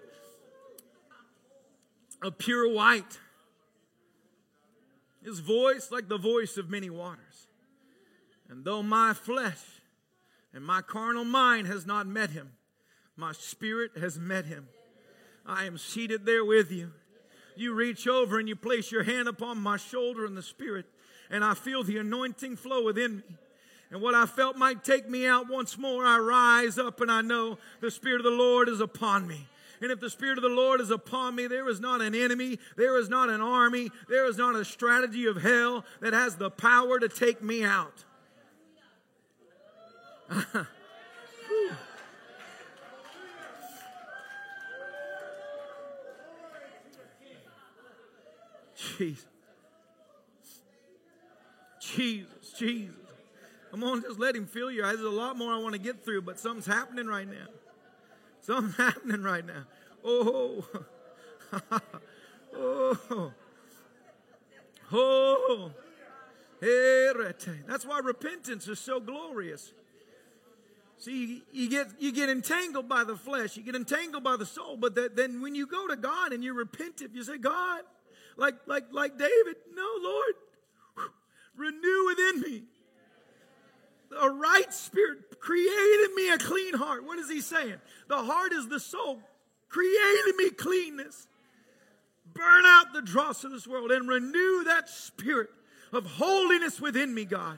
of 2.22 2.38
pure 2.38 2.72
white. 2.72 3.20
His 5.24 5.40
voice 5.40 5.92
like 5.92 6.08
the 6.08 6.18
voice 6.18 6.58
of 6.58 6.70
many 6.70 6.90
waters. 6.90 7.48
And 8.50 8.64
though 8.64 8.82
my 8.82 9.14
flesh 9.14 9.60
and 10.54 10.64
my 10.64 10.82
carnal 10.82 11.26
mind 11.26 11.68
has 11.68 11.86
not 11.86 12.08
met 12.08 12.30
him, 12.30 12.54
my 13.16 13.34
spirit 13.34 13.92
has 14.00 14.18
met 14.18 14.46
him. 14.46 14.68
I 15.46 15.66
am 15.66 15.78
seated 15.78 16.26
there 16.26 16.46
with 16.46 16.72
you. 16.72 16.92
You 17.56 17.74
reach 17.74 18.08
over 18.08 18.40
and 18.40 18.48
you 18.48 18.56
place 18.56 18.92
your 18.92 19.04
hand 19.04 19.28
upon 19.28 19.58
my 19.58 19.78
shoulder 19.78 20.26
in 20.26 20.36
the 20.36 20.44
spirit, 20.44 20.86
and 21.30 21.44
I 21.44 21.56
feel 21.56 21.84
the 21.84 21.98
anointing 21.98 22.58
flow 22.58 22.84
within 22.84 23.18
me. 23.18 23.38
And 23.92 24.02
what 24.02 24.16
I 24.16 24.26
felt 24.26 24.58
might 24.58 24.84
take 24.84 25.10
me 25.10 25.26
out 25.26 25.48
once 25.50 25.78
more, 25.78 26.06
I 26.06 26.20
rise 26.20 26.78
up 26.78 27.00
and 27.00 27.12
I 27.12 27.22
know 27.22 27.58
the 27.80 27.90
Spirit 27.90 28.20
of 28.20 28.26
the 28.26 28.32
Lord 28.32 28.68
is 28.68 28.82
upon 28.82 29.28
me. 29.28 29.48
And 29.82 29.92
if 29.92 30.00
the 30.00 30.10
Spirit 30.10 30.38
of 30.38 30.42
the 30.42 30.50
Lord 30.50 30.82
is 30.82 30.92
upon 30.92 31.36
me, 31.36 31.48
there 31.48 31.70
is 31.70 31.80
not 31.80 32.02
an 32.02 32.16
enemy, 32.16 32.60
there 32.76 32.98
is 32.98 33.10
not 33.10 33.30
an 33.30 33.42
army, 33.42 33.92
there 34.10 34.26
is 34.26 34.38
not 34.38 34.56
a 34.56 34.66
strategy 34.66 35.26
of 35.26 35.42
hell 35.42 35.86
that 36.02 36.14
has 36.14 36.36
the 36.36 36.50
power 36.50 37.00
to 37.00 37.08
take 37.08 37.42
me 37.42 37.64
out. 37.64 38.04
Jesus. 48.98 49.26
Jesus, 51.80 52.54
Jesus. 52.58 53.07
Come 53.72 53.84
on, 53.84 54.02
just 54.02 54.20
let 54.20 54.36
him 54.36 54.46
fill 54.46 54.72
your 54.72 54.86
eyes. 54.86 54.96
There's 54.96 55.08
a 55.08 55.10
lot 55.10 55.38
more 55.38 55.54
I 55.54 55.58
want 55.58 55.74
to 55.74 55.80
get 55.80 56.04
through, 56.04 56.22
but 56.22 56.40
something's 56.40 56.66
happening 56.66 57.08
right 57.08 57.28
now. 57.28 57.48
Something's 58.42 58.76
happening 58.78 59.24
right 59.24 59.46
now. 59.46 59.64
Oh, 60.04 60.66
oh, 62.56 63.32
oh. 64.94 65.72
That's 67.68 67.86
why 67.86 68.00
repentance 68.00 68.68
is 68.68 68.80
so 68.80 69.00
glorious. 69.00 69.74
See, 71.00 71.44
you 71.52 71.70
get 71.70 71.88
you 72.00 72.12
get 72.12 72.30
entangled 72.30 72.90
by 72.90 73.04
the 73.04 73.16
flesh, 73.16 73.56
you 73.56 73.64
get 73.64 73.76
entangled 73.76 74.24
by 74.24 74.36
the 74.38 74.46
soul, 74.46 74.78
but 74.78 74.96
that, 74.96 75.16
then 75.16 75.42
when 75.42 75.54
you 75.54 75.68
go 75.68 75.88
to 75.88 75.96
God 75.96 76.34
and 76.34 76.44
you 76.44 76.54
repent, 76.54 77.02
if 77.02 77.14
you 77.14 77.24
say, 77.24 77.38
God, 77.38 77.82
like 78.36 78.56
like 78.66 78.86
like 78.92 79.18
David, 79.18 79.58
no, 79.76 79.88
Lord, 80.02 80.34
renew 81.56 82.06
within 82.08 82.42
me 82.42 82.64
a 84.20 84.30
right 84.30 84.74
spirit, 84.74 85.40
created 85.40 86.14
me 86.16 86.30
a 86.30 86.38
clean 86.38 86.74
heart. 86.74 87.06
What 87.06 87.20
is 87.20 87.30
he 87.30 87.42
saying? 87.42 87.76
The 88.08 88.18
heart 88.18 88.54
is 88.54 88.68
the 88.68 88.80
soul. 88.80 89.20
Created 89.70 90.36
me 90.38 90.50
cleanness. 90.52 91.28
Burn 92.34 92.66
out 92.66 92.94
the 92.94 93.02
dross 93.02 93.44
of 93.44 93.52
this 93.52 93.68
world 93.68 93.92
and 93.92 94.08
renew 94.08 94.64
that 94.66 94.90
spirit 94.90 95.50
of 95.92 96.06
holiness 96.06 96.80
within 96.80 97.14
me, 97.14 97.26
God. 97.26 97.58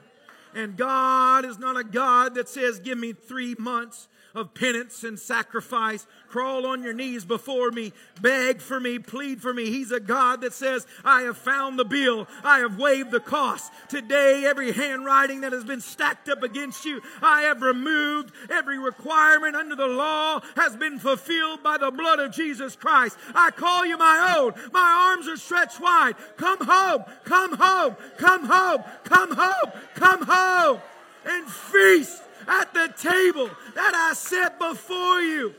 And 0.54 0.76
God 0.76 1.44
is 1.44 1.58
not 1.58 1.76
a 1.76 1.84
God 1.84 2.34
that 2.34 2.48
says, 2.48 2.80
Give 2.80 2.98
me 2.98 3.12
three 3.12 3.54
months 3.58 4.08
of 4.34 4.54
penance 4.54 5.04
and 5.04 5.18
sacrifice. 5.18 6.06
Crawl 6.28 6.66
on 6.66 6.82
your 6.82 6.92
knees 6.92 7.24
before 7.24 7.70
me, 7.70 7.92
beg 8.20 8.60
for 8.60 8.78
me, 8.78 8.98
plead 8.98 9.42
for 9.42 9.52
me. 9.52 9.66
He's 9.66 9.90
a 9.90 10.00
God 10.00 10.42
that 10.42 10.52
says, 10.52 10.86
I 11.04 11.22
have 11.22 11.36
found 11.36 11.78
the 11.78 11.84
bill, 11.84 12.28
I 12.44 12.58
have 12.60 12.78
waived 12.78 13.10
the 13.10 13.20
cost. 13.20 13.72
Today, 13.88 14.44
every 14.46 14.72
handwriting 14.72 15.40
that 15.40 15.52
has 15.52 15.64
been 15.64 15.80
stacked 15.80 16.28
up 16.28 16.42
against 16.42 16.84
you, 16.84 17.00
I 17.20 17.42
have 17.42 17.62
removed. 17.62 18.32
Every 18.48 18.78
requirement 18.78 19.56
under 19.56 19.74
the 19.74 19.86
law 19.86 20.40
has 20.56 20.76
been 20.76 20.98
fulfilled 20.98 21.62
by 21.62 21.78
the 21.78 21.90
blood 21.90 22.20
of 22.20 22.32
Jesus 22.32 22.76
Christ. 22.76 23.16
I 23.34 23.50
call 23.50 23.84
you 23.84 23.96
my 23.96 24.36
own. 24.38 24.54
My 24.72 25.10
arms 25.12 25.28
are 25.28 25.36
stretched 25.36 25.80
wide. 25.80 26.14
Come 26.36 26.58
home, 26.60 27.04
come 27.24 27.54
home, 27.54 27.96
come 28.16 28.44
home, 28.44 28.84
come 29.04 29.34
home, 29.34 29.72
come 29.94 30.22
home, 30.22 30.80
and 31.26 31.48
feast 31.48 32.22
at 32.50 32.74
the 32.74 32.92
table 32.96 33.48
that 33.74 33.94
I 33.94 34.12
set 34.14 34.58
before 34.58 35.20
you 35.20 35.54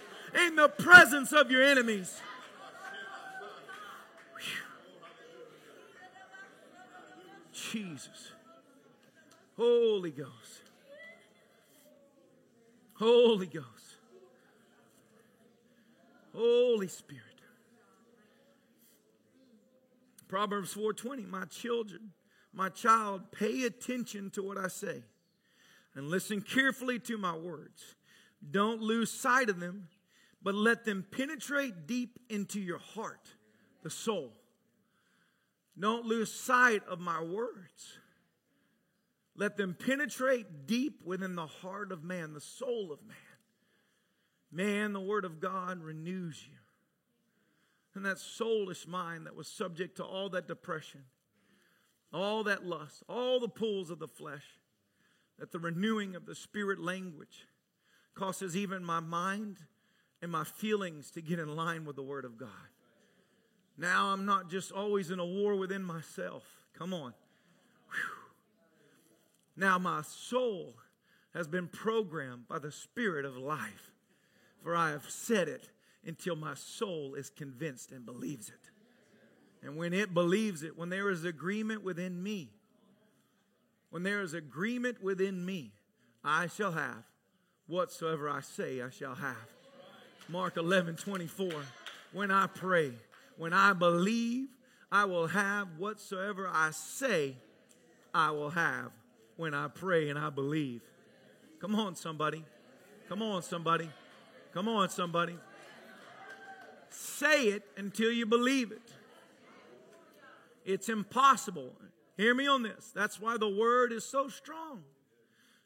in 0.45 0.57
the 0.57 0.67
presence 0.67 1.31
of 1.31 1.49
your 1.49 1.63
enemies. 1.63 2.19
Jesus. 7.53 8.33
Holy 9.55 10.11
Ghost. 10.11 10.29
Holy 12.95 13.47
Ghost. 13.47 13.65
Holy 16.35 16.87
Spirit. 16.87 17.23
Proverbs 20.27 20.73
4:20 20.73 21.25
My 21.27 21.45
children, 21.45 22.11
my 22.53 22.69
child, 22.69 23.31
pay 23.31 23.63
attention 23.63 24.29
to 24.31 24.43
what 24.43 24.57
I 24.57 24.67
say 24.67 25.03
and 25.95 26.09
listen 26.09 26.41
carefully 26.41 26.99
to 26.99 27.17
my 27.17 27.35
words. 27.35 27.95
Don't 28.49 28.81
lose 28.81 29.11
sight 29.11 29.49
of 29.49 29.59
them, 29.59 29.87
but 30.41 30.55
let 30.55 30.85
them 30.85 31.05
penetrate 31.11 31.85
deep 31.87 32.19
into 32.29 32.59
your 32.59 32.79
heart, 32.79 33.27
the 33.83 33.89
soul. 33.89 34.33
Don't 35.79 36.05
lose 36.05 36.33
sight 36.33 36.81
of 36.87 36.99
my 36.99 37.21
words. 37.21 37.97
Let 39.35 39.57
them 39.57 39.75
penetrate 39.77 40.67
deep 40.67 41.01
within 41.03 41.35
the 41.35 41.47
heart 41.47 41.91
of 41.91 42.03
man, 42.03 42.33
the 42.33 42.41
soul 42.41 42.91
of 42.91 42.99
man. 43.07 43.17
Man, 44.51 44.93
the 44.93 44.99
Word 44.99 45.23
of 45.23 45.39
God 45.39 45.81
renews 45.81 46.45
you. 46.45 46.57
And 47.95 48.05
that 48.05 48.17
soulish 48.17 48.87
mind 48.87 49.25
that 49.25 49.35
was 49.35 49.47
subject 49.47 49.97
to 49.97 50.03
all 50.03 50.29
that 50.29 50.47
depression, 50.47 51.01
all 52.13 52.43
that 52.43 52.65
lust, 52.65 53.03
all 53.07 53.39
the 53.39 53.47
pulls 53.47 53.89
of 53.89 53.99
the 53.99 54.07
flesh, 54.07 54.45
that 55.39 55.51
the 55.51 55.59
renewing 55.59 56.15
of 56.15 56.25
the 56.25 56.35
spirit 56.35 56.79
language 56.79 57.47
causes 58.13 58.55
even 58.55 58.83
my 58.83 58.99
mind 58.99 59.57
and 60.21 60.31
my 60.31 60.43
feelings 60.43 61.11
to 61.11 61.21
get 61.21 61.39
in 61.39 61.55
line 61.55 61.85
with 61.85 61.95
the 61.95 62.03
Word 62.03 62.25
of 62.25 62.37
God. 62.37 62.49
Now 63.77 64.07
I'm 64.07 64.25
not 64.25 64.49
just 64.49 64.71
always 64.71 65.09
in 65.09 65.19
a 65.19 65.25
war 65.25 65.55
within 65.55 65.83
myself. 65.83 66.43
Come 66.77 66.93
on. 66.93 67.13
Whew. 67.89 68.21
Now 69.57 69.79
my 69.79 70.01
soul 70.03 70.75
has 71.33 71.47
been 71.47 71.67
programmed 71.67 72.47
by 72.47 72.59
the 72.59 72.71
Spirit 72.71 73.25
of 73.25 73.37
life, 73.37 73.91
for 74.63 74.75
I 74.75 74.91
have 74.91 75.09
said 75.09 75.47
it 75.47 75.69
until 76.05 76.35
my 76.35 76.53
soul 76.53 77.15
is 77.15 77.29
convinced 77.29 77.91
and 77.91 78.05
believes 78.05 78.49
it. 78.49 78.69
And 79.63 79.77
when 79.77 79.93
it 79.93 80.13
believes 80.13 80.63
it, 80.63 80.77
when 80.77 80.89
there 80.89 81.09
is 81.09 81.23
agreement 81.23 81.83
within 81.83 82.21
me, 82.21 82.51
when 83.91 84.03
there 84.03 84.21
is 84.21 84.33
agreement 84.33 85.03
within 85.03 85.45
me, 85.45 85.73
I 86.23 86.47
shall 86.47 86.71
have 86.71 87.03
whatsoever 87.67 88.29
I 88.29 88.41
say 88.41 88.81
I 88.81 88.89
shall 88.89 89.15
have. 89.15 89.35
Mark 90.27 90.57
11, 90.57 90.95
24. 90.95 91.51
When 92.13 92.31
I 92.31 92.47
pray, 92.47 92.93
when 93.37 93.53
I 93.53 93.73
believe, 93.73 94.47
I 94.91 95.05
will 95.05 95.27
have 95.27 95.67
whatsoever 95.77 96.49
I 96.51 96.71
say 96.71 97.35
I 98.13 98.31
will 98.31 98.49
have 98.49 98.91
when 99.37 99.53
I 99.53 99.67
pray 99.67 100.09
and 100.09 100.19
I 100.19 100.29
believe. 100.29 100.81
Come 101.59 101.75
on, 101.75 101.95
somebody. 101.95 102.43
Come 103.07 103.21
on, 103.21 103.41
somebody. 103.41 103.89
Come 104.53 104.67
on, 104.67 104.89
somebody. 104.89 105.37
Say 106.89 107.45
it 107.45 107.63
until 107.77 108.11
you 108.11 108.25
believe 108.25 108.71
it. 108.71 108.81
It's 110.65 110.89
impossible. 110.89 111.73
Hear 112.21 112.35
me 112.35 112.45
on 112.45 112.61
this. 112.61 112.91
That's 112.93 113.19
why 113.19 113.37
the 113.37 113.49
word 113.49 113.91
is 113.91 114.05
so 114.05 114.27
strong, 114.27 114.83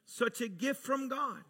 such 0.06 0.40
a 0.40 0.48
gift 0.48 0.82
from 0.82 1.10
God. 1.10 1.42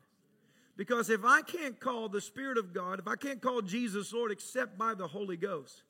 Because 0.78 1.12
if 1.12 1.24
I 1.24 1.44
can't 1.44 1.80
call 1.80 2.10
the 2.10 2.20
Spirit 2.20 2.58
of 2.58 2.74
God, 2.74 2.98
if 2.98 3.08
I 3.08 3.16
can't 3.16 3.40
call 3.40 3.62
Jesus 3.62 4.12
Lord 4.12 4.32
except 4.32 4.80
by 4.80 4.96
the 4.96 5.06
Holy 5.06 5.38
Ghost, 5.38 5.84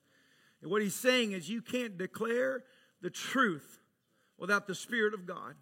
and 0.62 0.70
what 0.70 0.82
he's 0.82 0.96
saying 0.96 1.32
is 1.32 1.50
you 1.50 1.62
can't 1.62 1.98
declare 1.98 2.66
the 3.02 3.10
truth 3.10 3.80
without 4.38 4.68
the 4.68 4.76
Spirit 4.76 5.14
of 5.14 5.26
God. 5.26 5.56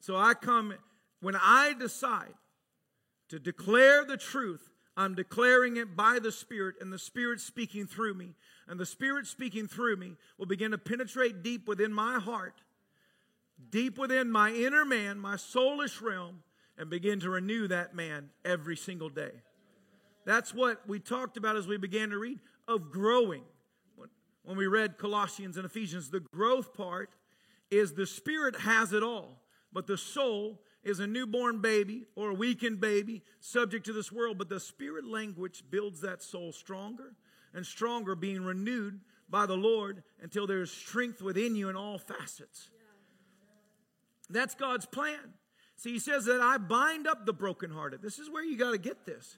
So 0.00 0.14
I 0.14 0.34
come, 0.34 0.74
when 1.22 1.36
I 1.36 1.72
decide 1.72 2.34
to 3.30 3.38
declare 3.38 4.04
the 4.04 4.18
truth, 4.18 4.68
I'm 4.94 5.14
declaring 5.14 5.78
it 5.78 5.96
by 5.96 6.18
the 6.18 6.32
Spirit, 6.32 6.74
and 6.82 6.92
the 6.92 6.98
Spirit 6.98 7.40
speaking 7.40 7.86
through 7.86 8.12
me. 8.12 8.34
And 8.68 8.78
the 8.78 8.84
Spirit 8.84 9.26
speaking 9.26 9.68
through 9.68 9.96
me 9.96 10.16
will 10.36 10.44
begin 10.44 10.72
to 10.72 10.78
penetrate 10.78 11.42
deep 11.42 11.66
within 11.66 11.94
my 11.94 12.18
heart 12.18 12.60
deep 13.70 13.98
within 13.98 14.30
my 14.30 14.52
inner 14.52 14.84
man, 14.84 15.18
my 15.18 15.34
soulish 15.34 16.00
realm, 16.00 16.42
and 16.78 16.88
begin 16.88 17.20
to 17.20 17.30
renew 17.30 17.68
that 17.68 17.94
man 17.94 18.30
every 18.44 18.76
single 18.76 19.08
day. 19.08 19.32
That's 20.24 20.54
what 20.54 20.86
we 20.88 20.98
talked 20.98 21.36
about 21.36 21.56
as 21.56 21.66
we 21.66 21.76
began 21.76 22.10
to 22.10 22.18
read 22.18 22.40
of 22.66 22.90
growing. 22.90 23.42
When 24.42 24.56
we 24.56 24.66
read 24.66 24.96
Colossians 24.96 25.56
and 25.56 25.66
Ephesians, 25.66 26.10
the 26.10 26.20
growth 26.20 26.74
part 26.74 27.10
is 27.70 27.92
the 27.92 28.06
spirit 28.06 28.56
has 28.60 28.92
it 28.92 29.02
all, 29.02 29.42
but 29.72 29.86
the 29.86 29.98
soul 29.98 30.62
is 30.82 30.98
a 30.98 31.06
newborn 31.06 31.60
baby 31.60 32.06
or 32.16 32.30
a 32.30 32.34
weakened 32.34 32.80
baby 32.80 33.22
subject 33.40 33.84
to 33.86 33.92
this 33.92 34.10
world, 34.10 34.38
but 34.38 34.48
the 34.48 34.58
spirit 34.58 35.04
language 35.04 35.62
builds 35.70 36.00
that 36.00 36.22
soul 36.22 36.52
stronger 36.52 37.14
and 37.52 37.66
stronger, 37.66 38.14
being 38.14 38.42
renewed 38.42 39.00
by 39.28 39.44
the 39.46 39.56
Lord 39.56 40.02
until 40.22 40.46
there 40.46 40.62
is 40.62 40.70
strength 40.70 41.20
within 41.20 41.54
you 41.54 41.68
in 41.68 41.76
all 41.76 41.98
facets. 41.98 42.70
That's 44.30 44.54
God's 44.54 44.86
plan. 44.86 45.34
See, 45.76 45.92
He 45.92 45.98
says 45.98 46.24
that 46.26 46.40
I 46.40 46.58
bind 46.58 47.06
up 47.06 47.26
the 47.26 47.32
brokenhearted. 47.32 48.02
This 48.02 48.18
is 48.18 48.30
where 48.30 48.44
you 48.44 48.56
got 48.56 48.72
to 48.72 48.78
get 48.78 49.06
this. 49.06 49.36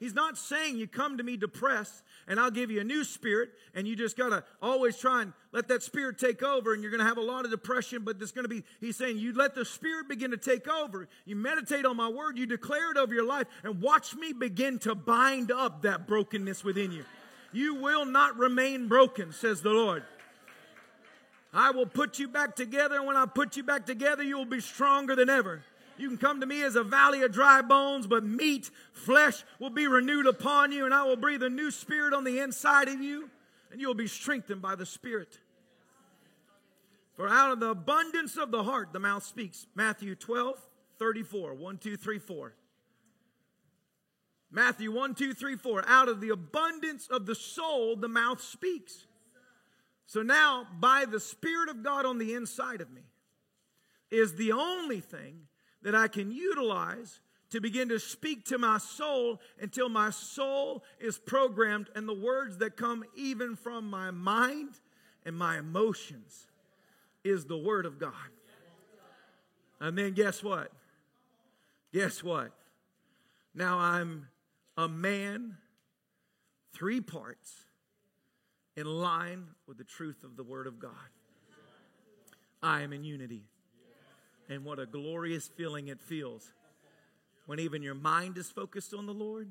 He's 0.00 0.14
not 0.14 0.36
saying 0.36 0.76
you 0.76 0.86
come 0.86 1.18
to 1.18 1.24
me 1.24 1.36
depressed 1.36 2.02
and 2.26 2.38
I'll 2.38 2.50
give 2.50 2.70
you 2.70 2.80
a 2.80 2.84
new 2.84 3.04
spirit 3.04 3.50
and 3.74 3.86
you 3.86 3.96
just 3.96 4.16
got 4.16 4.30
to 4.30 4.44
always 4.60 4.98
try 4.98 5.22
and 5.22 5.32
let 5.52 5.68
that 5.68 5.82
spirit 5.82 6.18
take 6.18 6.42
over 6.42 6.74
and 6.74 6.82
you're 6.82 6.90
going 6.90 7.00
to 7.00 7.06
have 7.06 7.16
a 7.16 7.22
lot 7.22 7.44
of 7.44 7.50
depression, 7.50 8.02
but 8.02 8.18
there's 8.18 8.32
going 8.32 8.44
to 8.44 8.48
be, 8.48 8.64
he's 8.80 8.96
saying 8.96 9.18
you 9.18 9.32
let 9.32 9.54
the 9.54 9.64
spirit 9.64 10.08
begin 10.08 10.30
to 10.32 10.36
take 10.36 10.68
over. 10.68 11.08
You 11.24 11.36
meditate 11.36 11.86
on 11.86 11.96
my 11.96 12.08
word, 12.08 12.36
you 12.36 12.46
declare 12.46 12.90
it 12.90 12.96
over 12.96 13.14
your 13.14 13.24
life 13.24 13.46
and 13.62 13.80
watch 13.80 14.14
me 14.14 14.32
begin 14.32 14.78
to 14.80 14.94
bind 14.94 15.50
up 15.50 15.82
that 15.82 16.06
brokenness 16.06 16.64
within 16.64 16.92
you. 16.92 17.04
You 17.52 17.76
will 17.76 18.04
not 18.04 18.36
remain 18.36 18.88
broken, 18.88 19.32
says 19.32 19.62
the 19.62 19.70
Lord. 19.70 20.02
I 21.54 21.70
will 21.70 21.86
put 21.86 22.18
you 22.18 22.26
back 22.26 22.56
together, 22.56 22.96
and 22.96 23.06
when 23.06 23.16
I 23.16 23.26
put 23.26 23.56
you 23.56 23.62
back 23.62 23.86
together, 23.86 24.24
you 24.24 24.36
will 24.36 24.44
be 24.44 24.60
stronger 24.60 25.14
than 25.14 25.30
ever. 25.30 25.62
You 25.96 26.08
can 26.08 26.18
come 26.18 26.40
to 26.40 26.46
me 26.46 26.64
as 26.64 26.74
a 26.74 26.82
valley 26.82 27.22
of 27.22 27.32
dry 27.32 27.62
bones, 27.62 28.08
but 28.08 28.24
meat, 28.24 28.70
flesh 28.92 29.44
will 29.60 29.70
be 29.70 29.86
renewed 29.86 30.26
upon 30.26 30.72
you, 30.72 30.84
and 30.84 30.92
I 30.92 31.04
will 31.04 31.16
breathe 31.16 31.44
a 31.44 31.48
new 31.48 31.70
spirit 31.70 32.12
on 32.12 32.24
the 32.24 32.40
inside 32.40 32.88
of 32.88 33.00
you, 33.00 33.30
and 33.70 33.80
you 33.80 33.86
will 33.86 33.94
be 33.94 34.08
strengthened 34.08 34.60
by 34.60 34.74
the 34.74 34.86
Spirit. 34.86 35.38
For 37.16 37.28
out 37.28 37.52
of 37.52 37.60
the 37.60 37.70
abundance 37.70 38.36
of 38.36 38.50
the 38.50 38.64
heart, 38.64 38.92
the 38.92 38.98
mouth 38.98 39.24
speaks. 39.24 39.66
Matthew 39.76 40.16
12, 40.16 40.60
34. 40.98 41.54
1, 41.54 41.78
2, 41.78 41.96
3, 41.96 42.18
4. 42.18 42.54
Matthew 44.50 44.92
1, 44.92 45.14
2, 45.14 45.34
3, 45.34 45.56
4. 45.56 45.84
Out 45.86 46.08
of 46.08 46.20
the 46.20 46.30
abundance 46.30 47.06
of 47.08 47.26
the 47.26 47.36
soul, 47.36 47.94
the 47.94 48.08
mouth 48.08 48.40
speaks. 48.40 49.06
So 50.06 50.22
now, 50.22 50.66
by 50.78 51.06
the 51.06 51.20
Spirit 51.20 51.68
of 51.68 51.82
God 51.82 52.04
on 52.06 52.18
the 52.18 52.34
inside 52.34 52.80
of 52.80 52.90
me, 52.90 53.02
is 54.10 54.34
the 54.34 54.52
only 54.52 55.00
thing 55.00 55.48
that 55.82 55.94
I 55.94 56.08
can 56.08 56.30
utilize 56.30 57.20
to 57.50 57.60
begin 57.60 57.88
to 57.88 57.98
speak 57.98 58.44
to 58.46 58.58
my 58.58 58.78
soul 58.78 59.40
until 59.60 59.88
my 59.88 60.10
soul 60.10 60.82
is 60.98 61.18
programmed 61.18 61.88
and 61.94 62.08
the 62.08 62.14
words 62.14 62.58
that 62.58 62.76
come 62.76 63.04
even 63.14 63.54
from 63.54 63.88
my 63.88 64.10
mind 64.10 64.80
and 65.24 65.36
my 65.36 65.58
emotions 65.58 66.46
is 67.22 67.44
the 67.44 67.56
Word 67.56 67.86
of 67.86 67.98
God. 67.98 68.12
And 69.80 69.96
then 69.96 70.12
guess 70.12 70.42
what? 70.42 70.72
Guess 71.92 72.22
what? 72.22 72.52
Now 73.54 73.78
I'm 73.78 74.28
a 74.76 74.88
man, 74.88 75.56
three 76.72 77.00
parts, 77.00 77.63
in 78.76 78.86
line 78.86 79.46
with 79.66 79.78
the 79.78 79.84
truth 79.84 80.24
of 80.24 80.36
the 80.36 80.42
Word 80.42 80.66
of 80.66 80.78
God. 80.78 80.90
I 82.62 82.82
am 82.82 82.92
in 82.92 83.04
unity. 83.04 83.42
And 84.48 84.64
what 84.64 84.78
a 84.78 84.86
glorious 84.86 85.48
feeling 85.48 85.88
it 85.88 86.00
feels 86.00 86.52
when 87.46 87.60
even 87.60 87.82
your 87.82 87.94
mind 87.94 88.38
is 88.38 88.50
focused 88.50 88.94
on 88.94 89.06
the 89.06 89.12
Lord, 89.12 89.48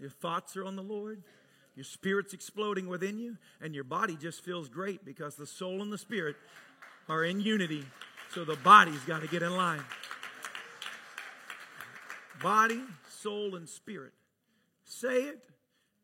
your 0.00 0.10
thoughts 0.10 0.56
are 0.56 0.64
on 0.64 0.76
the 0.76 0.82
Lord, 0.82 1.22
your 1.76 1.84
spirit's 1.84 2.34
exploding 2.34 2.88
within 2.88 3.18
you, 3.18 3.36
and 3.60 3.74
your 3.74 3.84
body 3.84 4.16
just 4.16 4.44
feels 4.44 4.68
great 4.68 5.04
because 5.04 5.36
the 5.36 5.46
soul 5.46 5.80
and 5.82 5.92
the 5.92 5.98
spirit 5.98 6.36
are 7.08 7.24
in 7.24 7.40
unity. 7.40 7.84
So 8.34 8.44
the 8.44 8.56
body's 8.56 9.00
got 9.00 9.22
to 9.22 9.28
get 9.28 9.42
in 9.42 9.56
line. 9.56 9.84
Body, 12.42 12.82
soul, 13.08 13.54
and 13.54 13.68
spirit. 13.68 14.12
Say 14.84 15.22
it 15.22 15.38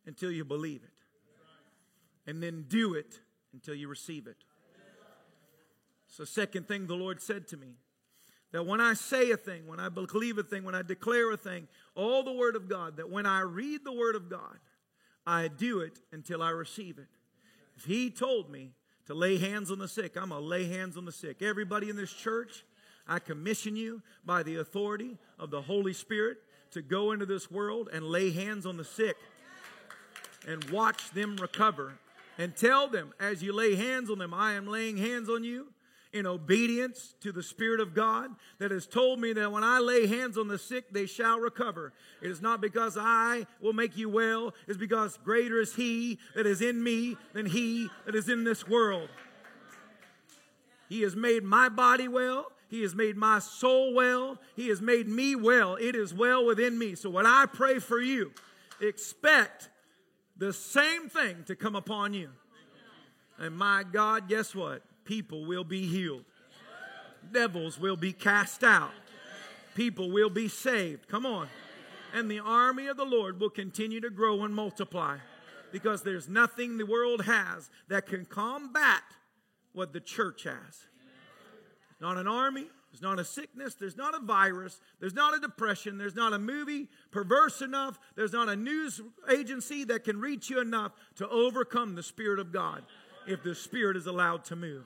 until 0.07 0.31
you 0.31 0.45
believe 0.45 0.83
it. 0.83 0.93
And 2.27 2.43
then 2.43 2.64
do 2.68 2.95
it 2.95 3.20
until 3.53 3.75
you 3.75 3.89
receive 3.89 4.27
it. 4.27 4.37
So, 6.09 6.25
second 6.25 6.68
thing 6.68 6.87
the 6.87 6.95
Lord 6.95 7.20
said 7.20 7.49
to 7.49 7.57
me 7.57 7.75
that 8.53 8.64
when 8.64 8.81
I 8.81 8.95
say 8.95 9.33
a 9.33 9.37
thing, 9.37 9.66
when 9.66 9.81
I 9.81 9.89
believe 9.89 10.39
a 10.39 10.45
thing, 10.45 10.62
when 10.62 10.75
I 10.75 10.83
declare 10.83 11.33
a 11.33 11.37
thing, 11.37 11.66
all 11.97 12.22
the 12.22 12.33
Word 12.33 12.55
of 12.55 12.68
God, 12.68 12.99
that 12.99 13.11
when 13.11 13.27
I 13.27 13.41
read 13.41 13.81
the 13.85 13.93
Word 13.93 14.14
of 14.14 14.31
God, 14.31 14.59
I 15.27 15.49
do 15.49 15.81
it 15.81 15.99
until 16.12 16.43
I 16.43 16.51
receive 16.51 16.99
it. 16.99 17.09
If 17.77 17.85
He 17.85 18.11
told 18.11 18.51
me 18.51 18.70
to 19.07 19.14
lay 19.14 19.39
hands 19.39 19.70
on 19.70 19.79
the 19.79 19.89
sick, 19.89 20.16
I'm 20.16 20.29
going 20.29 20.41
to 20.41 20.47
lay 20.47 20.68
hands 20.68 20.97
on 20.97 21.05
the 21.05 21.12
sick. 21.12 21.43
Everybody 21.43 21.91
in 21.91 21.97
this 21.97 22.12
church, 22.12 22.64
I 23.09 23.18
commission 23.18 23.77
you 23.77 24.01
by 24.25 24.43
the 24.43 24.57
authority 24.57 25.18
of 25.39 25.51
the 25.51 25.62
Holy 25.62 25.93
Spirit 25.93 26.39
to 26.70 26.83
go 26.83 27.12
into 27.12 27.27
this 27.27 27.51
world 27.51 27.89
and 27.93 28.05
lay 28.05 28.31
hands 28.31 28.66
on 28.66 28.77
the 28.77 28.85
sick 28.85 29.16
and 30.47 30.62
watch 30.70 31.11
them 31.11 31.37
recover. 31.37 31.95
And 32.39 32.57
tell 32.57 32.89
them 32.89 33.12
as 33.20 33.43
you 33.43 33.53
lay 33.53 33.74
hands 33.76 34.11
on 34.11 34.18
them, 34.18 34.35
I 34.35 34.55
am 34.55 34.66
laying 34.66 34.97
hands 34.97 35.28
on 35.28 35.45
you 35.45 35.68
in 36.14 36.26
obedience 36.26 37.14
to 37.20 37.32
the 37.32 37.43
Spirit 37.43 37.80
of 37.80 37.93
God 37.93 38.30
that 38.59 38.70
has 38.70 38.87
told 38.87 39.18
me 39.18 39.32
that 39.32 39.51
when 39.51 39.64
I 39.64 39.80
lay 39.80 40.07
hands 40.07 40.39
on 40.39 40.47
the 40.47 40.59
sick, 40.59 40.93
they 40.93 41.07
shall 41.07 41.41
recover. 41.41 41.93
It 42.22 42.30
is 42.30 42.41
not 42.41 42.61
because 42.61 42.97
I 42.97 43.47
will 43.61 43.72
make 43.72 43.97
you 43.97 44.09
well, 44.09 44.55
it's 44.68 44.78
because 44.78 45.18
greater 45.24 45.61
is 45.61 45.74
He 45.74 46.18
that 46.37 46.47
is 46.47 46.62
in 46.62 46.82
me 46.82 47.16
than 47.32 47.47
He 47.47 47.89
that 48.07 48.14
is 48.14 48.28
in 48.28 48.45
this 48.45 48.66
world. 48.66 49.09
He 50.89 51.03
has 51.03 51.16
made 51.16 51.43
my 51.43 51.68
body 51.68 52.07
well. 52.07 52.47
He 52.68 52.82
has 52.82 52.95
made 52.95 53.16
my 53.16 53.41
soul 53.41 53.93
well. 53.93 54.39
He 54.55 54.68
has 54.68 54.80
made 54.80 55.09
me 55.09 55.35
well. 55.35 55.74
It 55.74 55.97
is 55.97 56.14
well 56.14 56.47
within 56.47 56.78
me. 56.78 56.95
So 56.95 57.11
when 57.11 57.26
I 57.26 57.47
pray 57.47 57.80
for 57.80 58.01
you, 58.01 58.32
expect 58.80 59.68
the 60.37 60.53
same 60.53 61.09
thing 61.09 61.45
to 61.47 61.57
come 61.57 61.76
upon 61.76 62.14
you. 62.14 62.30
And 63.39 63.57
my 63.57 63.85
God, 63.91 64.28
guess 64.28 64.55
what? 64.55 64.82
people 65.05 65.45
will 65.45 65.64
be 65.64 65.87
healed, 65.87 66.24
devils 67.32 67.78
will 67.78 67.97
be 67.97 68.12
cast 68.12 68.64
out, 68.64 68.93
people 69.74 70.11
will 70.11 70.30
be 70.30 70.49
saved. 70.49 71.09
Come 71.09 71.26
on. 71.26 71.49
And 72.12 72.30
the 72.30 72.41
army 72.41 72.87
of 72.87 72.97
the 72.97 73.05
Lord 73.05 73.41
will 73.41 73.51
continue 73.51 74.01
to 74.01 74.11
grow 74.11 74.45
and 74.45 74.55
multiply 74.55 75.18
because 75.72 76.03
there's 76.03 76.28
nothing 76.28 76.78
the 76.78 76.87
world 76.87 77.24
has 77.24 77.70
that 77.89 78.07
can 78.07 78.24
combat 78.24 79.03
what 79.72 79.93
the 79.93 79.99
church 79.99 80.45
has. 80.45 80.87
Not 82.01 82.16
an 82.16 82.28
army, 82.28 82.68
there's 82.95 83.03
not 83.03 83.18
a 83.18 83.24
sickness, 83.24 83.74
there's 83.74 83.97
not 83.97 84.14
a 84.14 84.20
virus, 84.20 84.80
there's 85.01 85.14
not 85.14 85.34
a 85.34 85.40
depression, 85.40 85.99
there's 85.99 86.14
not 86.14 86.32
a 86.32 86.38
movie 86.38 86.88
perverse 87.11 87.61
enough, 87.61 87.99
there's 88.14 88.32
not 88.32 88.49
a 88.49 88.55
news 88.55 89.01
agency 89.28 89.82
that 89.82 90.05
can 90.05 90.20
reach 90.20 90.49
you 90.49 90.61
enough 90.61 90.92
to 91.16 91.28
overcome 91.28 91.97
the 91.97 92.05
Spirit 92.05 92.38
of 92.38 92.53
God 92.53 92.84
if 93.26 93.42
the 93.42 93.53
Spirit 93.53 93.97
is 93.97 94.07
allowed 94.07 94.45
to 94.45 94.55
move. 94.55 94.84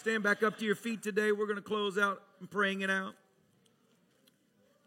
Stand 0.00 0.24
back 0.24 0.42
up 0.42 0.58
to 0.58 0.64
your 0.64 0.74
feet 0.74 1.04
today. 1.04 1.30
We're 1.30 1.46
going 1.46 1.54
to 1.54 1.62
close 1.62 1.98
out 1.98 2.20
and 2.40 2.50
praying 2.50 2.80
it 2.80 2.90
out. 2.90 3.14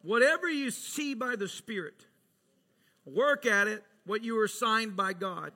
Whatever 0.02 0.50
you 0.50 0.72
see 0.72 1.14
by 1.14 1.38
the 1.38 1.48
Spirit, 1.48 2.06
work 3.06 3.46
at 3.46 3.70
it 3.70 3.86
what 4.06 4.22
you 4.22 4.36
were 4.36 4.44
assigned 4.44 4.98
by 4.98 5.14
God. 5.14 5.54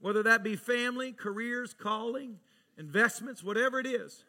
Whether 0.00 0.22
that 0.22 0.44
be 0.44 0.54
family, 0.54 1.10
careers, 1.10 1.74
calling, 1.74 2.38
investments, 2.78 3.42
whatever 3.42 3.80
it 3.80 3.86
is. 3.88 4.22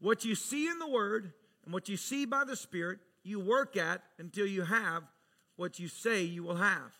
What 0.00 0.24
you 0.24 0.34
see 0.34 0.68
in 0.68 0.78
the 0.78 0.88
Word 0.88 1.32
and 1.64 1.72
what 1.72 1.88
you 1.88 1.96
see 1.96 2.26
by 2.26 2.44
the 2.44 2.56
Spirit, 2.56 2.98
you 3.22 3.40
work 3.40 3.76
at 3.76 4.02
until 4.18 4.46
you 4.46 4.62
have 4.62 5.02
what 5.56 5.78
you 5.78 5.88
say 5.88 6.22
you 6.22 6.42
will 6.42 6.56
have. 6.56 6.92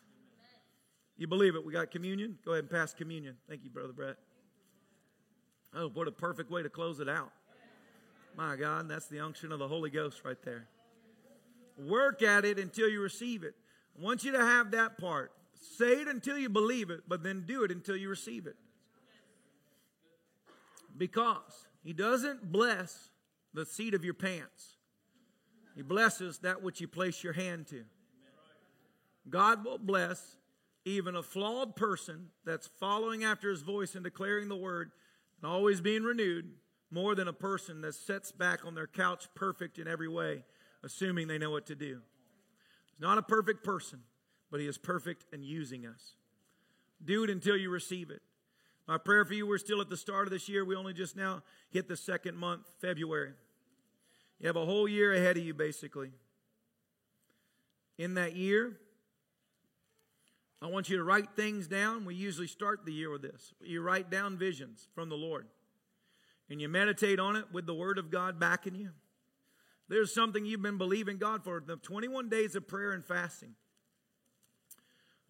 You 1.16 1.26
believe 1.26 1.54
it? 1.54 1.64
We 1.64 1.72
got 1.72 1.90
communion? 1.90 2.38
Go 2.44 2.52
ahead 2.52 2.64
and 2.64 2.70
pass 2.70 2.92
communion. 2.92 3.36
Thank 3.48 3.64
you, 3.64 3.70
Brother 3.70 3.92
Brett. 3.92 4.16
Oh, 5.74 5.88
what 5.88 6.08
a 6.08 6.12
perfect 6.12 6.50
way 6.50 6.62
to 6.62 6.68
close 6.68 7.00
it 7.00 7.08
out. 7.08 7.30
My 8.36 8.56
God, 8.56 8.88
that's 8.88 9.06
the 9.06 9.20
unction 9.20 9.52
of 9.52 9.58
the 9.58 9.68
Holy 9.68 9.90
Ghost 9.90 10.22
right 10.24 10.36
there. 10.44 10.68
Work 11.78 12.22
at 12.22 12.44
it 12.44 12.58
until 12.58 12.88
you 12.88 13.00
receive 13.00 13.44
it. 13.44 13.54
I 13.98 14.02
want 14.02 14.24
you 14.24 14.32
to 14.32 14.38
have 14.38 14.72
that 14.72 14.98
part. 14.98 15.32
Say 15.54 16.00
it 16.00 16.08
until 16.08 16.38
you 16.38 16.48
believe 16.48 16.90
it, 16.90 17.00
but 17.08 17.22
then 17.22 17.44
do 17.46 17.64
it 17.64 17.70
until 17.70 17.96
you 17.96 18.08
receive 18.08 18.46
it. 18.46 18.56
Because 20.96 21.66
He 21.86 21.92
doesn't 21.92 22.50
bless 22.50 23.10
the 23.54 23.64
seat 23.64 23.94
of 23.94 24.04
your 24.04 24.12
pants, 24.12 24.74
He 25.76 25.82
blesses 25.82 26.38
that 26.38 26.60
which 26.60 26.80
you 26.80 26.88
place 26.88 27.22
your 27.22 27.32
hand 27.32 27.68
to. 27.68 27.84
God 29.30 29.64
will 29.64 29.78
bless 29.78 30.36
even 30.84 31.14
a 31.14 31.22
flawed 31.22 31.76
person 31.76 32.30
that's 32.44 32.66
following 32.66 33.22
after 33.22 33.50
his 33.50 33.62
voice 33.62 33.94
and 33.94 34.02
declaring 34.02 34.48
the 34.48 34.56
word 34.56 34.90
and 35.40 35.50
always 35.50 35.80
being 35.80 36.02
renewed, 36.02 36.50
more 36.90 37.14
than 37.14 37.28
a 37.28 37.32
person 37.32 37.80
that 37.82 37.94
sits 37.94 38.32
back 38.32 38.64
on 38.64 38.74
their 38.74 38.86
couch 38.86 39.26
perfect 39.34 39.78
in 39.78 39.86
every 39.86 40.08
way, 40.08 40.44
assuming 40.82 41.26
they 41.26 41.38
know 41.38 41.50
what 41.50 41.66
to 41.66 41.74
do. 41.74 42.00
He's 42.86 43.00
not 43.00 43.18
a 43.18 43.22
perfect 43.22 43.64
person, 43.64 44.00
but 44.50 44.60
he 44.60 44.66
is 44.66 44.78
perfect 44.78 45.24
in 45.32 45.42
using 45.42 45.86
us. 45.86 46.14
Do 47.04 47.24
it 47.24 47.30
until 47.30 47.56
you 47.56 47.70
receive 47.70 48.10
it. 48.10 48.22
My 48.86 48.98
prayer 48.98 49.24
for 49.24 49.34
you, 49.34 49.46
we're 49.46 49.58
still 49.58 49.80
at 49.80 49.90
the 49.90 49.96
start 49.96 50.26
of 50.26 50.32
this 50.32 50.48
year. 50.48 50.64
We 50.64 50.76
only 50.76 50.92
just 50.92 51.16
now 51.16 51.42
hit 51.70 51.88
the 51.88 51.96
second 51.96 52.36
month, 52.36 52.62
February. 52.80 53.32
You 54.38 54.46
have 54.46 54.56
a 54.56 54.64
whole 54.64 54.86
year 54.86 55.12
ahead 55.12 55.36
of 55.36 55.44
you, 55.44 55.54
basically. 55.54 56.10
In 57.98 58.14
that 58.14 58.36
year, 58.36 58.78
I 60.62 60.66
want 60.66 60.88
you 60.88 60.96
to 60.98 61.04
write 61.04 61.34
things 61.34 61.66
down. 61.66 62.04
We 62.04 62.14
usually 62.14 62.46
start 62.46 62.84
the 62.84 62.92
year 62.92 63.10
with 63.10 63.22
this. 63.22 63.54
You 63.60 63.82
write 63.82 64.10
down 64.10 64.38
visions 64.38 64.88
from 64.94 65.08
the 65.08 65.16
Lord, 65.16 65.46
and 66.48 66.60
you 66.60 66.68
meditate 66.68 67.18
on 67.18 67.34
it 67.34 67.46
with 67.52 67.66
the 67.66 67.74
Word 67.74 67.98
of 67.98 68.10
God 68.10 68.38
backing 68.38 68.74
you. 68.74 68.90
There's 69.88 70.14
something 70.14 70.44
you've 70.44 70.62
been 70.62 70.78
believing 70.78 71.18
God 71.18 71.42
for 71.44 71.62
the 71.64 71.76
21 71.76 72.28
days 72.28 72.54
of 72.54 72.68
prayer 72.68 72.92
and 72.92 73.04
fasting. 73.04 73.54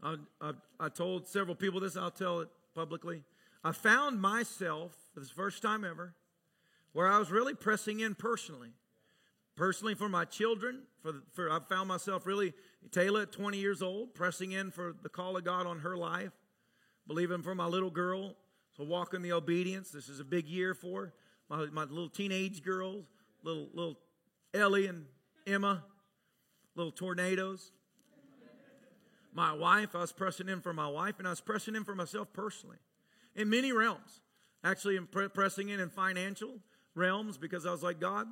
I, 0.03 0.17
I, 0.41 0.53
I 0.79 0.89
told 0.89 1.27
several 1.27 1.57
people 1.57 1.81
this, 1.81 1.97
I'll 1.97 2.11
tell 2.11 2.41
it 2.41 2.49
publicly. 2.75 3.23
I 3.67 3.73
found 3.73 4.21
myself, 4.21 4.93
for 5.13 5.19
the 5.19 5.27
first 5.27 5.61
time 5.61 5.85
ever, 5.85 6.15
where 6.93 7.09
I 7.09 7.19
was 7.19 7.33
really 7.33 7.53
pressing 7.53 7.99
in 7.99 8.15
personally. 8.15 8.71
Personally, 9.57 9.97
for 9.97 10.09
my 10.09 10.25
children, 10.25 10.83
for, 11.03 11.15
for 11.33 11.51
I 11.51 11.59
found 11.59 11.89
myself 11.89 12.27
really, 12.27 12.53
Taylor 12.93 13.23
at 13.23 13.33
20 13.33 13.59
years 13.59 13.83
old, 13.83 14.15
pressing 14.15 14.53
in 14.53 14.71
for 14.71 14.95
the 15.03 15.09
call 15.09 15.37
of 15.37 15.45
God 15.45 15.67
on 15.67 15.81
her 15.81 15.97
life, 15.97 16.31
believing 17.09 17.43
for 17.43 17.57
my 17.57 17.67
little 17.67 17.91
girl 17.91 18.37
to 18.77 18.85
walk 18.85 19.15
in 19.15 19.23
the 19.23 19.33
obedience. 19.33 19.91
This 19.91 20.09
is 20.09 20.21
a 20.21 20.25
big 20.25 20.47
year 20.47 20.73
for 20.73 21.13
my, 21.51 21.67
my 21.67 21.83
little 21.83 22.09
teenage 22.09 22.63
girls, 22.63 23.05
little, 23.43 23.69
little 23.75 23.99
Ellie 24.55 24.87
and 24.87 25.07
Emma, 25.45 25.83
little 26.77 26.93
tornadoes. 26.93 27.73
My 29.33 29.53
wife, 29.53 29.97
I 29.97 30.03
was 30.03 30.13
pressing 30.13 30.49
in 30.49 30.61
for 30.61 30.73
my 30.73 30.87
wife, 30.87 31.17
and 31.19 31.27
I 31.27 31.31
was 31.31 31.41
pressing 31.41 31.75
in 31.75 31.83
for 31.83 31.97
myself 31.97 32.33
personally 32.33 32.77
in 33.37 33.49
many 33.49 33.73
realms. 33.73 34.21
Actually, 34.65 34.97
I'm 34.97 35.07
pressing 35.07 35.69
in 35.69 35.79
in 35.79 35.91
financial 35.91 36.59
realms 36.95 37.39
because 37.39 37.67
I 37.67 37.71
was 37.71 37.83
like, 37.83 38.01
God, 38.01 38.27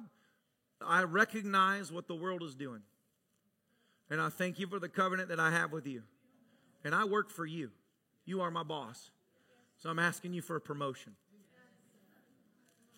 I 0.85 1.03
recognize 1.03 1.93
what 1.93 2.09
the 2.09 2.15
world 2.15 2.43
is 2.43 2.57
doing. 2.57 2.81
And 4.11 4.21
I 4.21 4.31
thank 4.31 4.59
you 4.59 4.67
for 4.67 4.81
the 4.81 4.89
covenant 4.89 5.29
that 5.29 5.39
I 5.39 5.51
have 5.51 5.71
with 5.71 5.87
you. 5.87 6.03
And 6.83 6.95
I 6.95 7.05
work 7.05 7.31
for 7.31 7.47
you. 7.47 7.71
You 8.25 8.41
are 8.41 8.51
my 8.51 8.63
boss. 8.63 9.11
So 9.79 9.91
I'm 9.91 9.99
asking 9.99 10.33
you 10.33 10.43
for 10.43 10.57
a 10.57 10.61
promotion. 10.61 11.15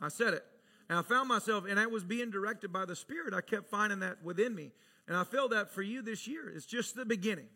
I 0.01 0.09
said 0.09 0.35
it. 0.35 0.45
And 0.89 0.99
I 0.99 1.03
found 1.03 1.29
myself, 1.29 1.65
and 1.69 1.81
I 1.81 1.87
was 1.87 2.05
being 2.05 2.31
directed 2.31 2.73
by 2.73 2.85
the 2.85 2.95
Spirit. 2.95 3.35
I 3.35 3.41
kept 3.41 3.69
finding 3.69 4.01
that 4.01 4.23
within 4.23 4.55
me. 4.55 4.71
And 5.09 5.17
I 5.17 5.25
feel 5.25 5.49
that 5.49 5.71
for 5.71 5.83
you 5.83 6.01
this 6.01 6.27
year. 6.29 6.49
It's 6.55 6.67
just 6.67 6.95
the 6.95 7.05
beginning. 7.05 7.49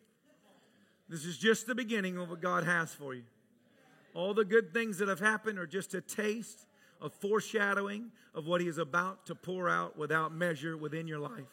This 1.07 1.25
is 1.25 1.37
just 1.37 1.65
the 1.65 1.75
beginning 1.75 2.17
of 2.17 2.29
what 2.29 2.41
God 2.41 2.65
has 2.65 2.93
for 2.93 3.13
you. 3.13 3.23
All 4.13 4.33
the 4.33 4.45
good 4.45 4.73
things 4.73 4.97
that 4.97 5.07
have 5.07 5.19
happened 5.19 5.57
are 5.59 5.67
just 5.67 5.93
a 5.93 6.01
taste 6.01 6.65
a 7.01 7.09
foreshadowing 7.09 8.11
of 8.33 8.45
what 8.45 8.61
he 8.61 8.67
is 8.67 8.77
about 8.77 9.25
to 9.25 9.35
pour 9.35 9.67
out 9.67 9.97
without 9.97 10.33
measure 10.33 10.77
within 10.77 11.07
your 11.07 11.19
life. 11.19 11.49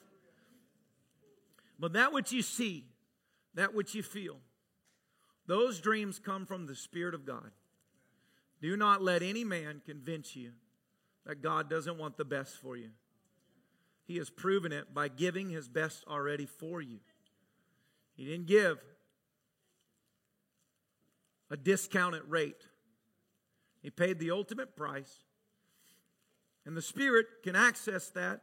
But 1.79 1.95
that 1.95 2.13
which 2.13 2.33
you 2.33 2.43
see, 2.43 2.85
that 3.55 3.75
which 3.75 3.95
you 3.95 4.03
feel, 4.03 4.37
those 5.47 5.81
dreams 5.81 6.19
come 6.19 6.45
from 6.45 6.67
the 6.67 6.75
Spirit 6.75 7.15
of 7.15 7.25
God. 7.25 7.51
Do 8.61 8.77
not 8.77 9.03
let 9.03 9.23
any 9.23 9.45
man 9.45 9.81
convince 9.87 10.37
you 10.37 10.51
that 11.25 11.43
God 11.43 11.71
doesn't 11.71 11.97
want 11.97 12.17
the 12.17 12.25
best 12.25 12.57
for 12.57 12.77
you. 12.77 12.91
He 14.07 14.17
has 14.19 14.31
proven 14.31 14.73
it 14.73 14.93
by 14.93 15.09
giving 15.09 15.49
his 15.49 15.69
best 15.69 16.05
already 16.09 16.47
for 16.47 16.83
you. 16.83 16.99
He 18.17 18.25
didn't 18.25 18.47
give 18.47 18.79
a 21.51 21.57
discounted 21.57 22.23
rate, 22.29 22.67
he 23.83 23.91
paid 23.91 24.19
the 24.19 24.31
ultimate 24.31 24.77
price 24.77 25.25
and 26.69 26.77
the 26.77 26.83
Spirit 26.83 27.25
can 27.43 27.57
access 27.57 28.11
that, 28.11 28.43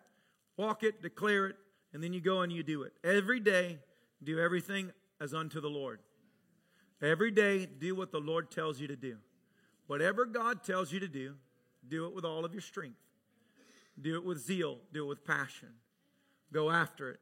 walk 0.58 0.82
it, 0.82 1.04
declare 1.04 1.46
it, 1.46 1.58
and 1.94 2.04
then 2.04 2.12
you 2.12 2.20
go 2.20 2.42
and 2.42 2.52
you 2.52 2.64
do 2.64 2.82
it. 2.82 2.92
Every 3.04 3.40
day, 3.40 3.78
do 4.24 4.40
everything 4.40 4.92
as 5.22 5.32
unto 5.32 5.62
the 5.62 5.70
Lord. 5.70 6.00
Every 7.04 7.30
day, 7.30 7.68
do 7.68 7.94
what 7.94 8.12
the 8.12 8.20
Lord 8.20 8.50
tells 8.50 8.80
you 8.80 8.88
to 8.88 8.96
do. 8.96 9.18
Whatever 9.86 10.26
God 10.26 10.64
tells 10.64 10.92
you 10.92 11.00
to 11.02 11.08
do, 11.08 11.36
do 11.88 12.08
it 12.08 12.16
with 12.16 12.26
all 12.26 12.46
of 12.46 12.52
your 12.52 12.64
strength. 12.64 12.98
Do 14.02 14.16
it 14.16 14.26
with 14.26 14.40
zeal. 14.40 14.80
Do 14.92 15.04
it 15.06 15.08
with 15.08 15.24
passion. 15.24 15.70
Go 16.52 16.72
after 16.72 17.12
it. 17.12 17.20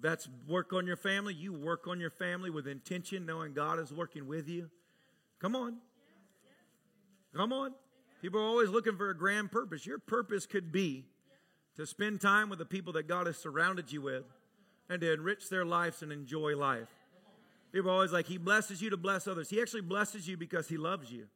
That's 0.00 0.28
work 0.46 0.72
on 0.72 0.86
your 0.86 0.96
family, 0.96 1.34
you 1.34 1.52
work 1.52 1.88
on 1.88 1.98
your 1.98 2.10
family 2.10 2.50
with 2.50 2.66
intention, 2.66 3.26
knowing 3.26 3.52
God 3.52 3.80
is 3.80 3.92
working 3.92 4.26
with 4.26 4.48
you. 4.48 4.70
Come 5.40 5.56
on. 5.56 5.78
Come 7.34 7.52
on. 7.52 7.74
People 8.22 8.40
are 8.40 8.44
always 8.44 8.68
looking 8.68 8.96
for 8.96 9.10
a 9.10 9.16
grand 9.16 9.52
purpose. 9.52 9.86
Your 9.86 9.98
purpose 9.98 10.46
could 10.46 10.72
be 10.72 11.04
to 11.76 11.86
spend 11.86 12.20
time 12.20 12.48
with 12.48 12.58
the 12.58 12.64
people 12.64 12.92
that 12.94 13.06
God 13.06 13.26
has 13.26 13.36
surrounded 13.36 13.92
you 13.92 14.02
with 14.02 14.24
and 14.88 15.00
to 15.00 15.12
enrich 15.12 15.48
their 15.48 15.64
lives 15.64 16.02
and 16.02 16.12
enjoy 16.12 16.56
life. 16.56 16.88
People 17.72 17.90
are 17.90 17.94
always 17.94 18.12
like, 18.12 18.26
He 18.26 18.38
blesses 18.38 18.80
you 18.82 18.90
to 18.90 18.96
bless 18.96 19.28
others. 19.28 19.50
He 19.50 19.60
actually 19.60 19.82
blesses 19.82 20.26
you 20.26 20.36
because 20.36 20.68
He 20.68 20.76
loves 20.76 21.12
you. 21.12 21.26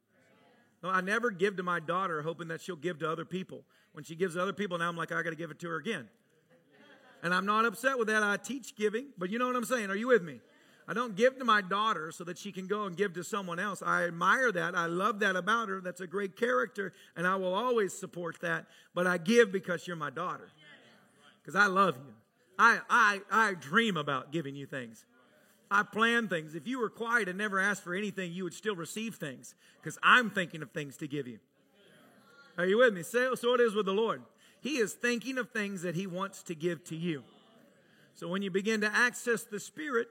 I 0.83 0.99
never 0.99 1.31
give 1.31 1.55
to 1.57 1.63
my 1.63 1.79
daughter 1.79 2.21
hoping 2.21 2.49
that 2.49 2.59
she'll 2.59 2.75
give 2.75 2.99
to 2.99 3.09
other 3.09 3.23
people. 3.23 3.63
When 3.93 4.03
she 4.03 4.15
gives 4.15 4.35
to 4.35 4.41
other 4.41 4.51
people, 4.51 4.77
now 4.77 4.89
I'm 4.89 4.97
like, 4.97 5.11
I 5.13 5.21
got 5.23 5.29
to 5.29 5.35
give 5.35 5.51
it 5.51 5.59
to 5.59 5.69
her 5.69 5.77
again. 5.77 6.09
And 7.23 7.33
I'm 7.33 7.45
not 7.45 7.65
upset 7.65 7.97
with 7.97 8.09
that. 8.09 8.21
I 8.21 8.37
teach 8.37 8.75
giving, 8.75 9.07
but 9.17 9.29
you 9.29 9.39
know 9.39 9.47
what 9.47 9.55
I'm 9.55 9.63
saying? 9.63 9.89
Are 9.89 9.95
you 9.95 10.07
with 10.07 10.23
me? 10.23 10.41
I 10.87 10.93
don't 10.93 11.15
give 11.15 11.39
to 11.39 11.45
my 11.45 11.61
daughter 11.61 12.11
so 12.11 12.25
that 12.25 12.37
she 12.37 12.51
can 12.51 12.67
go 12.67 12.83
and 12.83 12.97
give 12.97 13.13
to 13.13 13.23
someone 13.23 13.57
else. 13.57 13.81
I 13.81 14.03
admire 14.03 14.51
that. 14.51 14.75
I 14.75 14.87
love 14.87 15.19
that 15.19 15.37
about 15.37 15.69
her. 15.69 15.79
That's 15.79 16.01
a 16.01 16.07
great 16.07 16.35
character, 16.35 16.91
and 17.15 17.25
I 17.25 17.37
will 17.37 17.53
always 17.53 17.97
support 17.97 18.41
that. 18.41 18.65
But 18.93 19.07
I 19.07 19.17
give 19.17 19.51
because 19.51 19.87
you're 19.87 19.95
my 19.95 20.09
daughter. 20.09 20.49
Because 21.41 21.55
I 21.55 21.67
love 21.67 21.95
you. 21.95 22.13
I, 22.59 22.79
I, 22.89 23.21
I 23.31 23.53
dream 23.53 23.95
about 23.95 24.33
giving 24.33 24.55
you 24.55 24.65
things. 24.65 25.05
I 25.71 25.83
plan 25.83 26.27
things. 26.27 26.53
If 26.53 26.67
you 26.67 26.79
were 26.79 26.89
quiet 26.89 27.29
and 27.29 27.37
never 27.37 27.59
asked 27.59 27.83
for 27.83 27.95
anything, 27.95 28.33
you 28.33 28.43
would 28.43 28.53
still 28.53 28.75
receive 28.75 29.15
things 29.15 29.55
because 29.81 29.97
I'm 30.03 30.29
thinking 30.29 30.61
of 30.61 30.71
things 30.71 30.97
to 30.97 31.07
give 31.07 31.27
you. 31.27 31.39
Are 32.57 32.65
you 32.65 32.77
with 32.77 32.93
me? 32.93 33.01
So, 33.01 33.33
so 33.33 33.55
it 33.55 33.61
is 33.61 33.73
with 33.73 33.85
the 33.85 33.93
Lord. 33.93 34.21
He 34.63 34.77
is 34.77 34.93
thinking 34.93 35.37
of 35.37 35.49
things 35.49 35.81
that 35.81 35.93
He 35.93 36.07
wants 36.07 36.41
to 36.43 36.55
give 36.55 36.85
to 36.85 36.95
you. 36.95 37.23
So 38.15 38.29
when 38.29 38.41
you 38.41 38.49
begin 38.49 38.79
to 38.81 38.95
access 38.95 39.43
the 39.43 39.59
Spirit, 39.59 40.07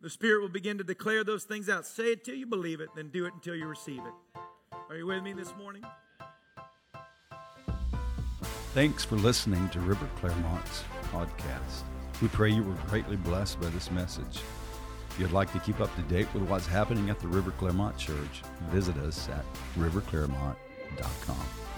the 0.00 0.08
Spirit 0.08 0.40
will 0.40 0.48
begin 0.48 0.78
to 0.78 0.84
declare 0.84 1.22
those 1.22 1.44
things 1.44 1.68
out. 1.68 1.84
Say 1.84 2.12
it 2.12 2.24
till 2.24 2.34
you 2.34 2.46
believe 2.46 2.80
it, 2.80 2.88
then 2.96 3.10
do 3.10 3.26
it 3.26 3.34
until 3.34 3.54
you 3.54 3.66
receive 3.66 4.00
it. 4.00 4.40
Are 4.88 4.96
you 4.96 5.06
with 5.06 5.22
me 5.22 5.34
this 5.34 5.54
morning? 5.56 5.84
Thanks 8.72 9.04
for 9.04 9.16
listening 9.16 9.68
to 9.70 9.80
River 9.80 10.08
Clermont's 10.16 10.82
podcast. 11.12 11.82
We 12.22 12.28
pray 12.28 12.50
you 12.50 12.62
were 12.62 12.76
greatly 12.88 13.16
blessed 13.16 13.60
by 13.60 13.68
this 13.68 13.90
message. 13.90 14.40
If 15.10 15.16
you'd 15.18 15.32
like 15.32 15.52
to 15.52 15.58
keep 15.58 15.80
up 15.80 15.94
to 15.96 16.02
date 16.02 16.32
with 16.32 16.44
what's 16.44 16.66
happening 16.66 17.10
at 17.10 17.18
the 17.18 17.28
River 17.28 17.50
Clermont 17.58 17.98
Church, 17.98 18.42
visit 18.70 18.96
us 18.98 19.28
at 19.28 19.44
riverclermont.com. 19.76 21.69